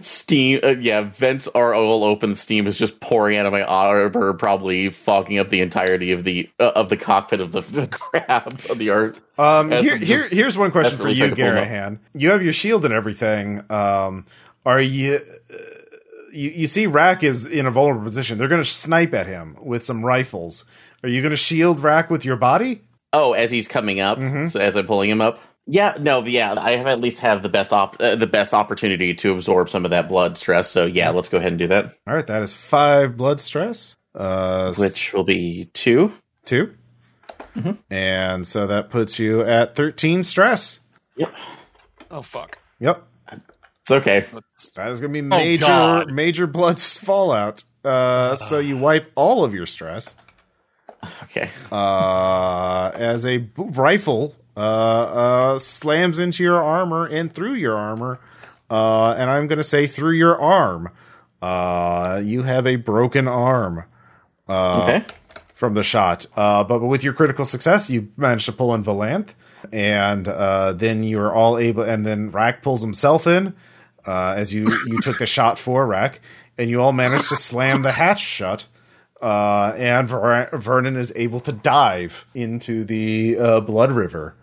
[0.00, 0.60] steam.
[0.62, 2.34] Uh, yeah, vents are all open.
[2.34, 6.48] Steam is just pouring out of my arbor, probably fogging up the entirety of the
[6.58, 9.18] uh, of the cockpit of the, the crab of the art.
[9.38, 11.98] Um, here, here, here's one question for you, desperately trying to pull Garahan.
[12.14, 13.62] You have your shield and everything.
[13.70, 14.26] Um,
[14.64, 15.20] are you?
[15.52, 15.56] Uh,
[16.32, 18.36] you, you see, Rack is in a vulnerable position.
[18.36, 20.64] They're going to snipe at him with some rifles.
[21.02, 22.82] Are you going to shield Rack with your body?
[23.12, 24.50] Oh, as he's coming up, Mhm.
[24.50, 25.40] so as I'm pulling him up.
[25.68, 29.14] Yeah, no, yeah, I have at least have the best op- uh, the best opportunity
[29.14, 30.70] to absorb some of that blood stress.
[30.70, 31.86] So yeah, let's go ahead and do that.
[32.06, 33.96] All right, that is five blood stress.
[34.14, 36.12] Uh, Which will be two.
[36.46, 36.72] 2
[37.90, 40.80] and so that puts you at thirteen stress.
[41.16, 41.34] Yep.
[42.10, 42.58] Oh fuck.
[42.80, 43.02] Yep.
[43.82, 44.24] It's okay.
[44.74, 46.12] That is going to be major God.
[46.12, 47.64] major blood fallout.
[47.84, 50.16] Uh, so you wipe all of your stress.
[51.24, 51.48] Okay.
[51.72, 58.20] uh, as a b- rifle uh, uh, slams into your armor and through your armor.
[58.70, 60.90] Uh, and I'm going to say through your arm.
[61.40, 63.84] Uh, you have a broken arm
[64.48, 65.04] okay.
[65.54, 66.26] from the shot.
[66.36, 69.30] Uh, but with your critical success, you managed to pull in Valanth.
[69.72, 73.54] And uh, then you're all able, and then Rack pulls himself in
[74.06, 76.20] uh, as you, you took the shot for Rack,
[76.56, 78.66] and you all managed to slam the hatch shut
[79.20, 84.34] uh, and Ver- Vernon is able to dive into the uh, Blood River,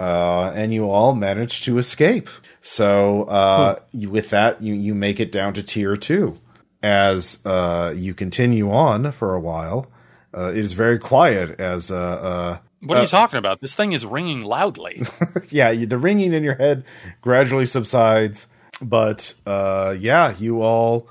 [0.00, 2.28] uh, and you all manage to escape.
[2.62, 6.38] So uh, you, with that, you you make it down to tier two.
[6.82, 9.90] As uh, you continue on for a while,
[10.36, 11.60] uh, it is very quiet.
[11.60, 13.60] As uh, uh, What are you talking about?
[13.60, 15.02] This thing is ringing loudly.
[15.50, 16.84] yeah, the ringing in your head
[17.20, 18.46] gradually subsides,
[18.80, 21.06] but uh, yeah, you all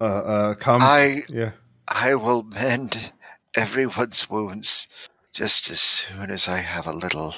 [0.00, 0.82] uh, uh, come.
[0.82, 1.52] I- yeah.
[1.88, 3.12] I will mend
[3.54, 4.88] everyone's wounds
[5.34, 7.34] just as soon as I have a little,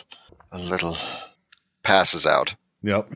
[0.54, 0.96] a little
[1.82, 2.54] passes out.
[2.82, 3.12] Yep.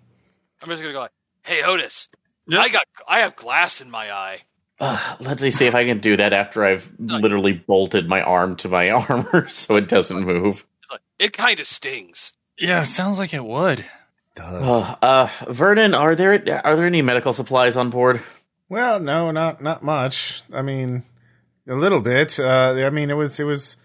[0.63, 1.13] I'm just gonna go like,
[1.45, 2.09] "Hey Otis,
[2.51, 4.41] I got I have glass in my eye."
[4.81, 8.69] Uh, let's see if I can do that after I've literally bolted my arm to
[8.69, 10.67] my armor so it doesn't move.
[10.83, 12.33] It's like it kind of stings.
[12.59, 13.85] yeah, sounds like it would.
[14.35, 14.63] Does.
[14.63, 16.33] Uh, uh, Vernon, are there
[16.65, 18.21] are there any medical supplies on board?
[18.69, 20.43] Well, no, not not much.
[20.53, 21.05] I mean,
[21.69, 22.39] a little bit.
[22.39, 23.77] Uh, I mean, it was it was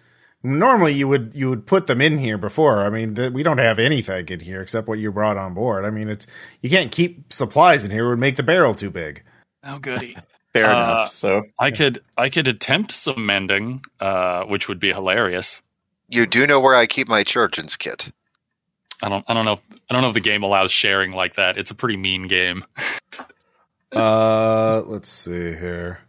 [0.44, 2.86] normally you would you would put them in here before.
[2.86, 5.86] I mean, th- we don't have anything in here except what you brought on board.
[5.86, 6.28] I mean, it's
[6.62, 9.24] you can't keep supplies in here; it would make the barrel too big.
[9.64, 10.18] Oh goody.
[10.54, 11.10] Fair Uh, enough.
[11.10, 15.62] So I could I could attempt some mending, uh, which would be hilarious.
[16.10, 18.12] You do know where I keep my churchins kit.
[19.02, 19.60] I don't I don't know
[19.90, 21.58] I don't know if the game allows sharing like that.
[21.58, 22.66] It's a pretty mean game.
[23.92, 26.00] Uh, let's see here.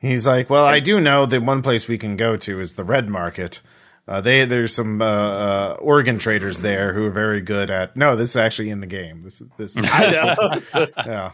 [0.00, 2.84] He's like, well, I do know that one place we can go to is the
[2.84, 3.60] Red Market.
[4.08, 7.96] Uh, they there's some uh, uh, organ traders there who are very good at.
[7.96, 9.22] No, this is actually in the game.
[9.22, 9.76] This is this.
[9.76, 9.84] Is,
[11.06, 11.32] yeah.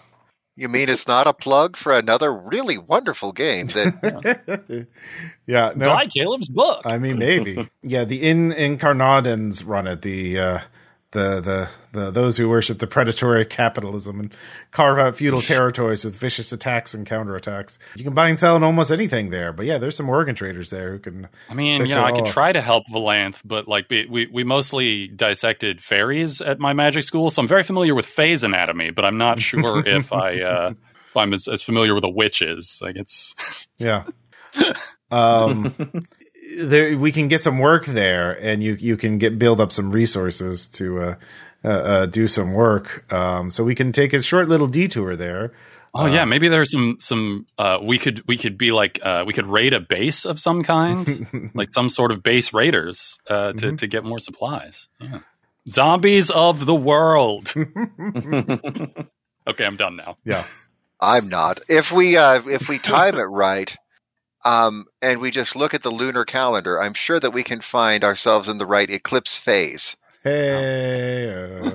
[0.57, 4.87] You mean it's not a plug for another really wonderful game that
[5.47, 6.83] yeah, no, Buy Caleb's book.
[6.87, 7.69] I mean maybe.
[7.83, 10.03] Yeah, the in incarnadens run it.
[10.03, 10.59] The uh,
[11.17, 14.35] the the the those who worship the predatory capitalism and
[14.71, 17.79] carve out feudal territories with vicious attacks and counterattacks.
[17.97, 19.53] You can buy and sell in almost anything there.
[19.53, 21.29] But yeah, there's some organ traders there who can.
[21.49, 24.45] I mean, you know, I could try to help Valanth, but like we, we we
[24.45, 29.05] mostly dissected fairies at my magic school, so I'm very familiar with phase anatomy, but
[29.05, 30.71] I'm not sure if I uh,
[31.09, 32.79] if I'm as, as familiar with a witch is.
[32.83, 34.05] Like it's Yeah.
[35.09, 36.03] Um,
[36.59, 39.91] there we can get some work there, and you you can get build up some
[39.91, 41.15] resources to uh,
[41.65, 43.11] uh, uh, do some work.
[43.13, 45.53] Um, so we can take a short little detour there.
[45.95, 49.33] oh yeah, maybe there's some some uh, we could we could be like uh, we
[49.33, 53.77] could raid a base of some kind, like some sort of base raiders uh, to
[53.77, 54.89] to get more supplies.
[55.01, 55.21] Yeah.
[55.69, 57.53] Zombies of the world.
[57.57, 60.17] okay, I'm done now.
[60.25, 60.45] Yeah.
[61.01, 61.61] I'm not.
[61.69, 63.75] If we uh, if we time it right,
[64.47, 68.05] um, and we just look at the lunar calendar, I'm sure that we can find
[68.05, 69.97] ourselves in the right eclipse phase.
[70.23, 71.73] Hey.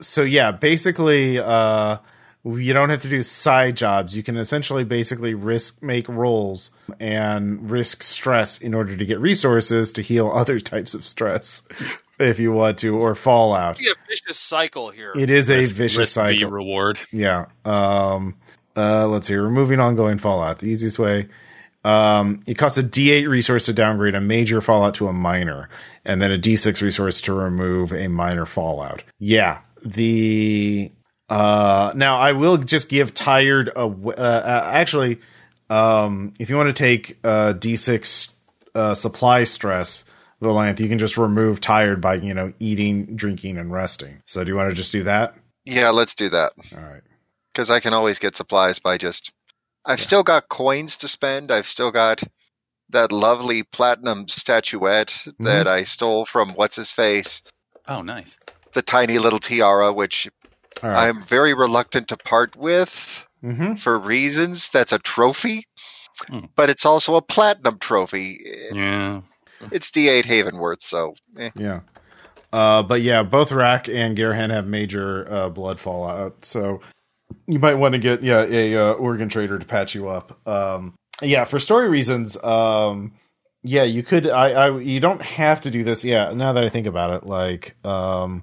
[0.00, 1.98] so yeah, basically, uh,
[2.44, 4.16] you don't have to do side jobs.
[4.16, 9.92] You can essentially basically risk make rolls and risk stress in order to get resources
[9.92, 11.62] to heal other types of stress,
[12.18, 13.78] if you want to, or fallout.
[13.78, 15.12] Be a vicious cycle here.
[15.16, 16.50] It is a Risk- vicious risk v cycle.
[16.50, 16.98] reward.
[17.12, 17.46] Yeah.
[17.64, 18.36] Um,
[18.76, 19.34] uh, let's see.
[19.34, 20.58] Removing ongoing fallout.
[20.60, 21.28] The easiest way.
[21.84, 25.68] Um, it costs a D8 resource to downgrade a major fallout to a minor,
[26.04, 29.02] and then a D6 resource to remove a minor fallout.
[29.18, 29.60] Yeah.
[29.84, 30.92] The
[31.28, 33.68] uh, now I will just give tired.
[33.68, 35.18] A, uh, uh, actually,
[35.70, 38.32] um, if you want to take uh, D6
[38.74, 40.04] uh, supply stress.
[40.42, 44.22] Valanth, you can just remove tired by you know eating, drinking, and resting.
[44.26, 45.34] So do you want to just do that?
[45.64, 47.02] Yeah, let's do that All right.
[47.52, 49.32] because I can always get supplies by just.
[49.84, 51.50] I've still got coins to spend.
[51.50, 52.22] I've still got
[52.90, 57.42] that lovely platinum statuette that I stole from what's his face,
[57.88, 58.38] Oh, nice.
[58.74, 60.28] the tiny little tiara, which
[60.82, 61.08] right.
[61.08, 63.24] I'm very reluctant to part with.
[63.42, 63.74] mm-hmm.
[63.74, 64.68] for reasons.
[64.70, 65.64] That's a trophy,
[66.28, 66.46] Hmm.
[66.54, 68.38] but it's also a platinum trophy.
[68.72, 69.22] Yeah.
[69.72, 71.50] It's D8 Havenworth, so eh.
[71.56, 71.80] Yeah.
[72.52, 76.80] Uh, but yeah, both Rack and Garahan have major uh, blood fallout, so
[77.46, 80.46] you might want to get yeah a uh, organ trader to patch you up.
[80.48, 82.36] Um, yeah, for story reasons.
[82.42, 83.12] Um,
[83.62, 84.28] yeah, you could.
[84.28, 84.78] I, I.
[84.78, 86.04] You don't have to do this.
[86.04, 86.32] Yeah.
[86.34, 88.42] Now that I think about it, like, um,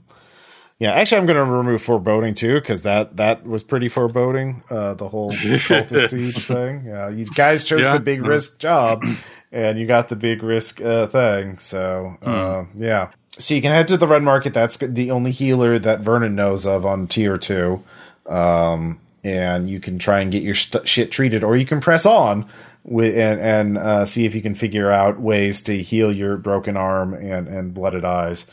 [0.80, 4.64] Yeah, actually, I'm going to remove foreboding too because that that was pretty foreboding.
[4.70, 6.86] Uh, the whole cultist siege thing.
[6.86, 7.94] Yeah, you guys chose Yeah.
[7.94, 9.04] the big risk job,
[9.52, 11.58] and you got the big risk uh, thing.
[11.60, 14.54] So uh, yeah, so you can head to the red market.
[14.54, 17.84] That's the only healer that Vernon knows of on tier two,
[18.30, 22.06] um, and you can try and get your st- shit treated, or you can press
[22.06, 22.50] on
[22.84, 26.78] with and, and uh, see if you can figure out ways to heal your broken
[26.78, 28.46] arm and and blooded eyes.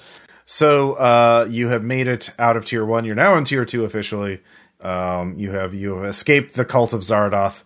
[0.44, 3.04] So uh, you have made it out of tier one.
[3.04, 4.40] You're now in tier two officially.
[4.80, 7.62] Um, you have you have escaped the cult of Zaradoth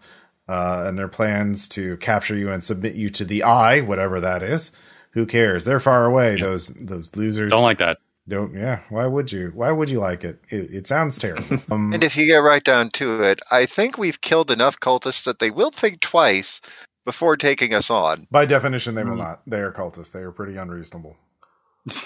[0.49, 4.43] uh, and their plans to capture you and submit you to the Eye, whatever that
[4.43, 4.73] is.
[5.13, 5.65] Who cares?
[5.65, 6.41] They're far away.
[6.41, 7.99] Those those losers Don't like that.
[8.31, 8.55] Don't.
[8.55, 8.81] Yeah.
[8.89, 9.51] Why would you?
[9.55, 10.41] Why would you like it?
[10.49, 11.59] It, it sounds terrible.
[11.71, 15.25] Um, And if you get right down to it, I think we've killed enough cultists
[15.25, 16.63] that they will think twice
[17.05, 18.27] before taking us on.
[18.31, 19.43] by definition, they will not.
[19.47, 20.13] They are cultists.
[20.13, 21.17] They are pretty unreasonable.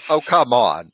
[0.09, 0.93] Oh, come on.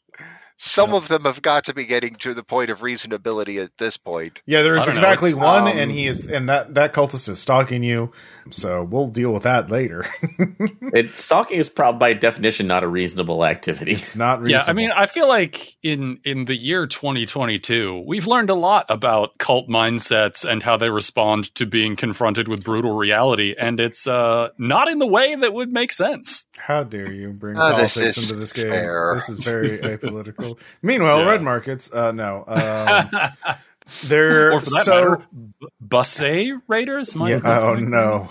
[0.57, 3.97] Some of them have got to be getting to the point of reasonability at this
[3.97, 4.43] point.
[4.45, 5.01] Yeah, there is I don't know.
[5.01, 8.13] exactly one, Um, and he is, and that that cultist is stalking you.
[8.53, 10.07] So we'll deal with that later.
[10.93, 13.93] It, stalking is probably by definition not a reasonable activity.
[13.93, 14.65] it's not reasonable.
[14.67, 14.71] Yeah.
[14.71, 19.39] I mean, I feel like in in the year 2022, we've learned a lot about
[19.39, 24.49] cult mindsets and how they respond to being confronted with brutal reality, and it's uh,
[24.59, 26.45] not in the way that would make sense.
[26.59, 27.63] How dare you bring this
[27.95, 28.67] politics is into this game?
[28.67, 29.13] fair.
[29.15, 30.59] This is very apolitical.
[30.83, 31.31] Meanwhile, Yeah.
[31.31, 33.55] red markets, uh, no, um,
[34.05, 34.93] they're or for that so.
[34.93, 35.27] matter,
[35.61, 37.15] B- Busse Raiders.
[37.15, 38.29] Might yeah, oh no,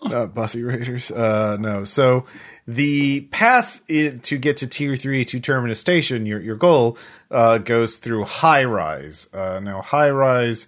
[0.04, 1.10] not Bussy Raiders.
[1.10, 1.84] Uh, no.
[1.84, 2.24] So
[2.66, 6.96] the path i to get to Tier Three to Terminus Station, your your goal,
[7.30, 9.28] uh, goes through High Rise.
[9.32, 10.66] Uh, now, High Rise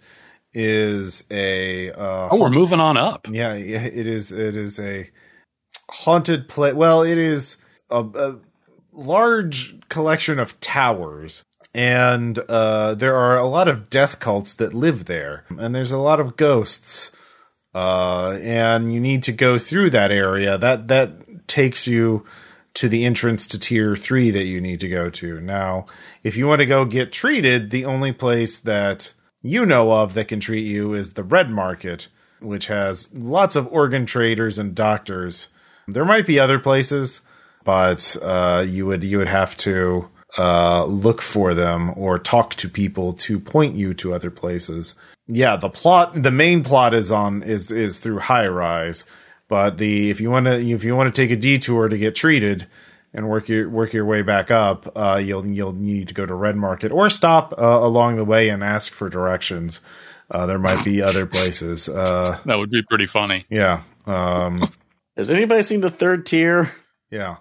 [0.55, 3.27] is a uh, Oh, we're moving on up.
[3.31, 4.33] yeah, yeah, it is.
[4.33, 5.11] It is a
[5.91, 6.75] haunted place.
[6.75, 7.57] Well, it is
[7.91, 8.39] a, a
[8.93, 11.45] large collection of towers,
[11.75, 15.99] and uh, there are a lot of death cults that live there, and there's a
[15.99, 17.11] lot of ghosts.
[17.75, 20.59] Uh, and you need to go through that area.
[20.59, 22.25] That that takes you
[22.75, 25.41] to the entrance to tier three that you need to go to.
[25.41, 25.87] Now,
[26.23, 29.13] if you want to go get treated, the only place that
[29.43, 32.09] you know of that can treat you is the red market,
[32.41, 35.49] which has lots of organ traders and doctors.
[35.89, 37.23] There might be other places,
[37.65, 40.09] but uh, you would you would have to
[40.39, 44.95] uh, look for them or talk to people to point you to other places.
[45.35, 49.05] Yeah, the plot, the main plot is on is is through high rise,
[49.49, 52.15] but the if you want to if you want to take a detour to get
[52.15, 52.67] treated
[53.15, 56.35] and work your work your way back up, uh, you'll you'll need to go to
[56.35, 59.81] Red Market or stop uh, along the way and ask for directions.
[60.31, 61.89] Uh, there might be other places.
[61.89, 63.45] Uh, That would be pretty funny.
[63.51, 63.83] yeah.
[64.07, 64.69] Um,
[65.17, 66.71] Has anybody seen the third tier?
[67.11, 67.37] Yeah.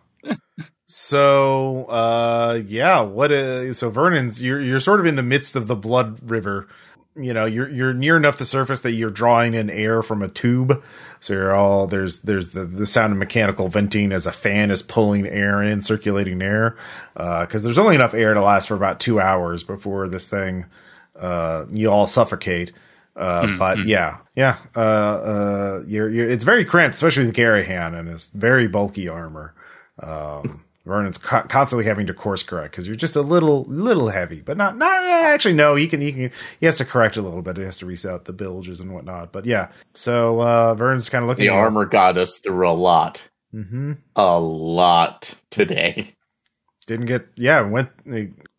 [0.87, 5.67] so uh yeah, what is so Vernon's you're you're sort of in the midst of
[5.67, 6.67] the blood river.
[7.15, 10.29] You know, you're you're near enough the surface that you're drawing in air from a
[10.29, 10.81] tube.
[11.19, 14.81] So you're all there's there's the, the sound of mechanical venting as a fan is
[14.81, 16.77] pulling air in, circulating air.
[17.15, 20.65] Uh because there's only enough air to last for about two hours before this thing
[21.19, 22.71] uh you all suffocate.
[23.13, 28.07] Uh, but yeah, yeah, uh, uh, you're, you're, it's very cramped, especially with Garahan and
[28.07, 29.53] his very bulky armor.
[29.99, 34.41] Um, Vernon's co- constantly having to course correct because you're just a little, little heavy,
[34.41, 35.53] but not, not actually.
[35.53, 37.57] No, he can, he can, he has to correct a little bit.
[37.57, 39.31] He has to reset the bilges and whatnot.
[39.31, 41.45] But yeah, so uh, Vernon's kind of looking.
[41.45, 43.29] The armor got us through a lot.
[43.51, 46.15] hmm A lot today.
[46.87, 47.89] didn't get, yeah, went,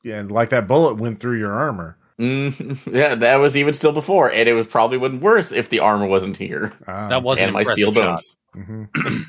[0.04, 1.98] yeah, like that bullet went through your armor.
[2.20, 5.80] Mm, yeah, that was even still before, and it was probably wouldn't worse if the
[5.80, 7.08] armor wasn't here Ah.
[7.08, 8.20] That wasn't and my impressive steel shot.
[8.54, 9.26] bones.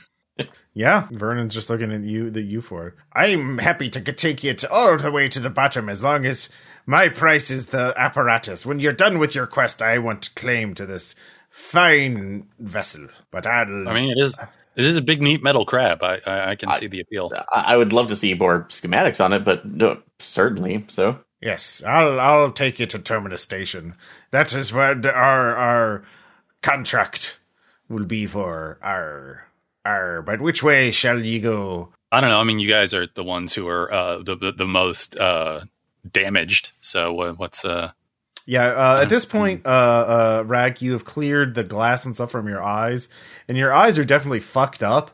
[0.75, 2.93] Yeah, Vernon's just looking at you, the you for it.
[3.13, 6.49] I'm happy to take it all the way to the bottom as long as
[6.87, 8.65] my price is the apparatus.
[8.65, 11.13] When you're done with your quest, I want claim to this
[11.49, 13.07] fine vessel.
[13.31, 13.87] But I'll.
[13.87, 14.35] I mean, it is
[14.75, 16.01] it is a big, neat metal crab.
[16.01, 17.31] I I, I can I- see the appeal.
[17.51, 21.19] I, I would love to see more schematics on it, but no, certainly so.
[21.39, 23.93] yes, I'll I'll take you to Terminus Station.
[24.31, 26.03] That is where our our
[26.63, 27.37] contract
[27.89, 28.79] will be for.
[28.81, 29.43] Our
[29.85, 31.89] But which way shall ye go?
[32.11, 32.37] I don't know.
[32.37, 35.61] I mean, you guys are the ones who are uh, the, the the most uh,
[36.09, 36.71] damaged.
[36.81, 37.91] So uh, what's uh
[38.45, 42.31] Yeah, uh, at this point, uh, uh, Rag, you have cleared the glass and stuff
[42.31, 43.09] from your eyes,
[43.47, 45.11] and your eyes are definitely fucked up.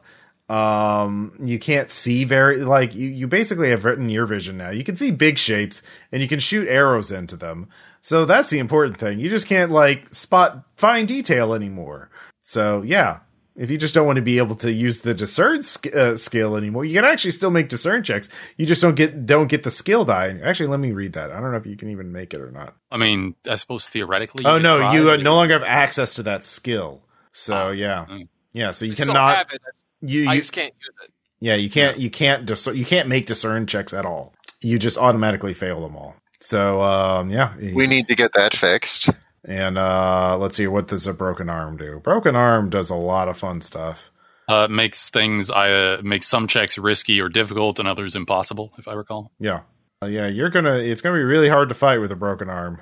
[0.49, 3.07] Um, you can't see very like you.
[3.07, 4.71] You basically have written your vision now.
[4.71, 7.69] You can see big shapes, and you can shoot arrows into them.
[8.01, 9.19] So that's the important thing.
[9.19, 12.09] You just can't like spot fine detail anymore.
[12.43, 13.19] So yeah,
[13.59, 16.55] if you just don't want to be able to use the discern sk- uh, skill
[16.55, 18.29] anymore, you can actually still make discern checks.
[18.57, 20.39] You just don't get don't get the skill die.
[20.43, 21.31] Actually, let me read that.
[21.31, 22.73] I don't know if you can even make it or not.
[22.89, 24.45] I mean, I suppose theoretically.
[24.45, 27.01] you oh no, you uh, no longer have access to that skill.
[27.31, 28.27] So Ah, yeah, mm.
[28.53, 28.71] yeah.
[28.71, 29.37] So you I cannot.
[29.37, 29.61] have it.
[30.01, 31.11] You, I just can't use it.
[31.41, 34.33] yeah, you can't you can't discern, you can't make discern checks at all.
[34.61, 36.15] You just automatically fail them all.
[36.39, 39.09] So um, yeah, We need to get that fixed.
[39.45, 41.99] And uh, let's see, what does a broken arm do?
[41.99, 44.11] Broken arm does a lot of fun stuff.
[44.47, 48.73] Uh, makes things I uh, makes some checks risky or difficult and others impossible.
[48.77, 49.31] If I recall.
[49.39, 49.61] Yeah,
[50.01, 50.27] uh, yeah.
[50.27, 50.77] You're gonna.
[50.77, 52.81] It's gonna be really hard to fight with a broken arm.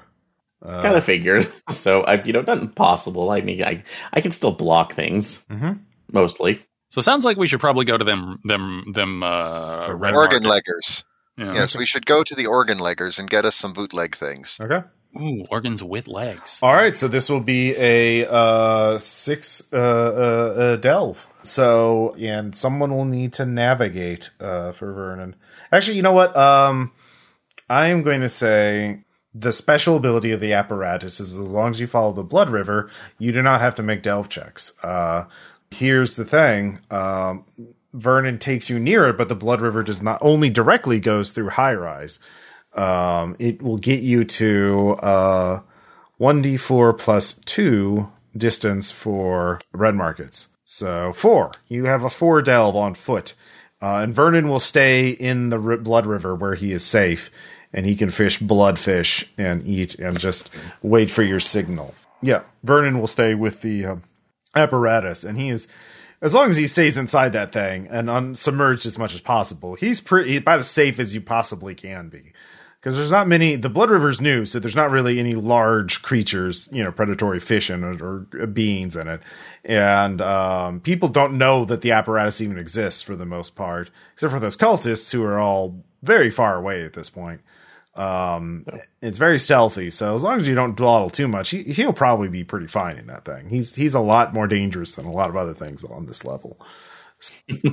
[0.65, 1.51] Uh, kind of figured.
[1.71, 3.29] So I, you know, not impossible.
[3.29, 5.79] I mean, I I can still block things mhm.
[6.11, 6.61] mostly.
[6.89, 10.15] So it sounds like we should probably go to them them them uh, The red
[10.15, 10.63] Organ market.
[10.71, 11.03] leggers.
[11.37, 11.53] Yeah.
[11.53, 14.57] Yes, we should go to the organ leggers and get us some bootleg things.
[14.59, 14.87] Okay.
[15.15, 16.59] Ooh, organs with legs.
[16.61, 16.95] All right.
[16.95, 21.25] So this will be a uh, six uh, uh, delve.
[21.43, 25.35] So and someone will need to navigate uh, for Vernon.
[25.71, 26.35] Actually, you know what?
[26.35, 26.91] Um,
[27.69, 29.03] I am going to say
[29.33, 32.89] the special ability of the apparatus is as long as you follow the blood river,
[33.19, 34.73] you do not have to make delve checks.
[34.83, 35.25] Uh,
[35.71, 36.79] here's the thing.
[36.89, 37.45] Um,
[37.93, 41.49] Vernon takes you near it, but the blood river does not only directly goes through
[41.49, 42.19] high rise.
[42.77, 45.61] Um, it will get you to uh,
[46.19, 50.47] 1d4 plus 2 distance for red markets.
[50.65, 51.51] So 4.
[51.67, 53.33] You have a 4 delve on foot.
[53.81, 57.29] Uh, and Vernon will stay in the r- blood river where he is safe
[57.73, 60.49] and he can fish bloodfish and eat and just
[60.81, 61.93] wait for your signal.
[62.21, 64.03] Yeah, Vernon will stay with the um,
[64.55, 65.67] apparatus and he is
[66.21, 70.01] as long as he stays inside that thing and unsubmerged as much as possible, he's
[70.01, 72.33] pretty about as safe as you possibly can be.
[72.87, 73.57] Because there's not many.
[73.57, 77.69] The Blood River's new, so there's not really any large creatures, you know, predatory fish
[77.69, 79.19] in it or, or beings in it,
[79.65, 84.31] and um, people don't know that the apparatus even exists for the most part, except
[84.31, 87.41] for those cultists who are all very far away at this point.
[87.93, 88.65] Um,
[89.01, 92.29] it's very stealthy, so as long as you don't dawdle too much, he, he'll probably
[92.29, 93.49] be pretty fine in that thing.
[93.49, 96.57] He's he's a lot more dangerous than a lot of other things on this level.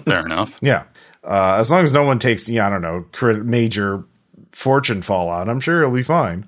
[0.06, 0.58] Fair enough.
[0.60, 0.86] Yeah,
[1.22, 4.06] uh, as long as no one takes, yeah, I don't know, crit- major
[4.54, 6.46] fortune fallout, I'm sure he'll be fine.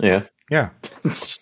[0.00, 0.24] Yeah.
[0.50, 0.70] Yeah.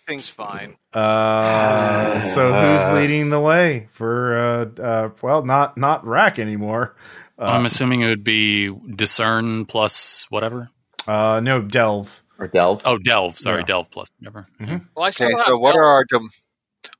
[0.08, 0.76] Thing's fine.
[0.92, 4.36] Uh, so who's leading the way for?
[4.36, 6.94] Uh, uh, well, not not Rack anymore.
[7.38, 10.70] I'm assuming it would be discern plus whatever.
[11.06, 12.22] Uh, no, Delve.
[12.38, 12.82] Or delve.
[12.84, 13.38] Oh, delve.
[13.38, 13.66] Sorry, Yeah.
[13.66, 14.46] delve plus whatever.
[14.60, 16.30] Well, I still Okay, so have what are our dom-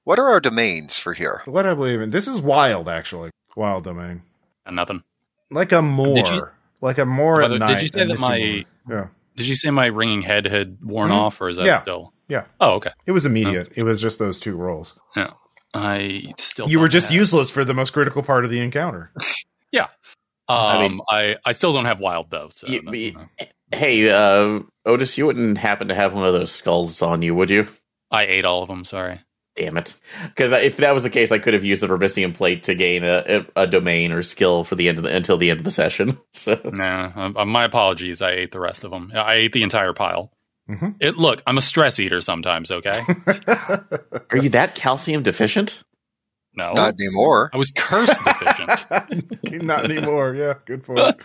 [0.04, 1.42] what are our domains for here?
[1.46, 2.10] What I believe in.
[2.10, 3.30] This is wild, actually.
[3.56, 4.22] Wild domain.
[4.64, 5.02] And nothing.
[5.50, 6.16] Like a more.
[6.18, 6.48] You-
[6.80, 7.74] like a more at night.
[7.74, 8.62] did you say that my- more.
[8.88, 9.08] Yeah.
[9.36, 11.14] Did you say my ringing head had worn Mhm.
[11.14, 11.82] off, or is that Yeah.
[11.82, 12.12] still?
[12.28, 12.44] Yeah.
[12.60, 12.90] Oh, okay.
[13.06, 13.70] It was immediate.
[13.76, 14.98] It was just those two rolls.
[15.14, 15.30] Yeah.
[15.74, 16.68] I still.
[16.68, 19.12] You were just have- useless for the most critical part of the encounter.
[19.72, 19.88] Yeah.
[20.48, 22.48] Um, I I mean- I, I still don't have wild though.
[22.50, 23.28] So You- that- you-
[23.72, 27.50] Hey, uh, Otis, you wouldn't happen to have one of those skulls on you, would
[27.50, 27.66] you?
[28.12, 28.84] I ate all of them.
[28.84, 29.20] Sorry.
[29.56, 29.96] Damn it!
[30.22, 33.04] Because if that was the case, I could have used the Vermissian plate to gain
[33.04, 35.64] a, a, a domain or skill for the end of the until the end of
[35.64, 36.18] the session.
[36.34, 38.20] So Nah, um, uh, my apologies.
[38.20, 39.10] I ate the rest of them.
[39.14, 40.30] I ate the entire pile.
[40.68, 40.96] Mhm.
[41.00, 41.42] It look.
[41.46, 42.70] I'm a stress eater sometimes.
[42.70, 42.92] Okay.
[43.48, 45.82] are you that calcium deficient?
[46.54, 47.50] No, Not anymore.
[47.52, 48.86] I was curse deficient.
[49.64, 50.34] Not anymore.
[50.34, 51.24] Yeah, good point.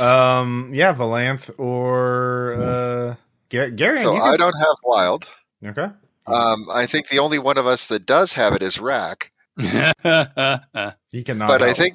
[0.00, 3.14] Um, yeah, Valanth or uh,
[3.50, 4.00] Gar- Gary.
[4.00, 5.28] So I don't have wild.
[5.64, 5.86] Okay.
[6.26, 9.32] Um, I think the only one of us that does have it is Rack.
[9.56, 11.48] He cannot.
[11.48, 11.76] but I help.
[11.76, 11.94] think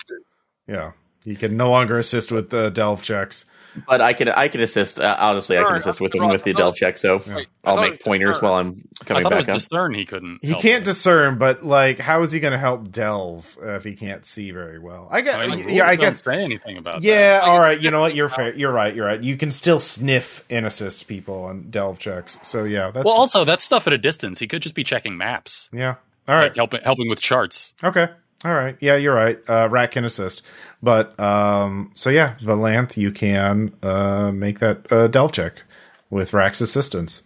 [0.67, 0.91] yeah,
[1.23, 3.45] he can no longer assist with the delve checks.
[3.87, 4.99] But I can I can assist.
[4.99, 6.97] Uh, honestly, I can assist with thought- with the I Del check.
[6.97, 8.49] So Wait, I I'll make pointers discern.
[8.49, 9.05] while I'm coming back.
[9.05, 9.53] I coming thought it was up.
[9.53, 9.93] discern.
[9.93, 10.39] He couldn't.
[10.41, 10.85] He help can't with.
[10.95, 14.49] discern, but like, how is he going to help delve uh, if he can't see
[14.51, 15.07] very well?
[15.11, 15.35] I guess.
[15.35, 16.23] I mean, the yeah, I rules don't guess.
[16.23, 17.03] say anything about.
[17.03, 17.81] Yeah, Like, all if- right.
[17.81, 18.15] You know what?
[18.15, 18.53] You're fair.
[18.55, 18.95] You're right.
[18.95, 19.21] You're right.
[19.21, 22.39] You can still sniff and assist people on delve checks.
[22.41, 22.93] So yeah, That.
[22.95, 24.39] that's Well, also that's stuff at a distance.
[24.39, 25.69] He could just be checking maps.
[25.71, 25.95] yeah.
[26.27, 26.45] All right.
[26.45, 27.73] Like helping helping with charts.
[27.83, 28.07] Okay.
[28.45, 28.77] All right.
[28.79, 29.39] Yeah, you're right.
[29.47, 30.41] Uh, Rat can assist,
[30.81, 35.63] but um, so yeah, Valanth, you can uh make that uh, delve check
[36.09, 37.23] with Rack's assistance.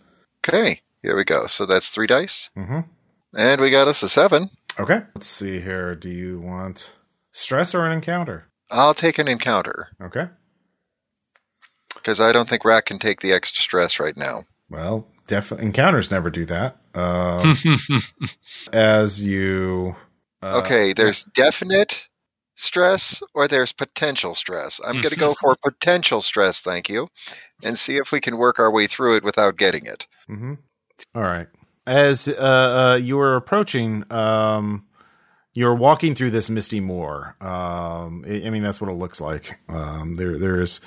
[0.48, 1.48] okay, here we go.
[1.48, 2.86] So that's three dice, Mhm.
[3.36, 4.50] and we got us a seven.
[4.80, 5.02] Okay.
[5.14, 5.96] Let's see here.
[5.96, 6.96] Do you want
[7.34, 8.46] stress or an encounter?
[8.70, 10.28] I'll take an encounter Okay.
[11.96, 14.46] because I don't think Rack can take the extra stress right now.
[14.70, 16.78] Well, definitely encounters never do that.
[16.96, 17.58] Um,
[18.74, 19.96] as you.
[20.42, 22.08] Uh, okay, there's definite
[22.56, 24.80] stress or there's potential stress.
[24.86, 27.08] I'm going to go for potential stress, thank you,
[27.64, 30.08] and see if we can work our way through it without getting it.
[30.30, 30.54] Mm-hmm.
[31.16, 31.48] All right.
[31.88, 34.86] As uh, uh, you were approaching, um,
[35.54, 37.36] you're walking through this misty moor.
[37.42, 39.60] Um, I I mean, that's what it looks like.
[39.68, 40.80] Um, there, there's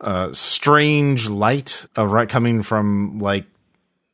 [0.00, 3.44] uh, strange light uh, right coming from like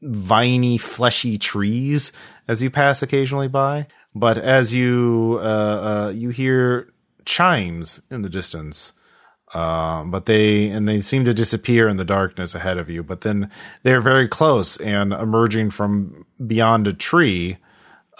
[0.00, 2.12] viney, fleshy trees
[2.48, 3.86] as you pass occasionally by.
[4.14, 6.92] But as you uh, uh, you hear
[7.24, 8.92] chimes in the distance,
[9.54, 13.02] um, but they and they seem to disappear in the darkness ahead of you.
[13.02, 13.50] But then
[13.82, 17.58] they're very close, and emerging from beyond a tree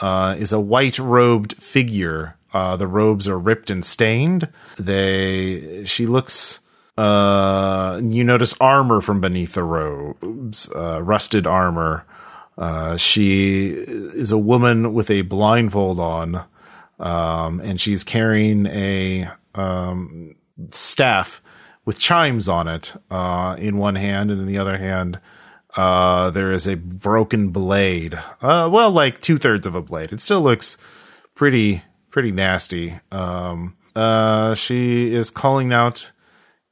[0.01, 2.36] uh, is a white robed figure.
[2.52, 4.48] Uh, the robes are ripped and stained.
[4.78, 6.60] They she looks.
[6.98, 12.05] Uh, you notice armor from beneath the robes, uh, rusted armor.
[12.56, 16.44] Uh, she is a woman with a blindfold on,
[16.98, 20.34] um, and she's carrying a um,
[20.70, 21.42] staff
[21.84, 25.18] with chimes on it uh, in one hand, and in the other hand,
[25.76, 28.14] uh, there is a broken blade.
[28.40, 30.12] Uh, well, like two thirds of a blade.
[30.12, 30.76] It still looks
[31.34, 33.00] pretty pretty nasty.
[33.10, 36.12] Um, uh, she is calling out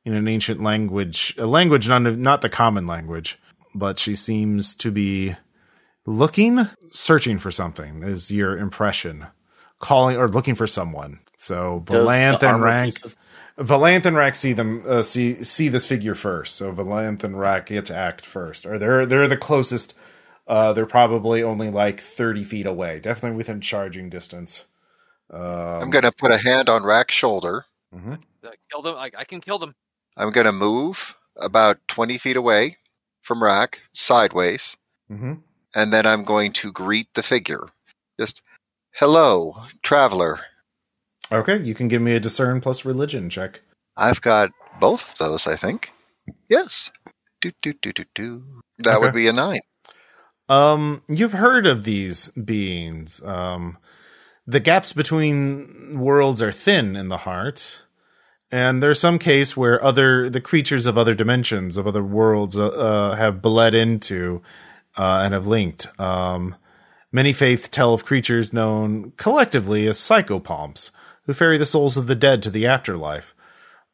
[0.05, 3.39] in an ancient language, a language not not the common language,
[3.75, 5.37] but she seems to be
[6.07, 8.03] looking, searching for something.
[8.03, 9.27] Is your impression
[9.79, 11.21] calling or looking for someone?
[11.39, 12.95] So Does Valanth and armor Rank.
[12.95, 13.17] pieces-
[13.59, 16.57] Valanth and Rack see them uh, see see this figure first.
[16.57, 19.93] So Valanth and Rack get to act first, or they're they're the closest.
[20.47, 24.65] Uh, they're probably only like thirty feet away, definitely within charging distance.
[25.31, 27.67] Um, I'm going to put a hand on Rack's shoulder.
[27.95, 28.17] Uh,
[28.71, 28.97] Kill them.
[28.97, 29.75] I, I can kill them.
[30.17, 32.79] I'm going to move about 20 feet away
[33.23, 34.77] from Rack, sideways,
[35.09, 35.35] hmm
[35.75, 37.67] and then I'm going to greet the figure.
[38.19, 38.43] Just,
[38.93, 40.41] hello, traveler.
[41.33, 43.61] Okay, you can give me a discern plus religion check.
[43.97, 45.91] I've got both of those, I think.
[46.49, 46.91] Yes.
[47.41, 48.45] Do, do, do, do, do.
[48.79, 49.61] That would be a nine.
[50.49, 53.23] Um, you've heard of these beings.
[53.23, 53.79] Um,
[54.47, 57.85] the gaps between worlds are thin in the heart,
[58.51, 62.67] and there's some case where other the creatures of other dimensions of other worlds uh,
[62.67, 64.43] uh, have bled into
[65.01, 65.87] uh, and have linked.
[65.99, 66.57] Um,
[67.11, 70.91] many faith tell of creatures known collectively as psychopomps
[71.25, 73.35] who ferry the souls of the dead to the afterlife.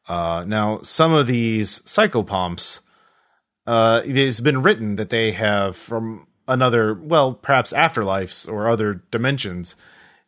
[0.08, 2.80] Uh, now, some of these psychopomps
[3.66, 9.02] uh, it has been written that they have from another, well, perhaps afterlives or other
[9.10, 9.76] dimensions,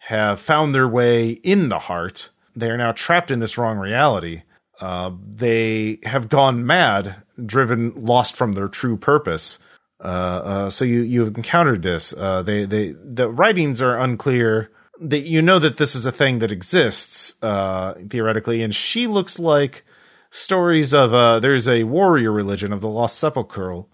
[0.02, 2.30] have found their way in the heart.
[2.54, 4.42] They are now trapped in this wrong reality.
[4.80, 9.58] Uh, they have gone mad, driven, lost from their true purpose.
[10.02, 12.12] Uh, uh, so you you have encountered this.
[12.12, 14.70] Uh, they they the writings are unclear.
[15.00, 19.38] That you know that this is a thing that exists uh, theoretically, and she looks
[19.38, 19.84] like
[20.30, 23.84] stories of uh there's a warrior religion of the lost sepulchre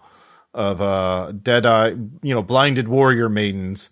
[0.53, 1.89] of uh dead eye
[2.21, 3.89] you know blinded warrior maidens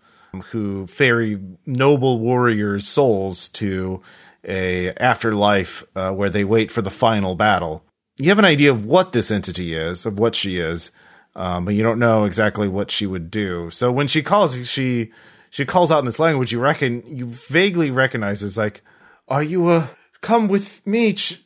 [0.48, 4.02] who ferry noble warriors souls to
[4.46, 7.84] a afterlife uh, where they wait for the final battle
[8.18, 10.92] you have an idea of what this entity is of what she is
[11.36, 15.12] um, but you don't know exactly what she would do so when she calls she
[15.50, 18.82] she calls out in this language you reckon you vaguely recognize it's like
[19.28, 19.90] are you a
[20.22, 21.42] come with me ch-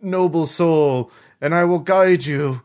[0.00, 1.10] noble soul,
[1.40, 2.62] and I will guide you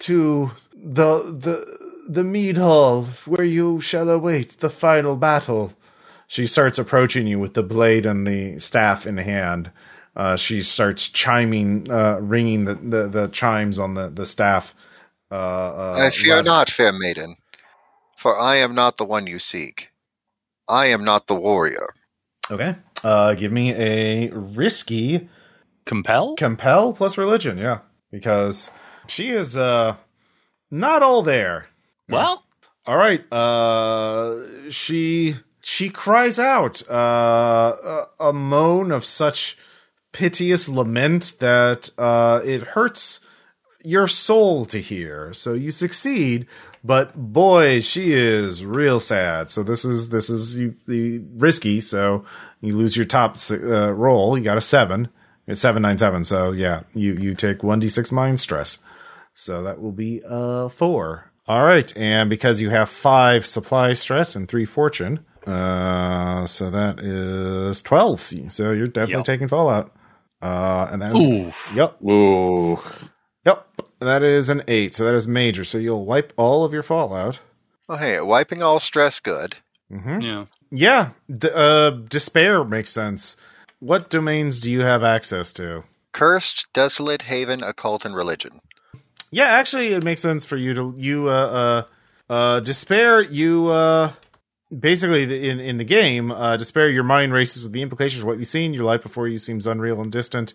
[0.00, 1.78] to the the
[2.08, 5.74] the mead hall where you shall await the final battle.
[6.26, 9.70] She starts approaching you with the blade and the staff in hand.
[10.16, 14.74] Uh, she starts chiming, uh, ringing the, the, the chimes on the the staff.
[15.30, 17.36] Uh, uh, I fear loud- not, fair maiden,
[18.16, 19.90] for I am not the one you seek.
[20.68, 21.94] I am not the warrior.
[22.50, 22.76] Okay.
[23.04, 25.28] Uh, give me a risky
[25.86, 26.34] Compel?
[26.36, 27.58] compel plus religion.
[27.58, 27.80] Yeah,
[28.10, 28.70] because
[29.06, 29.96] she is uh
[30.70, 31.68] not all there.
[32.08, 32.44] Well,
[32.86, 33.22] All right.
[33.32, 37.76] Uh, she she cries out uh,
[38.18, 39.56] a, a moan of such
[40.12, 43.20] piteous lament that uh, it hurts
[43.82, 45.32] your soul to hear.
[45.34, 46.46] So you succeed,
[46.82, 49.50] but boy, she is real sad.
[49.50, 51.80] So this is this is you, the risky.
[51.80, 52.24] So
[52.60, 54.36] you lose your top uh, roll.
[54.36, 55.08] You got a seven.
[55.46, 56.24] It's seven nine seven.
[56.24, 58.78] So yeah, you you take one d six mind stress.
[59.34, 61.30] So that will be uh four.
[61.46, 66.98] All right, and because you have five supply stress and three fortune, uh, so that
[67.00, 68.20] is twelve.
[68.48, 69.24] So you're definitely Yep.
[69.24, 69.94] taking fallout.
[70.42, 71.72] Uh, and that is oof.
[71.74, 72.78] yep, Ooh.
[74.00, 74.06] Yep.
[74.06, 74.94] That is an eight.
[74.94, 75.64] So that is major.
[75.64, 77.40] So you'll wipe all of your fallout.
[77.88, 79.56] Oh, hey, wiping all stress good.
[79.90, 80.20] Mm-hmm.
[80.20, 80.44] Yeah.
[80.70, 83.36] Yeah, d- uh, despair makes sense.
[83.80, 85.84] What domains do you have access to?
[86.12, 88.60] Cursed, desolate, haven, occult, and religion.
[89.30, 91.84] Yeah, actually, it makes sense for you to you uh
[92.28, 93.20] uh uh despair.
[93.22, 94.12] You uh
[94.76, 98.38] basically in in the game, uh, despair your mind races with the implications of what
[98.38, 98.74] you've seen.
[98.74, 100.54] Your life before you seems unreal and distant.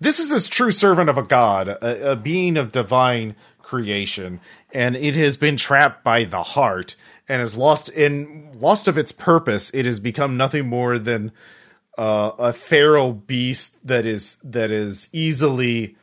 [0.00, 4.40] This is a true servant of a god, a, a being of divine creation,
[4.72, 6.96] and it has been trapped by the heart
[7.28, 9.70] and has lost in lost of its purpose.
[9.74, 11.32] It has become nothing more than
[11.98, 15.96] uh, a feral beast that is that is easily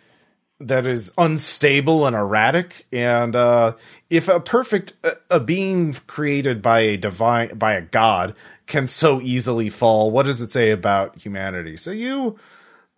[0.60, 2.88] that is unstable and erratic.
[2.92, 3.74] And uh
[4.10, 8.36] if a perfect a, a being created by a divine by a god
[8.66, 11.78] can so easily fall what does it say about humanity?
[11.78, 12.38] So you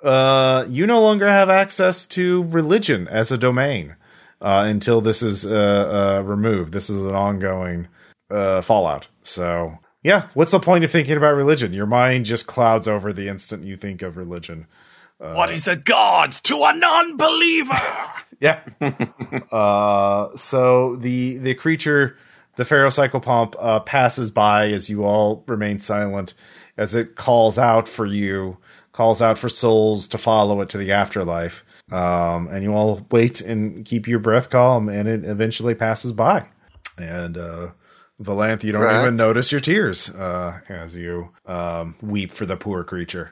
[0.03, 3.95] uh you no longer have access to religion as a domain
[4.41, 6.71] uh until this is uh, uh removed.
[6.71, 7.87] This is an ongoing
[8.29, 9.09] uh fallout.
[9.23, 11.73] So yeah what's the point of thinking about religion?
[11.73, 14.65] Your mind just clouds over the instant you think of religion
[15.19, 17.73] what is a god to a non-believer?
[18.41, 18.61] Yeah.
[19.51, 22.17] uh, so the the creature,
[22.55, 26.33] the Pump, uh, passes by as you all remain silent,
[26.77, 28.57] as it calls out for you,
[28.93, 31.65] calls out for souls to follow it to the afterlife.
[31.91, 36.45] Um, and you all wait and keep your breath calm, and it eventually passes by.
[36.97, 37.71] And uh,
[38.21, 39.01] Valanth, you don't Right.
[39.01, 43.31] even notice your tears uh, as you um, weep for the poor creature.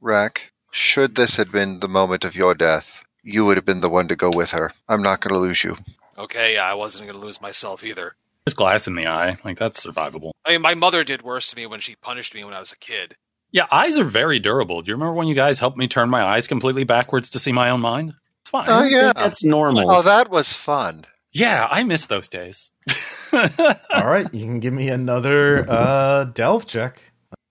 [0.00, 3.88] Rack, should this had been the moment of your death, you would have been the
[3.88, 4.72] one to go with her.
[4.88, 5.76] I'm not going to lose you.
[6.18, 8.16] Okay, yeah, I wasn't going to lose myself either.
[8.44, 9.38] There's glass in the eye.
[9.44, 10.32] Like that's survivable.
[10.44, 12.72] I mean, my mother did worse to me when she punished me when I was
[12.72, 13.16] a kid.
[13.52, 14.82] Yeah, eyes are very durable.
[14.82, 17.52] Do you remember when you guys helped me turn my eyes completely backwards to see
[17.52, 18.14] my own mind?
[18.42, 18.66] It's fine.
[18.68, 19.12] Oh, yeah.
[19.14, 19.88] That's normal.
[19.88, 21.06] Oh, that was fun.
[21.30, 22.72] Yeah, I miss those days.
[23.32, 27.00] all right, you can give me another uh, delve check.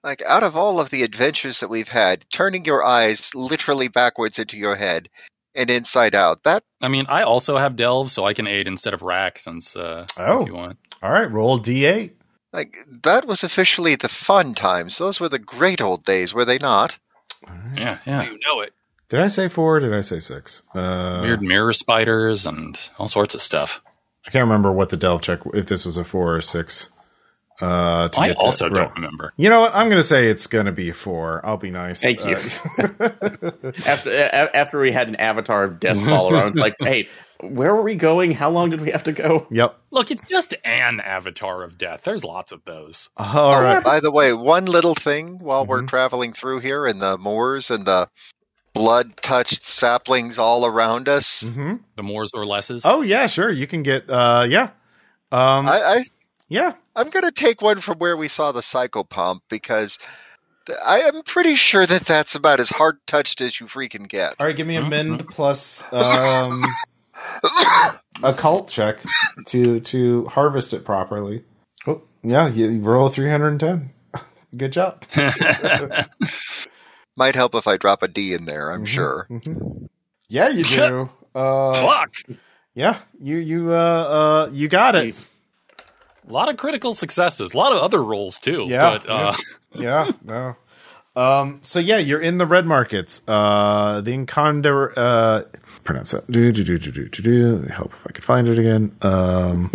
[0.03, 4.37] Like, out of all of the adventures that we've had, turning your eyes literally backwards
[4.39, 5.09] into your head
[5.55, 8.93] and inside out, that I mean, I also have delve, so I can aid instead
[8.93, 10.41] of rack since uh, Oh.
[10.41, 10.77] if you want.
[11.01, 12.17] All right, roll d eight.
[12.51, 14.97] like that was officially the fun times.
[14.97, 16.97] Those were the great old days, were they not?
[17.75, 18.23] Yeah, yeah.
[18.23, 18.73] You know it.
[19.09, 19.75] Did I say four?
[19.77, 20.63] Or did I say six?
[20.73, 23.81] Uh, Weird mirror spiders and all sorts of stuff.
[24.25, 26.89] I can't remember what the delve check if this was a four or six.
[27.63, 28.73] Uh, to I get to- also right.
[28.75, 29.31] don't remember.
[29.37, 29.73] You know what?
[29.75, 31.41] I'm going to say it's going to be a four.
[31.45, 32.01] I'll be nice.
[32.01, 32.35] Thank you.
[32.35, 37.07] Uh, after a- after we had an avatar of death fall around, it's like, hey,
[37.41, 38.31] where were we going?
[38.31, 39.47] How long did we have to go?
[39.51, 39.77] yep.
[39.91, 42.03] Look, it's just an avatar of death.
[42.03, 43.09] There's lots of those.
[43.17, 43.83] All Oh, right.
[43.83, 45.87] By the way, one little thing while we're Mhm.
[45.89, 48.09] traveling through here in the moors and the
[48.73, 52.83] blood touched saplings all around us, hmm The moors or lesses.
[52.85, 53.51] Oh yeah, sure.
[53.51, 54.09] You can get.
[54.09, 54.69] Uh, yeah.
[55.31, 56.03] Um, I, I
[56.53, 56.73] yeah.
[56.95, 59.97] I'm going to take one from where we saw the psychopomp because
[60.85, 64.35] I am pretty sure that that's about as hard touched as you freaking get.
[64.39, 64.55] All right.
[64.55, 64.89] Give me a Mhm.
[64.89, 66.63] mend plus um,
[68.23, 68.99] occult check
[69.47, 71.43] to to harvest it properly.
[71.87, 73.89] Oh yeah, you you roll 310.
[74.57, 75.03] Good job.
[77.17, 79.27] Might help if I drop a D in there, I'm Mhm, sure.
[79.29, 79.89] mhm.
[80.29, 81.09] Yeah, you do.
[81.35, 82.11] Uh, Fuck.
[82.75, 85.15] yeah, you you uh uh you got it.
[86.25, 86.29] Jeez.
[86.29, 87.53] A lot of critical successes.
[87.53, 88.65] A lot of other roles too.
[88.67, 89.33] Yeah, But uh,
[89.73, 90.55] yeah, no.
[91.15, 93.21] Um, so yeah, you're in the red markets.
[93.27, 95.43] Uh, the Inconder, uh,
[95.83, 96.25] pronounce it.
[96.29, 97.67] Do, do, do, do, do, do, do.
[97.69, 98.95] I hope if I could find it again.
[99.01, 99.71] Um,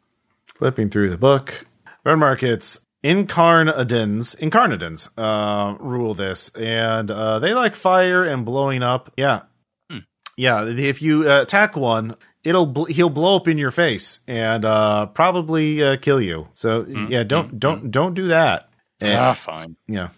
[0.56, 1.66] flipping through the book.
[2.04, 6.48] Red markets, Incarnadins, Incarnadins, uh, rule this.
[6.50, 9.12] And, uh, they like fire and blowing up.
[9.16, 9.42] Yeah.
[9.90, 9.98] Hmm.
[10.36, 10.64] Yeah.
[10.66, 12.16] If you uh, attack one,
[12.48, 16.48] it'll, bl- he'll blow up in your face and, uh, probably, uh, kill you.
[16.54, 18.68] So yeah, don't, don't, don't do that.
[19.00, 19.76] And- ah, fine.
[19.86, 20.08] yeah.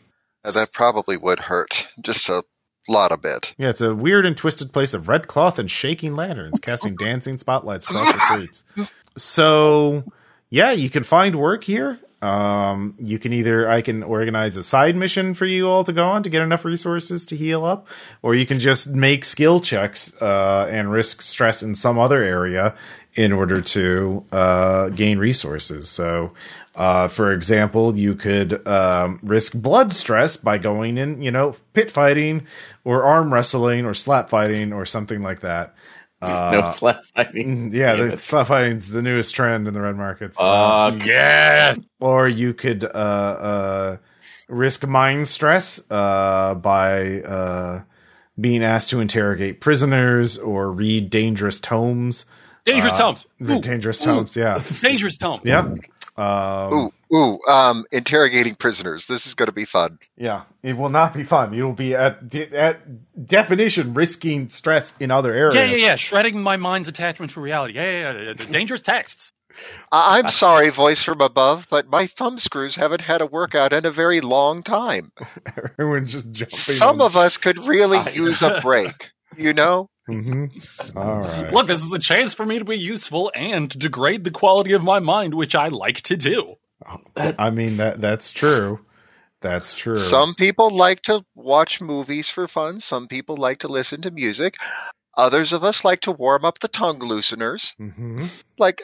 [0.44, 2.42] Uh, That probably would hurt just a
[2.88, 3.54] lot a bit.
[3.58, 7.36] Yeah, it's a weird and twisted place of red cloth and shaking lanterns, casting dancing
[7.36, 8.64] spotlights across the streets.
[9.18, 10.04] So,
[10.48, 11.98] yeah, you can find work here.
[12.22, 16.06] Um, you can either I can organize a side mission for you all to go
[16.06, 17.88] on to get enough resources to heal up,
[18.22, 22.74] or you can just make skill checks uh, and risk stress in some other area
[23.14, 25.88] in order to uh, gain resources.
[25.88, 26.32] So,
[26.74, 31.90] uh, for example, you could um, risk blood stress by going in, you know, pit
[31.90, 32.46] fighting
[32.84, 35.74] or arm wrestling or slap fighting or something like that.
[36.22, 37.70] Uh, no slap fighting.
[37.72, 38.20] yeah, Damn the it.
[38.20, 40.36] slap fighting's the newest trend in the red markets.
[40.38, 41.74] Uh, Yeah.
[41.98, 43.96] or you could uh, uh,
[44.48, 47.82] risk mind stress uh, by uh,
[48.40, 52.24] being asked to interrogate prisoners or read dangerous tomes.
[52.64, 53.26] Dangerous Uh, tomes.
[53.50, 55.42] Ooh, dangerous ooh, tomes, yeah, Dangerous tomes.
[55.44, 55.74] yeah,
[56.20, 59.06] um, Ooh, ooh, um, interrogating prisoners.
[59.06, 59.98] This is going to be fun.
[60.16, 60.42] yeah.
[60.62, 61.52] It will not be fun.
[61.54, 65.54] You'll be at de- at definition risking stress in other areas.
[65.56, 65.96] Yeah, yeah, yeah.
[65.96, 67.74] Shredding my mind's attachment to reality.
[67.74, 68.34] Yeah, yeah, yeah.
[68.38, 68.46] yeah.
[68.50, 69.32] Dangerous texts.
[69.92, 73.84] I- I'm sorry, voice from above, but my thumb screws haven't had a workout in
[73.86, 75.12] a very long time.
[75.78, 76.56] Everyone's just jumping.
[76.58, 79.88] Some of us could really I- use a break, you know?
[80.10, 80.44] Hmm
[80.96, 81.52] All right.
[81.52, 84.82] Look, this is a chance for me to be useful and degrade the quality of
[84.82, 86.56] my mind, which I like to do.
[87.16, 88.80] I mean that that's true.
[89.40, 89.96] That's true.
[89.96, 94.56] Some people like to watch movies for fun, some people like to listen to music.
[95.16, 97.74] Others of us like to warm up the tongue looseners.
[97.78, 98.26] hmm
[98.58, 98.82] Like,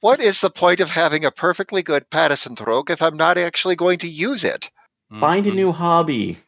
[0.00, 3.76] what is the point of having a perfectly good Pattison throat if I'm not actually
[3.76, 4.70] going to use it?
[5.10, 6.38] Find a new hobby.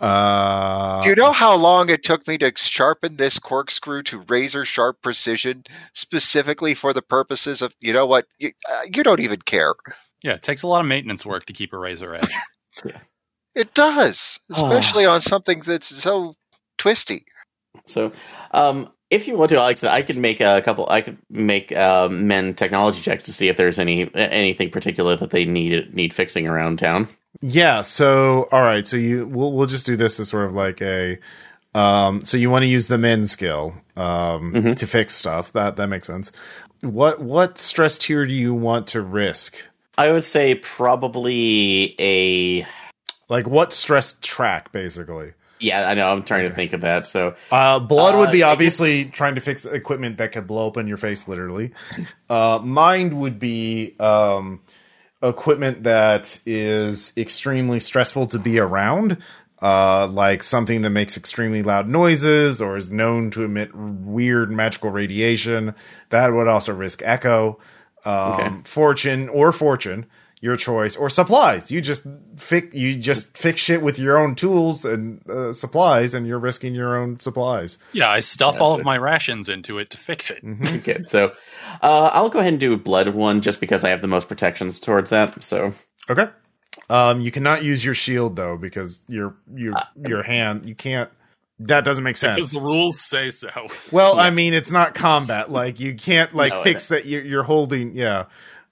[0.00, 4.64] Uh, Do you know how long it took me to sharpen this corkscrew to razor
[4.64, 9.42] sharp precision, specifically for the purposes of, you know what, you, uh, you don't even
[9.42, 9.74] care.
[10.22, 12.30] Yeah, it takes a lot of maintenance work to keep a razor edge.
[13.54, 16.36] It does, especially on something that's so
[16.78, 17.24] twisty.
[17.84, 18.12] So,
[18.52, 20.88] um, if you want to, Alex, I could make a couple.
[20.88, 25.30] I could make um, mend technology checks to see if there's any anything particular that
[25.30, 27.08] they need need fixing around town.
[27.40, 27.80] Yeah.
[27.82, 28.86] So, all right.
[28.86, 31.18] So you, we'll we'll just do this as sort of like a.
[31.74, 34.76] Um, so you want to use the mend skill um, Mhm.
[34.76, 35.52] to fix stuff.
[35.52, 36.32] That that makes sense.
[36.80, 39.56] What what stress tier do you want to risk?
[39.96, 42.66] I would say probably a.
[43.28, 45.34] Like what stress track, basically?
[45.60, 46.10] Yeah, I know.
[46.10, 47.04] I'm trying to think of that.
[47.06, 50.46] So, Uh, blood would Uh, be I guess- obviously trying to fix equipment that could
[50.48, 51.70] blow up in your face, literally.
[52.30, 54.60] Uh, mind would be um,
[55.22, 59.18] equipment that is extremely stressful to be around,
[59.62, 64.90] uh, like something that makes extremely loud noises or is known to emit weird magical
[64.90, 65.74] radiation.
[66.08, 67.58] That would also risk echo.
[68.04, 68.50] Um, Okay.
[68.64, 70.06] Fortune or fortune,
[70.42, 71.70] your choice, or supplies.
[71.70, 72.06] You just
[72.36, 76.74] fix you just fix shit with your own tools and uh, supplies, and you're risking
[76.74, 77.76] your own supplies.
[77.92, 78.80] yeah, I stuff all Gotcha.
[78.80, 80.42] of my rations into it to fix it.
[80.76, 81.32] okay, so
[81.82, 84.80] uh, I'll go ahead and do blood one just because I have the most protections
[84.80, 85.42] towards that.
[85.42, 85.72] So,
[86.08, 86.26] Okay.
[86.88, 89.74] Um, you cannot use your shield though because your your
[90.06, 91.10] your hand you can't.
[91.60, 92.36] That doesn't make sense.
[92.36, 93.50] Because the rules say so.
[93.92, 95.50] well, I mean, it's not combat.
[95.50, 97.94] Like you can't like No, fix that you're, you're holding.
[97.94, 98.24] Yeah.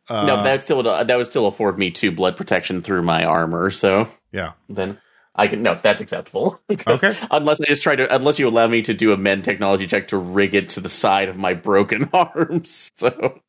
[0.09, 3.25] Uh, no, that still would, that would still afford me two blood protection through my
[3.25, 3.71] armor.
[3.71, 4.53] So yeah.
[4.69, 4.99] then
[5.35, 6.61] I can no, that's acceptable.
[6.87, 7.17] Okay.
[7.31, 10.09] Unless I just try to, unless you allow me to do a mend technology check
[10.09, 12.91] to rig it to the side of my broken arms.
[12.97, 13.41] So,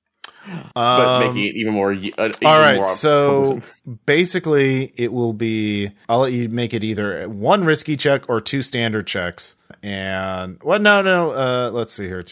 [0.73, 1.91] but Um, making it even more.
[1.91, 3.61] Uh, even all right, more so
[4.05, 5.91] basically, it will be.
[6.07, 9.55] I'll let you make it either one risky check or two standard checks.
[9.83, 10.81] And what?
[10.81, 11.31] No, no.
[11.31, 12.23] Uh, let's see here.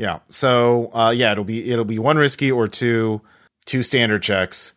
[0.00, 0.20] Yeah.
[0.30, 3.20] So, uh, yeah, it'll be it'll be one risky or two
[3.66, 4.72] two standard checks,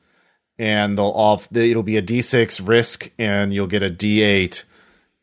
[0.59, 4.65] and they'll all it'll be a d6 risk, and you'll get a d8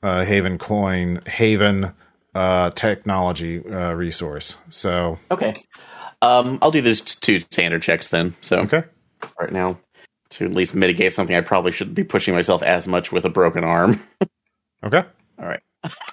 [0.02, 1.92] uh, Haven coin Haven
[2.34, 4.56] uh, technology uh, resource.
[4.70, 5.52] So, okay.
[6.22, 8.34] Um, I'll do those two standard checks then.
[8.40, 8.84] So okay.
[9.38, 9.78] right now
[10.30, 13.30] to at least mitigate something, I probably shouldn't be pushing myself as much with a
[13.30, 14.00] broken arm.
[14.82, 15.02] Okay.
[15.38, 15.60] All right.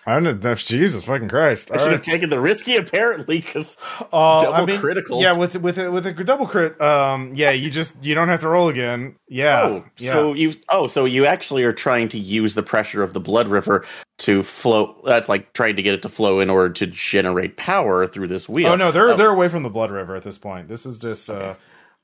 [0.05, 0.55] I don't know.
[0.55, 1.69] Jesus fucking Christ.
[1.69, 1.91] I All should right.
[1.93, 3.75] have taken the risky apparently because
[4.13, 5.21] Uh, double I mean, criticals.
[5.21, 8.39] Yeah, with with a, with a double crit, um, yeah, you just you don't have
[8.39, 9.17] to roll again.
[9.27, 9.61] Yeah.
[9.63, 10.11] Oh, yeah.
[10.13, 13.49] so you oh, so you actually are trying to use the pressure of the blood
[13.49, 13.85] river
[14.19, 15.01] to flow.
[15.05, 18.47] That's like trying to get it to flow in order to generate power through this
[18.47, 18.67] wheel.
[18.69, 20.69] oh no, they're Oh, they're away from the blood river at this point.
[20.69, 21.55] This is just, uh,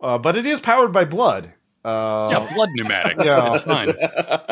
[0.01, 1.53] uh, but it is powered by blood.
[1.83, 3.25] Uh, Yeah, blood pneumatics.
[3.25, 3.53] Yeah.
[3.53, 3.93] It's fine.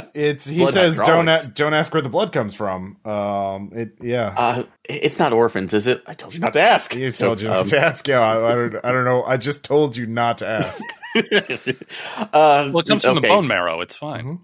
[0.14, 2.98] it's he Blood says don't a- don't ask where the blood comes from.
[3.06, 4.34] Um, it yeah.
[4.36, 6.04] Uh, it's not orphans, is it?
[6.08, 6.94] I told you not to ask.
[6.94, 8.08] he So, told you not um, to ask.
[8.08, 8.76] Yeah, I, I don't.
[8.86, 9.24] I don't know.
[9.24, 10.82] I just told you not to ask.
[11.16, 13.28] uh, Well, it comes from okay.
[13.28, 13.82] the bone marrow.
[13.82, 14.40] It's fine.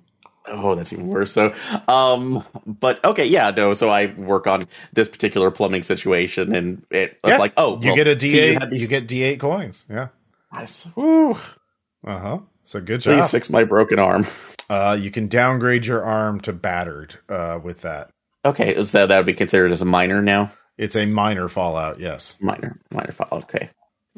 [0.50, 1.34] Oh, that's even worse.
[1.34, 1.54] So,
[1.90, 3.74] um, but okay, yeah, no.
[3.74, 7.38] So I work on this particular plumbing situation, and it, it's Yeah.
[7.38, 8.60] like, oh, you well, get a see, D eight.
[8.60, 9.84] had these- you get D eight coins.
[9.90, 10.08] Yeah.
[10.54, 10.88] Nice.
[10.96, 11.32] Woo.
[11.32, 11.36] Uh
[12.20, 12.40] huh.
[12.68, 13.18] So good job.
[13.20, 14.26] Please fix my broken arm.
[14.70, 18.10] Uh, you can downgrade your arm to battered uh, with that.
[18.44, 20.52] Okay, is that would be considered as a minor now?
[20.78, 22.02] It's a minor fallout.
[22.02, 22.38] Yes.
[22.42, 23.30] Minor, minor file.
[23.32, 23.70] Okay,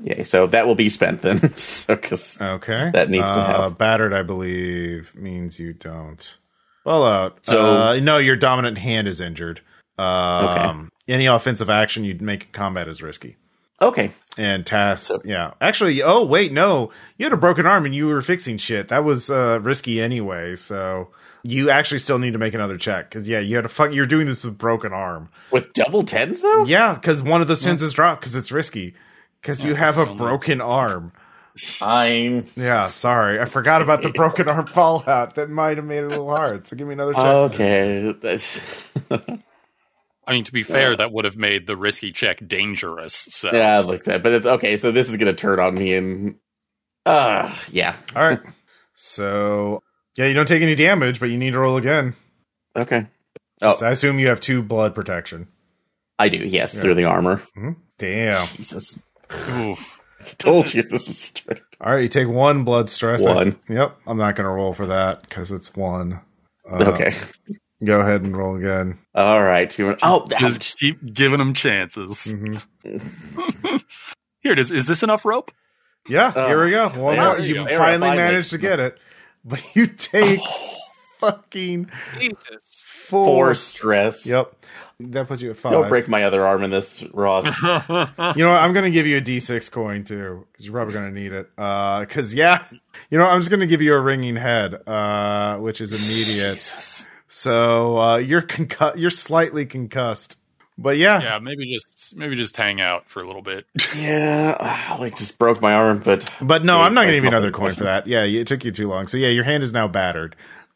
[0.02, 0.24] yay.
[0.24, 1.56] So that will be spent then.
[1.56, 2.90] so because Okay.
[2.92, 4.14] That needs to uh, have- battered.
[4.14, 6.38] I believe means you don't
[6.84, 7.46] fallout.
[7.46, 9.62] So- uh, no, your dominant hand is injured.
[10.00, 13.38] Um, Any offensive action you'd make in combat is risky.
[13.82, 15.54] Okay, And task, yeah.
[15.62, 18.88] Actually, oh wait, no, you had a broken arm and you were fixing shit.
[18.90, 20.56] That was uh, risky anyway.
[20.56, 21.10] So
[21.44, 23.94] you actually still need to make another check because yeah, you had a fuck.
[23.94, 25.30] You're doing this with broken arm.
[25.52, 26.66] with double tens though.
[26.66, 28.94] Yeah, because one of those tens is dropped because it's risky.
[29.42, 31.14] Because you have a broken arm.
[31.58, 32.46] Fine.
[32.56, 35.36] Yeah, sorry, I forgot about the broken arm fallout.
[35.36, 36.68] That might have made it a little hard.
[36.68, 37.26] So give me another check.
[37.26, 38.60] Okay, that's
[40.30, 43.14] I mean, to be fair, that would have made the risky check dangerous.
[43.32, 44.22] So Yeah, I like that.
[44.22, 44.78] But it's okay.
[44.78, 46.36] So this is going to turn on me, and
[47.06, 47.96] uh, yeah.
[48.16, 48.40] All right.
[48.94, 49.82] So
[50.16, 52.14] yeah, you don't take any damage, but you need to roll again.
[52.76, 53.08] Okay.
[53.62, 55.48] Oh, So I assume you have two blood protection.
[56.20, 56.38] I do.
[56.38, 56.82] Yes, Yeah.
[56.82, 57.42] through the armor.
[57.98, 58.46] Damn.
[58.50, 59.00] Jesus,
[59.50, 60.00] Oof.
[60.22, 61.62] I told you this is straight.
[61.82, 63.24] All right, you take one blood stress.
[63.24, 63.58] One.
[63.68, 63.98] Yep.
[64.06, 66.20] I'm not going to roll for that because it's one.
[66.70, 67.14] Uh, okay.
[67.84, 69.00] Go ahead and roll again.
[69.16, 69.70] All right.
[69.70, 69.96] Two.
[70.02, 70.40] Oh, ouch.
[70.40, 72.32] Just keep giving them chances.
[72.32, 72.58] hmm
[74.42, 74.72] Here it is.
[74.72, 75.52] Is this enough rope?
[76.08, 76.48] Yeah, Oh.
[76.48, 76.90] here we go.
[76.90, 77.40] One There more.
[77.40, 77.66] You go.
[77.68, 78.18] finally Finally.
[78.18, 78.98] managed to get it,
[79.46, 80.40] but you take
[81.20, 81.90] fucking
[82.20, 82.84] Jesus.
[82.86, 83.26] four.
[83.26, 84.26] Four stress.
[84.26, 84.56] Yep.
[85.02, 87.46] That puts you at 5 Don't break my other arm in this, Ross.
[87.46, 88.38] You know what?
[88.62, 91.32] I'm going to give you a D6 coin too, because you're probably going to need
[91.32, 91.50] it.
[91.56, 92.64] Because yeah,
[93.10, 96.56] you know, I'm just going to give you a ringing head, uh, which is immediate.
[96.56, 97.06] Jesus.
[97.32, 100.36] So uh, you're concu- You're slightly concussed,
[100.80, 103.66] but yeah, yeah, maybe just maybe just hang out for a little bit.
[103.96, 107.24] Yeah, ah, like just broke my arm, but But no, I'm not going to give
[107.24, 108.08] you another coin for that.
[108.08, 109.08] Yeah, it took you too long.
[109.08, 110.36] So yeah, your hand is now battered.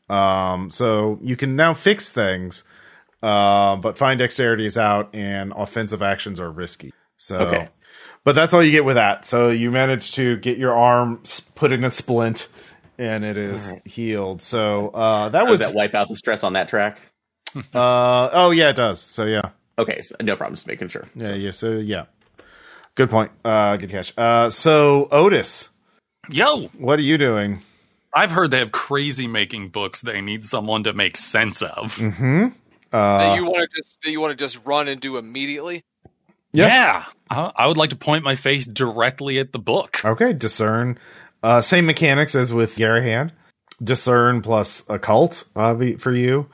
[0.10, 2.64] Um, so you can now fix things,
[3.24, 6.94] uh, but fine dexterity is out and offensive actions are risky.
[7.18, 7.70] So, Okay.
[8.24, 9.26] but that's all you get with that.
[9.26, 11.24] So you managed to get your arm
[11.56, 12.48] put in a splint,
[12.98, 14.42] and it is healed.
[14.42, 15.60] So uh, that does was.
[15.62, 17.00] that wipe out the stress on that track?
[17.56, 19.00] uh, oh yeah, it does.
[19.02, 20.56] So yeah, Okay, so no problem.
[20.56, 21.06] Just making sure.
[21.16, 21.52] yeah, yeah.
[21.52, 22.06] So yeah,
[22.96, 23.32] good point.
[23.44, 24.14] Uh, good catch.
[24.18, 25.70] Uh, so Otis,
[26.30, 27.62] Yo, what are you doing?
[28.14, 31.98] I've heard they have crazy making books they need someone to make sense of.
[31.98, 32.50] Hmm.
[32.92, 35.84] that Uh, you want to just that you want to just run and do immediately.
[36.56, 36.72] Yes.
[36.72, 40.06] Yeah, I, I would like to point my face directly at the book.
[40.06, 41.00] Okay, discern.
[41.44, 43.32] Uh, same mechanics as with Garahan.
[43.84, 46.48] Discern plus occult uh, for you.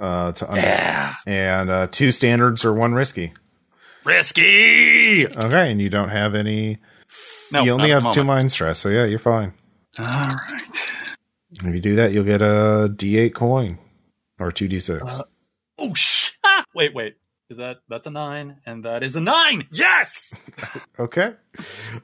[0.00, 3.32] Uh, to under- Yeah, and uh, two standards or one risky.
[4.04, 5.26] risky.
[5.26, 6.78] Okay, and you don't have any.
[7.52, 9.52] No, you only have two mind stress, so yeah, you're fine.
[9.98, 11.16] All right.
[11.52, 13.78] If you do that, you'll get a D8 coin
[14.38, 15.02] or two D6.
[15.20, 15.22] Uh,
[15.82, 16.32] Oh sh!
[16.44, 17.16] Ah, wait, wait.
[17.50, 19.66] Is that that's a nine, and that is a nine?
[19.72, 20.32] Yes.
[20.98, 21.32] Okay.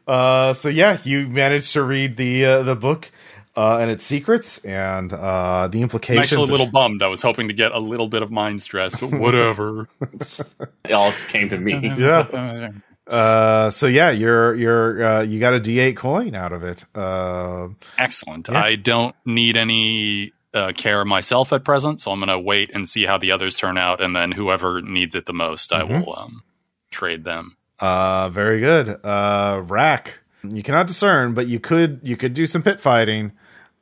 [0.06, 3.10] Uh, so yeah, you managed to read the uh, the book
[3.54, 6.32] uh, and its secrets and uh, the I'm implications.
[6.32, 7.02] actually a little bummed.
[7.02, 9.86] I was hoping to get a little bit of mind stress, but whatever.
[10.00, 11.74] It all just came to me.
[11.98, 12.70] Yeah.
[13.06, 16.84] Uh, so yeah, you're you're uh, you got a D8 coin out of it.
[16.94, 17.68] Uh,
[17.98, 18.48] Excellent.
[18.48, 18.60] Yeah.
[18.60, 22.88] I don't need any uh, care myself at present, so I'm going to wait and
[22.88, 26.04] see how the others turn out, and then whoever needs it the most, I Mhm.
[26.06, 26.42] will um,
[26.90, 27.56] trade them.
[27.78, 28.88] uh, very good.
[29.04, 30.20] Uh, rack.
[30.42, 33.32] You cannot discern, but you could you could do some pit fighting.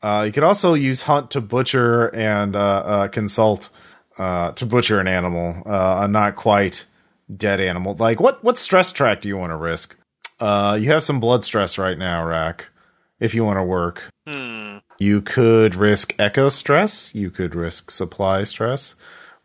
[0.03, 3.69] Uh, you could also use hunt to butcher and uh, uh, consult
[4.19, 6.87] uh, to butcher an animal, uh, a not quite
[7.35, 7.95] dead animal.
[7.99, 9.97] Like what what stress track do you want to risk?
[10.41, 12.69] Uh, you have some blood stress right now, Rack.
[13.21, 14.79] If you want to work, Hmm.
[14.99, 17.15] You could risk echo stress.
[17.15, 18.95] You could risk supply stress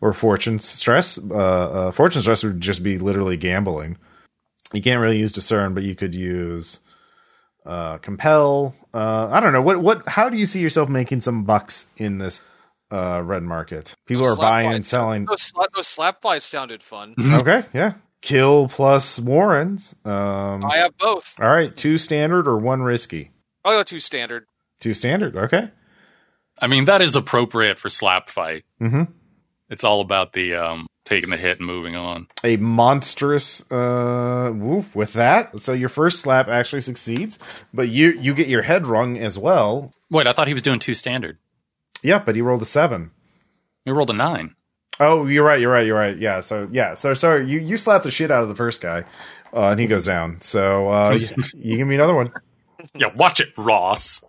[0.02, 1.18] or fortune stress.
[1.18, 3.98] Uh, uh, fortune stress would just be literally gambling.
[4.74, 6.80] You can't really use discern, but you could use
[7.66, 8.76] uh, compel.
[8.94, 10.08] Uh, I don't know what what.
[10.08, 12.42] How do you see yourself making some bucks in this
[12.92, 13.96] uh, red market?
[14.06, 15.26] People Those are buying and selling.
[15.26, 17.16] Those, sla- those slap fights sounded fun.
[17.34, 17.94] okay, yeah.
[18.22, 19.96] Kill plus Warrens.
[20.04, 21.36] Um, I have both.
[21.40, 23.32] all right, two standard or one risky.
[23.64, 24.46] I'll go two standard.
[24.80, 25.35] Two standard.
[25.35, 25.69] Okay.
[26.61, 28.65] I mean, that is appropriate for slap fight.
[28.81, 29.03] Mm-hmm.
[29.69, 32.27] It's all about the um, taking the hit and moving on.
[32.43, 35.60] a monstrous uh whoop with that.
[35.60, 37.39] So your first slap actually succeeds,
[37.73, 39.93] but you you get your head rung as well.
[40.10, 41.38] Wait, I thought he was doing two standard.
[42.01, 43.11] Yeah, but he rolled a seven.
[43.85, 44.56] He rolled a nine.
[44.99, 45.60] Oh, you're right.
[45.61, 45.85] You're right.
[45.85, 46.18] You're right.
[46.18, 46.41] Yeah.
[46.41, 46.93] So yeah.
[46.95, 47.49] So sorry.
[47.49, 49.06] You you slapped the shit out of the first guy,
[49.53, 50.41] uh, and he goes down.
[50.41, 52.31] So uh, you, you give me another one.
[52.95, 54.23] Yeah, watch it, Ross.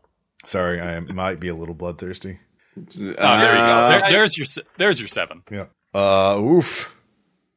[0.47, 2.39] Sorry, I might be a little bloodthirsty.
[2.79, 3.27] Oh, there you go.
[3.27, 4.47] Uh, There, there's your
[4.79, 5.43] there's your seven.
[5.51, 5.67] Yeah.
[5.93, 6.39] Uh.
[6.41, 6.97] Oof.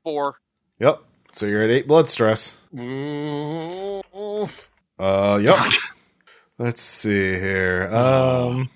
[0.03, 0.35] Four.
[0.79, 1.01] Yep.
[1.31, 2.57] So you're at eight blood stress.
[4.99, 5.39] Uh.
[5.41, 5.55] Yep.
[6.57, 7.89] Let's see here.
[7.93, 8.69] Um.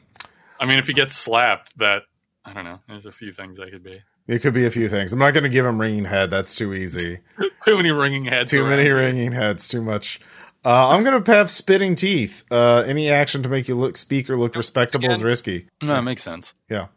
[0.59, 2.03] I mean, if he gets slapped, that
[2.45, 2.79] I don't know.
[2.87, 4.01] There's a few things I could be.
[4.27, 5.13] It could be a few things.
[5.13, 6.31] I'm not going to give him ringing head.
[6.31, 7.19] That's too easy.
[7.65, 8.51] Too many ringing heads.
[8.51, 8.71] Too around.
[8.71, 9.67] many ringing heads.
[9.69, 10.19] Too much.
[10.67, 12.43] Uh, I'm going to have spitting teeth.
[12.51, 15.69] Uh, any action to make you look, speak, or look respectable is risky.
[15.81, 16.53] No, that makes sense.
[16.69, 16.87] Yeah.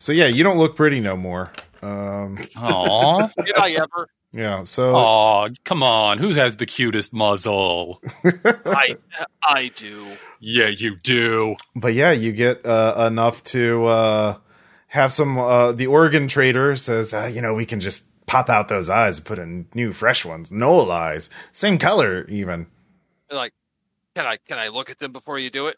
[0.00, 1.52] So yeah, you don't look pretty no more.
[1.82, 3.26] Um, Aw.
[3.44, 4.08] Did I ever?
[4.32, 4.64] yeah.
[4.64, 6.16] So Aw, come on.
[6.16, 8.00] Who has the cutest muzzle?
[8.64, 8.96] I
[9.42, 10.06] I do.
[10.40, 11.56] Yeah, you do.
[11.76, 14.36] but yeah, you get uh, enough to uh,
[14.86, 15.38] have some.
[15.38, 19.18] Uh, the organ trader says, uh, you know, we can just pop out those eyes
[19.18, 20.50] and put in new, fresh ones.
[20.50, 22.68] Knoll eyes, same color even.
[23.30, 23.52] Like,
[24.14, 25.76] can I can I look at them before you do it?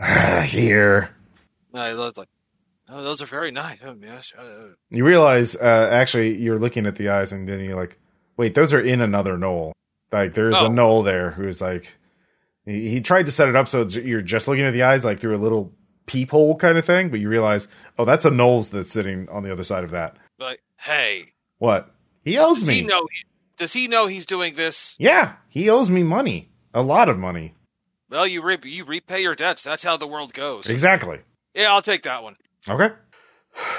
[0.46, 1.10] Here,
[1.72, 2.28] And I was like,
[2.88, 3.78] oh, those are very nice.
[3.84, 4.32] Oh, yes.
[4.38, 7.98] Uh, you realize uh, actually you're looking at the eyes, and then you're like,
[8.36, 9.72] wait, those are in another knoll.
[10.12, 10.68] Like there's a Oh.
[10.68, 11.98] knoll there who's like,
[12.64, 15.20] he, he tried to set it up so you're just looking at the eyes like
[15.20, 15.72] through a little
[16.06, 17.68] peephole kind of thing, but you realize,
[17.98, 20.16] oh, that's a knoll's that's sitting on the other side of that.
[20.38, 21.92] like, hey, What?
[22.24, 22.74] He owes does me.
[22.76, 23.06] he know?
[23.56, 24.94] Does he know he's doing this?
[24.98, 26.47] Yeah, he owes me money.
[26.74, 27.54] A lot of money.
[28.10, 29.62] Well, you re- you repay your debts.
[29.62, 30.68] That's how the world goes.
[30.68, 31.20] Exactly.
[31.54, 32.36] Yeah, I'll take that one.
[32.68, 32.90] Okay.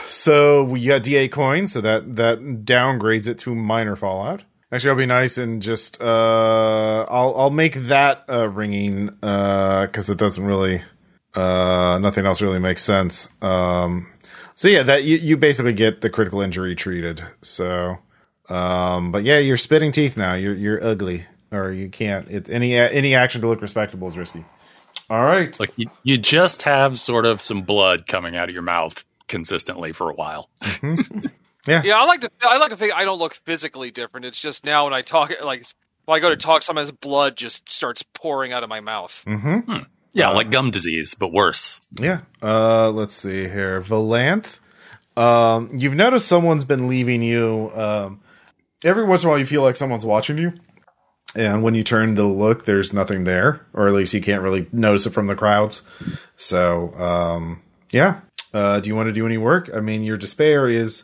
[0.08, 4.44] So we got D8 coins, so that that downgrades it to minor fallout.
[4.72, 10.18] Actually, I'll be nice and just uh, I'll I'll make that uh, ringing because it
[10.18, 10.82] doesn't really
[11.36, 13.30] uh, nothing else really makes sense.
[13.42, 14.12] Um,
[14.56, 17.24] so yeah, that you, you basically get the critical injury treated.
[17.42, 17.98] So,
[18.50, 20.34] um, but yeah, you're spitting teeth now.
[20.34, 22.30] You're you're ugly, or you can't.
[22.30, 24.46] It, any any action to look respectable is risky.
[25.10, 25.58] All right.
[25.60, 29.92] Like you, you just have sort of some blood coming out of your mouth consistently
[29.92, 30.50] for a while.
[31.68, 31.98] Yeah, yeah.
[31.98, 32.32] I like to.
[32.42, 34.26] I like to think I don't look physically different.
[34.26, 35.66] It's just now when I talk, like
[36.06, 39.24] when I go to talk, sometimes blood just starts pouring out of my mouth.
[39.28, 39.84] Mm-hmm.
[40.14, 41.80] Yeah, like gum disease, but worse.
[42.00, 42.22] Yeah.
[42.42, 43.82] Uh, let's see here.
[43.82, 44.60] Valanth.
[45.16, 47.72] Um, you've noticed someone's been leaving you.
[47.76, 48.22] Um,
[48.84, 50.54] every once in a while, you feel like someone's watching you.
[51.36, 54.68] And when you turn to look, there's nothing there, or at least you can't really
[54.72, 55.84] notice it from the crowds.
[56.36, 57.62] So, um,
[57.92, 58.22] yeah.
[58.54, 59.70] Uh, do you want to do any work?
[59.74, 61.04] I mean, your despair is.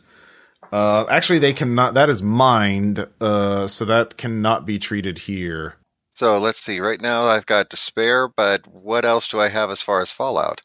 [0.72, 1.94] Uh, actually, they cannot.
[1.94, 5.76] That is mined, uh, so that cannot be treated here.
[6.14, 6.80] So let's see.
[6.80, 10.60] Right now, I've got despair, but what else do I have as far as fallout?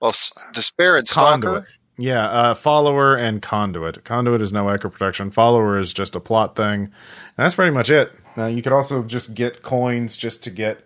[0.00, 1.42] Well, s- despair and stalker.
[1.42, 1.64] Conduit.
[1.96, 4.02] Yeah, uh, follower and conduit.
[4.02, 5.30] Conduit is no echo protection.
[5.30, 6.84] Follower is just a plot thing.
[6.84, 6.92] And
[7.36, 8.12] that's pretty much it.
[8.36, 10.84] Now you could also just get coins just to get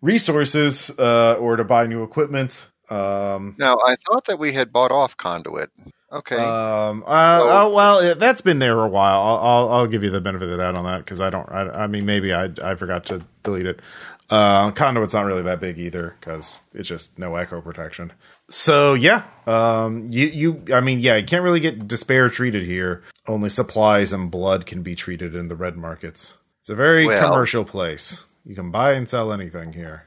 [0.00, 2.66] resources uh, or to buy new equipment.
[2.88, 5.70] Um, Now, I thought that we had bought off conduit.
[6.12, 6.36] Okay.
[6.36, 9.20] um, uh, oh well, it, that's been there a while.
[9.20, 11.48] I'll, I'll, I'll give you the benefit of that on that because I don't.
[11.48, 13.80] I, I mean, maybe I I forgot to delete it.
[14.28, 18.12] Uh, conduit's not really that big either because it's just no echo protection.
[18.48, 23.04] So yeah, um, you you I mean yeah, you can't really get despair treated here.
[23.28, 26.36] Only supplies and blood can be treated in the red markets.
[26.60, 28.26] It's a very Well- commercial place.
[28.44, 30.06] You can buy and sell anything here.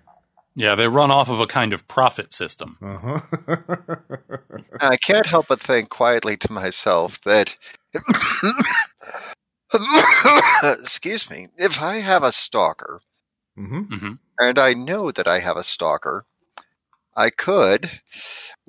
[0.56, 2.78] Yeah, they run off of a kind of profit system.
[2.82, 3.20] Uh huh.
[4.80, 7.56] I can't help but think quietly to myself that.
[10.64, 11.50] Excuse me.
[11.58, 13.02] If I have a stalker,
[13.56, 16.26] hmm hmm and I know that I have a stalker,
[17.16, 17.90] I could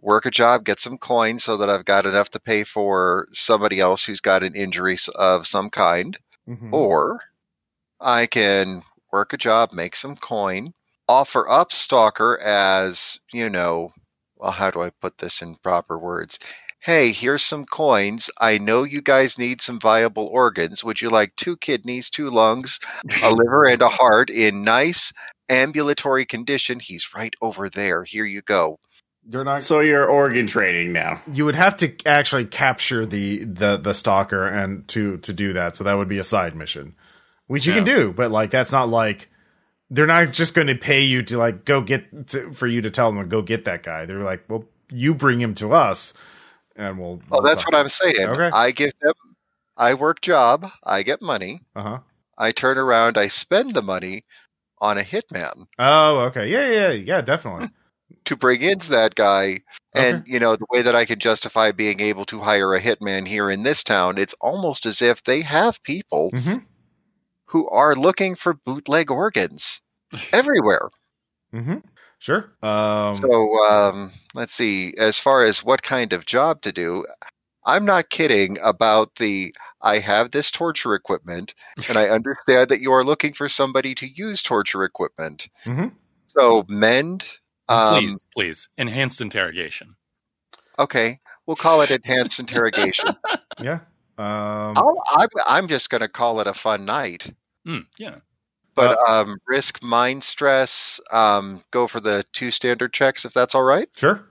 [0.01, 3.81] work a job, get some coins so that I've got enough to pay for somebody
[3.81, 7.21] else who's got an injury of some kind, hmm or
[8.05, 10.75] I can work a job, make some coin,
[11.09, 13.95] offer up Stalker as, you know,
[14.37, 16.39] well, how do I put this in proper words?
[16.81, 18.29] Hey, here's some coins.
[18.39, 20.85] I know you guys need some viable organs.
[20.85, 22.79] Would you like two kidneys, two lungs,
[23.23, 25.15] a liver, and a heart in nice
[25.49, 26.81] ambulatory condition?
[26.81, 28.05] He's right over there.
[28.05, 28.79] Here you go.
[29.27, 31.23] You're not So you're organ trading now.
[31.33, 35.77] you would have to actually capture the the the stalker and to to do that
[35.77, 36.95] so that would be a side mission
[37.47, 39.29] which you can do but like that's not like
[39.91, 42.91] they're not just going to pay you to like go get to, for you to
[42.91, 44.07] tell them to go get that guy.
[44.07, 46.15] They're like well you bring him to us
[46.77, 48.17] and we'll Well, that's what I'm saying.
[48.19, 48.51] Okay.
[48.53, 49.15] I give them,
[49.77, 52.01] I work job, I get money, uh-huh.
[52.37, 54.25] I turn around, I spend the money
[54.81, 55.67] on a hitman.
[55.79, 56.49] oh okay.
[56.49, 57.21] Yeah yeah yeah.
[57.21, 57.71] Definitely.
[58.27, 59.61] To bring in that guy
[59.93, 63.27] and you know the way that i can justify being able to hire a hitman
[63.27, 66.59] here in this town it's almost as if they have people hmm
[67.47, 69.81] who are looking for bootleg organs
[70.33, 70.89] everywhere.
[71.53, 71.79] Hmm
[72.19, 72.53] sure.
[72.63, 74.95] Um so um, let's see.
[74.97, 77.05] As far as what kind of job to do
[77.67, 81.55] i'm not kidding about the i have this torture equipment
[81.89, 85.49] and i understand that you are looking for somebody to use torture equipment.
[85.65, 85.93] Mhm.
[86.27, 87.25] so mend
[87.67, 89.97] um, please, please, enhanced interrogation.
[90.79, 91.21] okay.
[91.47, 93.17] We'll call it enhanced interrogation.
[93.59, 93.81] Yeah
[94.19, 97.33] um I'll, I'm, I'm just going to call it a fun night.
[97.67, 98.17] Mm, yeah,
[98.75, 101.01] But um, risk mind stress.
[101.11, 103.89] Um, go for the two standard checks if that's all right.
[103.97, 104.23] Sure.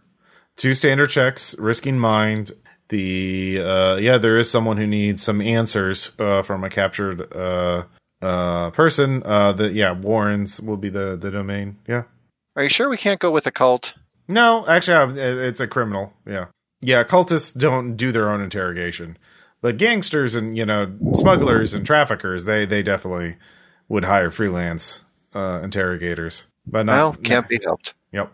[0.55, 2.51] Two standard checks, risking mind.
[2.89, 7.85] The uh yeah, there is someone who needs some answers uh from a captured uh
[8.21, 9.23] uh person.
[9.25, 11.77] Uh the yeah, Warren's will be the the domain.
[11.87, 12.03] Yeah.
[12.55, 13.95] Are you sure we can't go with occult?
[14.27, 16.13] No, actually uh, it's a criminal.
[16.27, 16.47] Yeah.
[16.81, 19.17] Yeah, cultists don't do their own interrogation.
[19.63, 23.37] But gangsters and you know smugglers and traffickers, they they definitely
[23.87, 25.03] would hire freelance
[25.33, 26.45] uh, interrogators.
[26.67, 27.95] But not, well, can't be helped.
[28.11, 28.31] Yep.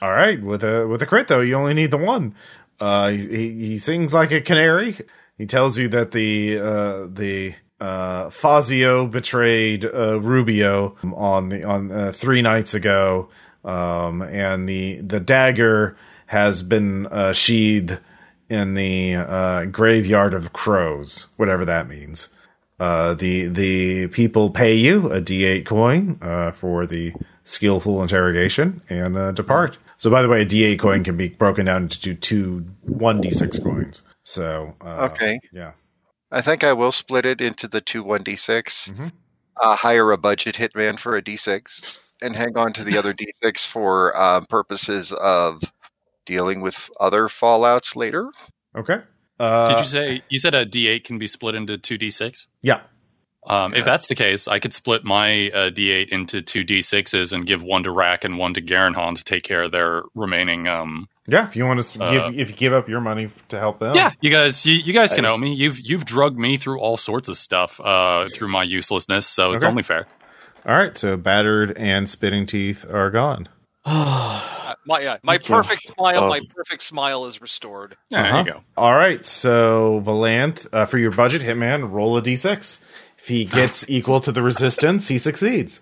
[0.00, 2.34] All right, with a with a crit though, you only need the one.
[2.78, 4.96] Uh, he, he, he sings like a canary.
[5.38, 11.90] He tells you that the uh, the uh, Fazio betrayed uh, Rubio on the on
[11.90, 13.30] uh, three nights ago,
[13.64, 15.96] um, and the the dagger
[16.26, 17.98] has been uh, sheathed
[18.48, 22.28] in the uh, graveyard of crows, whatever that means.
[22.80, 27.12] Uh, the the people pay you a D8 coin uh, for the
[27.42, 29.78] skillful interrogation and uh, depart.
[29.96, 33.60] So, by the way, a D8 coin can be broken down into two one D6
[33.62, 34.02] coins.
[34.22, 35.40] So, uh, Okay.
[35.52, 35.72] yeah,
[36.30, 39.12] I think I will split it into the two 1d6, Mhm.
[39.60, 43.66] uh, hire a budget hitman for a d6, and hang on to the other d6
[43.66, 44.12] for
[44.48, 45.62] purposes of
[46.28, 48.30] dealing with other fallouts later.
[48.76, 48.98] okay.
[49.40, 52.46] Uh, Did you say you said a D8 can be split into two D6?
[52.62, 52.80] Yeah,
[53.46, 57.46] Um, If that's the case, I could split my uh, D8 into two D6s and
[57.46, 60.66] give one to Rack and one to Garahan to take care of their remaining.
[60.66, 61.46] Um, yeah.
[61.46, 63.94] If you want to Uh, give, if you give up your money to help them,
[63.94, 65.54] Yeah, you guys, you, you guys can I- owe me.
[65.54, 69.64] You've you've drugged me through all sorts of stuff uh, through my uselessness, so it's
[69.64, 69.70] Okay.
[69.70, 70.06] only fair.
[70.66, 70.98] All right.
[70.98, 73.48] So battered and spitting teeth are gone.
[73.90, 75.54] Uh, my yeah, my Thank you.
[75.54, 76.28] perfect smile, Oh.
[76.28, 77.96] my perfect smile is restored.
[78.10, 78.44] Yeah, There Uh-huh.
[78.46, 78.60] you go.
[78.76, 79.24] All right.
[79.24, 82.78] So Valanth, uh, for your budget hitman, roll a d6.
[83.18, 85.80] If he gets equal to the resistance, he succeeds.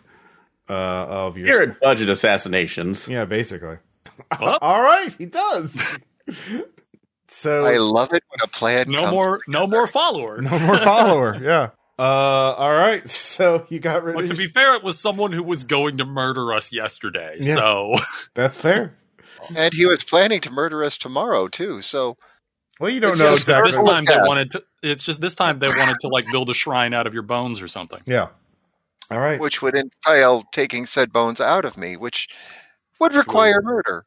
[0.68, 3.06] Uh, of your You're at budget assassinations.
[3.08, 3.78] yeah, basically.
[4.40, 4.58] Well.
[4.62, 5.80] All right, he does.
[7.28, 10.40] so I love it when a plan No comes more, no more follower.
[10.42, 11.36] no more follower.
[11.40, 11.70] Yeah.
[11.98, 13.02] Uh, all right.
[13.36, 14.30] So you got rid But of.
[14.30, 17.36] to be fair, it was someone who was going to murder us yesterday.
[17.40, 17.54] Yeah.
[17.54, 17.94] So
[18.34, 18.94] That's fair.
[19.56, 21.82] and he was planning to murder us tomorrow too.
[21.82, 22.16] So
[22.80, 23.72] Well, you don't It's know exactly.
[23.72, 24.62] this time they wanted to.
[24.82, 27.60] It's just this time they wanted to like build a shrine out of your bones
[27.62, 28.00] or something.
[28.06, 28.28] Yeah.
[29.10, 29.38] All right.
[29.38, 32.28] which would entail taking said bones out of me, which
[32.98, 34.04] would require murder.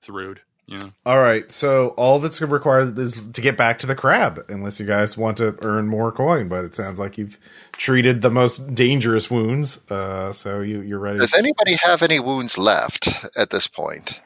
[0.00, 0.40] It's rude.
[0.66, 0.90] You know.
[1.04, 1.50] All right.
[1.52, 5.36] So all that's required is to get back to the crab, unless you guys want
[5.36, 6.48] to earn more coin.
[6.48, 7.38] But it sounds like you've
[7.72, 9.80] treated the most dangerous wounds.
[9.90, 11.18] Uh, so you you're ready.
[11.18, 14.20] Does anybody have any wounds left at this point?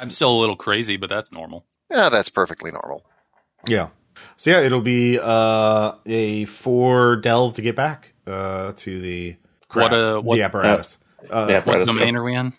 [0.00, 1.66] I'm still a little crazy, but that's normal.
[1.90, 3.04] Yeah, that's perfectly normal.
[3.68, 3.90] Yeah.
[4.36, 9.36] So yeah, it'll be uh, a four delve to get back uh, to the
[9.68, 10.98] crab, What, uh, what- the apparatus.
[11.30, 11.88] Uh, the What apparatus.
[11.88, 12.54] domain are we in?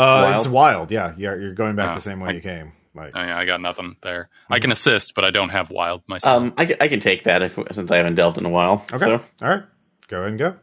[0.00, 0.52] Uh, it's Wild?
[0.52, 0.90] wild.
[0.90, 1.34] Yeah, yeah.
[1.34, 2.72] You're going back Oh, the same way I- you came.
[2.92, 4.28] Like, Oh, yeah, I got nothing there.
[4.50, 6.42] I can assist, but I don't have wild myself.
[6.42, 8.84] Um, I, can- I can take that if, since I haven't delved in a while.
[8.92, 8.98] okay.
[8.98, 9.12] So,
[9.42, 9.62] All right.
[10.08, 10.56] Go ahead and go.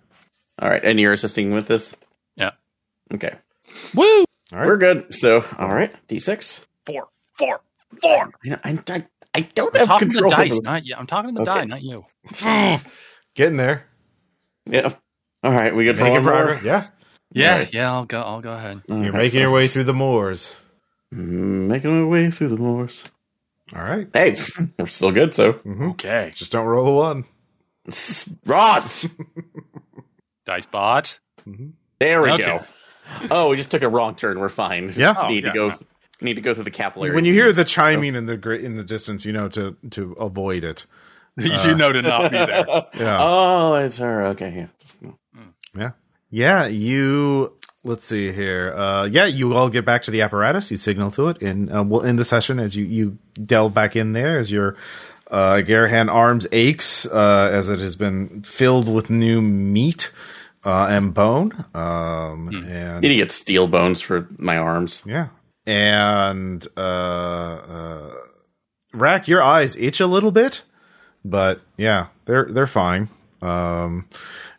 [0.60, 1.96] all right, and you're assisting with this.
[2.36, 2.52] Yeah.
[3.14, 3.34] Okay,
[3.96, 4.04] Woo!
[4.52, 4.66] All right.
[4.68, 5.14] we're good.
[5.16, 6.60] So, all right, d6.
[6.86, 7.08] Four,
[7.38, 7.62] four,
[8.02, 8.30] four.
[8.44, 10.96] You know, I, I, I don't I'm have talking to the dice, not you.
[10.98, 11.60] I'm talking to the Okay.
[11.62, 12.06] die, not you.
[13.36, 13.86] Getting there.
[14.66, 14.94] Yeah.
[15.44, 16.64] All right, we good for Making one progress.
[16.64, 16.88] Yeah.
[17.38, 17.74] Yeah, Right.
[17.74, 17.92] yeah.
[17.92, 18.22] I'll go.
[18.22, 18.82] I'll go ahead.
[18.90, 20.56] All You're right, making your so- way through the moors.
[21.14, 23.06] Mm, Making my way through the moors.
[23.76, 24.08] All right.
[24.14, 24.36] Hey,
[24.80, 25.34] we're still good.
[25.34, 27.24] So, hmm Okay, Just don't roll a one.
[28.46, 29.06] Ross,
[30.46, 31.20] Dicebot.
[32.00, 32.44] there we Okay.
[32.44, 32.64] go.
[33.32, 34.40] Oh, we just took a wrong turn.
[34.40, 34.88] We're fine.
[34.88, 35.14] Just Yeah.
[35.18, 35.68] Oh, need yeah, to go.
[35.68, 35.76] yeah.
[36.20, 37.14] Need to go through the capillary.
[37.14, 37.70] When you hear the veins.
[37.72, 40.86] chiming in the in the distance, you know to to avoid it.
[41.38, 42.66] you know to not be there.
[42.96, 43.18] Yeah.
[43.22, 44.26] Oh, it's her.
[44.28, 44.68] Okay, yeah.
[44.80, 44.98] Just-
[45.78, 45.92] Yeah.
[46.30, 48.74] Yeah, you let's see here.
[48.76, 51.84] Uh yeah, you all get back to the apparatus, you signal to it and uh,
[51.84, 54.76] we'll end the session as you you delve back in there as your
[55.32, 60.12] uh Garahan arms aches uh as it has been filled with new meat
[60.66, 61.66] uh and bone.
[61.74, 65.04] Um and Need to get steel bones for my arms.
[65.06, 65.28] yeah.
[65.66, 68.14] And uh uh
[68.94, 70.62] Rack, your eyes itch a little bit,
[71.24, 73.10] but yeah, they're they're fine.
[73.42, 74.08] Um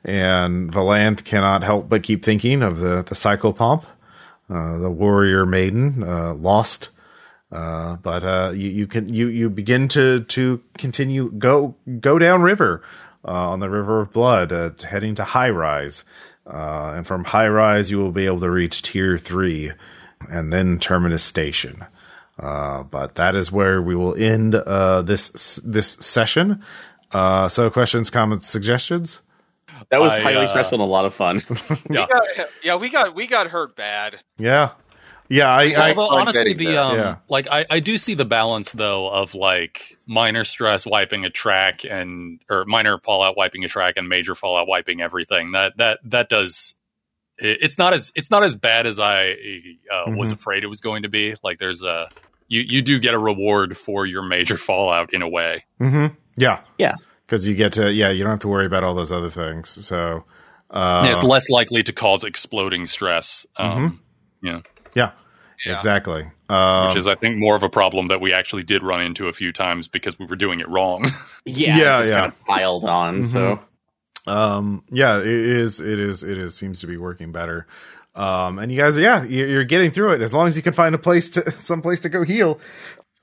[0.05, 3.85] and Valanth cannot help but keep thinking of the the psychopomp,
[4.49, 6.91] uh, the warrior maiden, uh, lost.
[7.51, 12.43] Uh, but uh, you, you can you you begin to to continue go go down
[12.43, 12.83] river
[13.25, 16.05] uh, on the river of blood, uh, heading to High Rise,
[16.47, 19.73] and from High Rise you will be able to reach Tier Three,
[20.31, 21.87] and then Terminus Station.
[22.39, 26.63] Uh, but that is where we will end uh, this this session.
[27.13, 29.23] Uh, so, questions, comments, suggestions?
[29.91, 31.41] That was I, highly uh, stressful and a lot of fun.
[31.91, 32.07] Yeah.
[32.37, 34.21] Yeah, yeah, we got we got hurt bad.
[34.37, 34.73] Yeah,
[35.29, 35.49] yeah.
[35.49, 37.17] I, I Although I'm honestly, the um, yeah.
[37.29, 41.85] like I, I do see the balance though of like minor stress wiping a track
[41.85, 45.53] and or minor fallout wiping a track and major fallout wiping everything.
[45.53, 46.75] That that that does.
[47.39, 49.31] It's not as it's not as bad as I
[49.93, 50.35] uh, was Mhm.
[50.35, 51.37] afraid it was going to be.
[51.43, 52.11] Like there's a
[52.49, 55.65] you you do get a reward for your major fallout in a way.
[55.81, 56.15] Mm-hmm.
[56.37, 56.61] Yeah.
[56.79, 56.95] Yeah.
[57.27, 59.69] Because you get to yeah, you don't have to worry about all those other things.
[59.87, 60.25] So
[60.71, 63.47] uh, it's less likely to cause exploding stress.
[63.57, 64.01] Um,
[64.43, 64.61] Yeah,
[64.95, 65.11] yeah,
[65.67, 65.75] Yeah.
[65.75, 66.31] exactly.
[66.49, 69.29] Um, which is I think more of a problem that we actually did run into
[69.29, 71.07] a few times because we were doing it wrong.
[71.45, 72.17] Yeah, Yeah, just yeah.
[72.21, 73.25] kind of piled on.
[73.25, 73.61] So
[74.27, 77.67] um yeah it is it is it is seems to be working better
[78.15, 80.23] um and you guys yeah you're you're getting through it.
[80.23, 82.59] As long as you can find a place to some place to go heal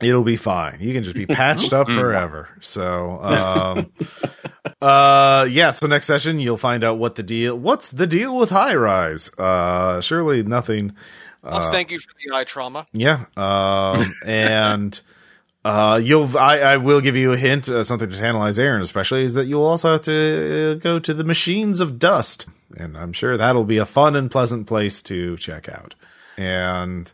[0.02, 0.78] it'll be fine.
[0.82, 2.50] You can just be patched up forever.
[2.62, 3.92] So um
[4.82, 8.50] uh yeah so next session you'll find out what the deal what's the deal with
[8.50, 9.30] high rise?
[9.38, 10.94] Uh surely nothing
[11.44, 12.88] Let's thank you for the eye trauma.
[12.92, 15.00] yeah um and
[15.66, 16.38] uh, you'll.
[16.38, 17.68] I, I will give you a hint.
[17.68, 21.12] Uh, something to tantalize Aaron, especially, is that you'll also have to uh, go to
[21.12, 22.46] the machines of dust,
[22.78, 25.96] and I'm sure that'll be a fun and pleasant place to check out.
[26.38, 27.12] And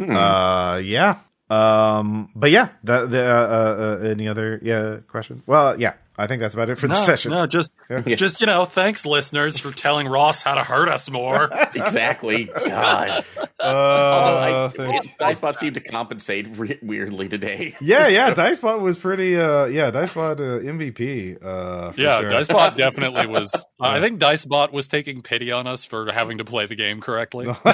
[0.00, 1.18] uh, yeah.
[1.50, 2.68] Um, but yeah.
[2.84, 5.42] That the uh, uh, any other yeah question?
[5.46, 5.94] Well, yeah.
[6.20, 7.30] I think that's about it for the session.
[7.30, 7.70] no, just
[8.06, 11.48] just you know, thanks listeners for telling Ross how to hurt us more.
[11.74, 12.46] exactly.
[12.46, 13.24] God.
[13.60, 14.92] Uh, Although.
[14.92, 15.00] I,
[15.32, 17.74] Dicebot seemed to compensate re- weirdly today.
[17.80, 18.32] yeah, yeah.
[18.32, 19.36] Dicebot was pretty.
[19.36, 21.44] Uh, yeah, Dicebot uh, MVP.
[21.44, 22.30] Uh, for yeah, sure.
[22.30, 23.52] Dicebot definitely was.
[23.80, 27.46] I think Dicebot was taking pity on us for having to play the game correctly.
[27.46, 27.66] That's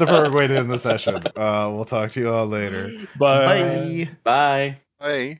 [0.00, 1.20] a perfect way to end the session.
[1.36, 2.90] Uh, we'll talk to you all later.
[3.16, 4.08] Bye.
[4.24, 4.24] Bye.
[4.24, 4.78] Bye.
[5.00, 5.38] Hey.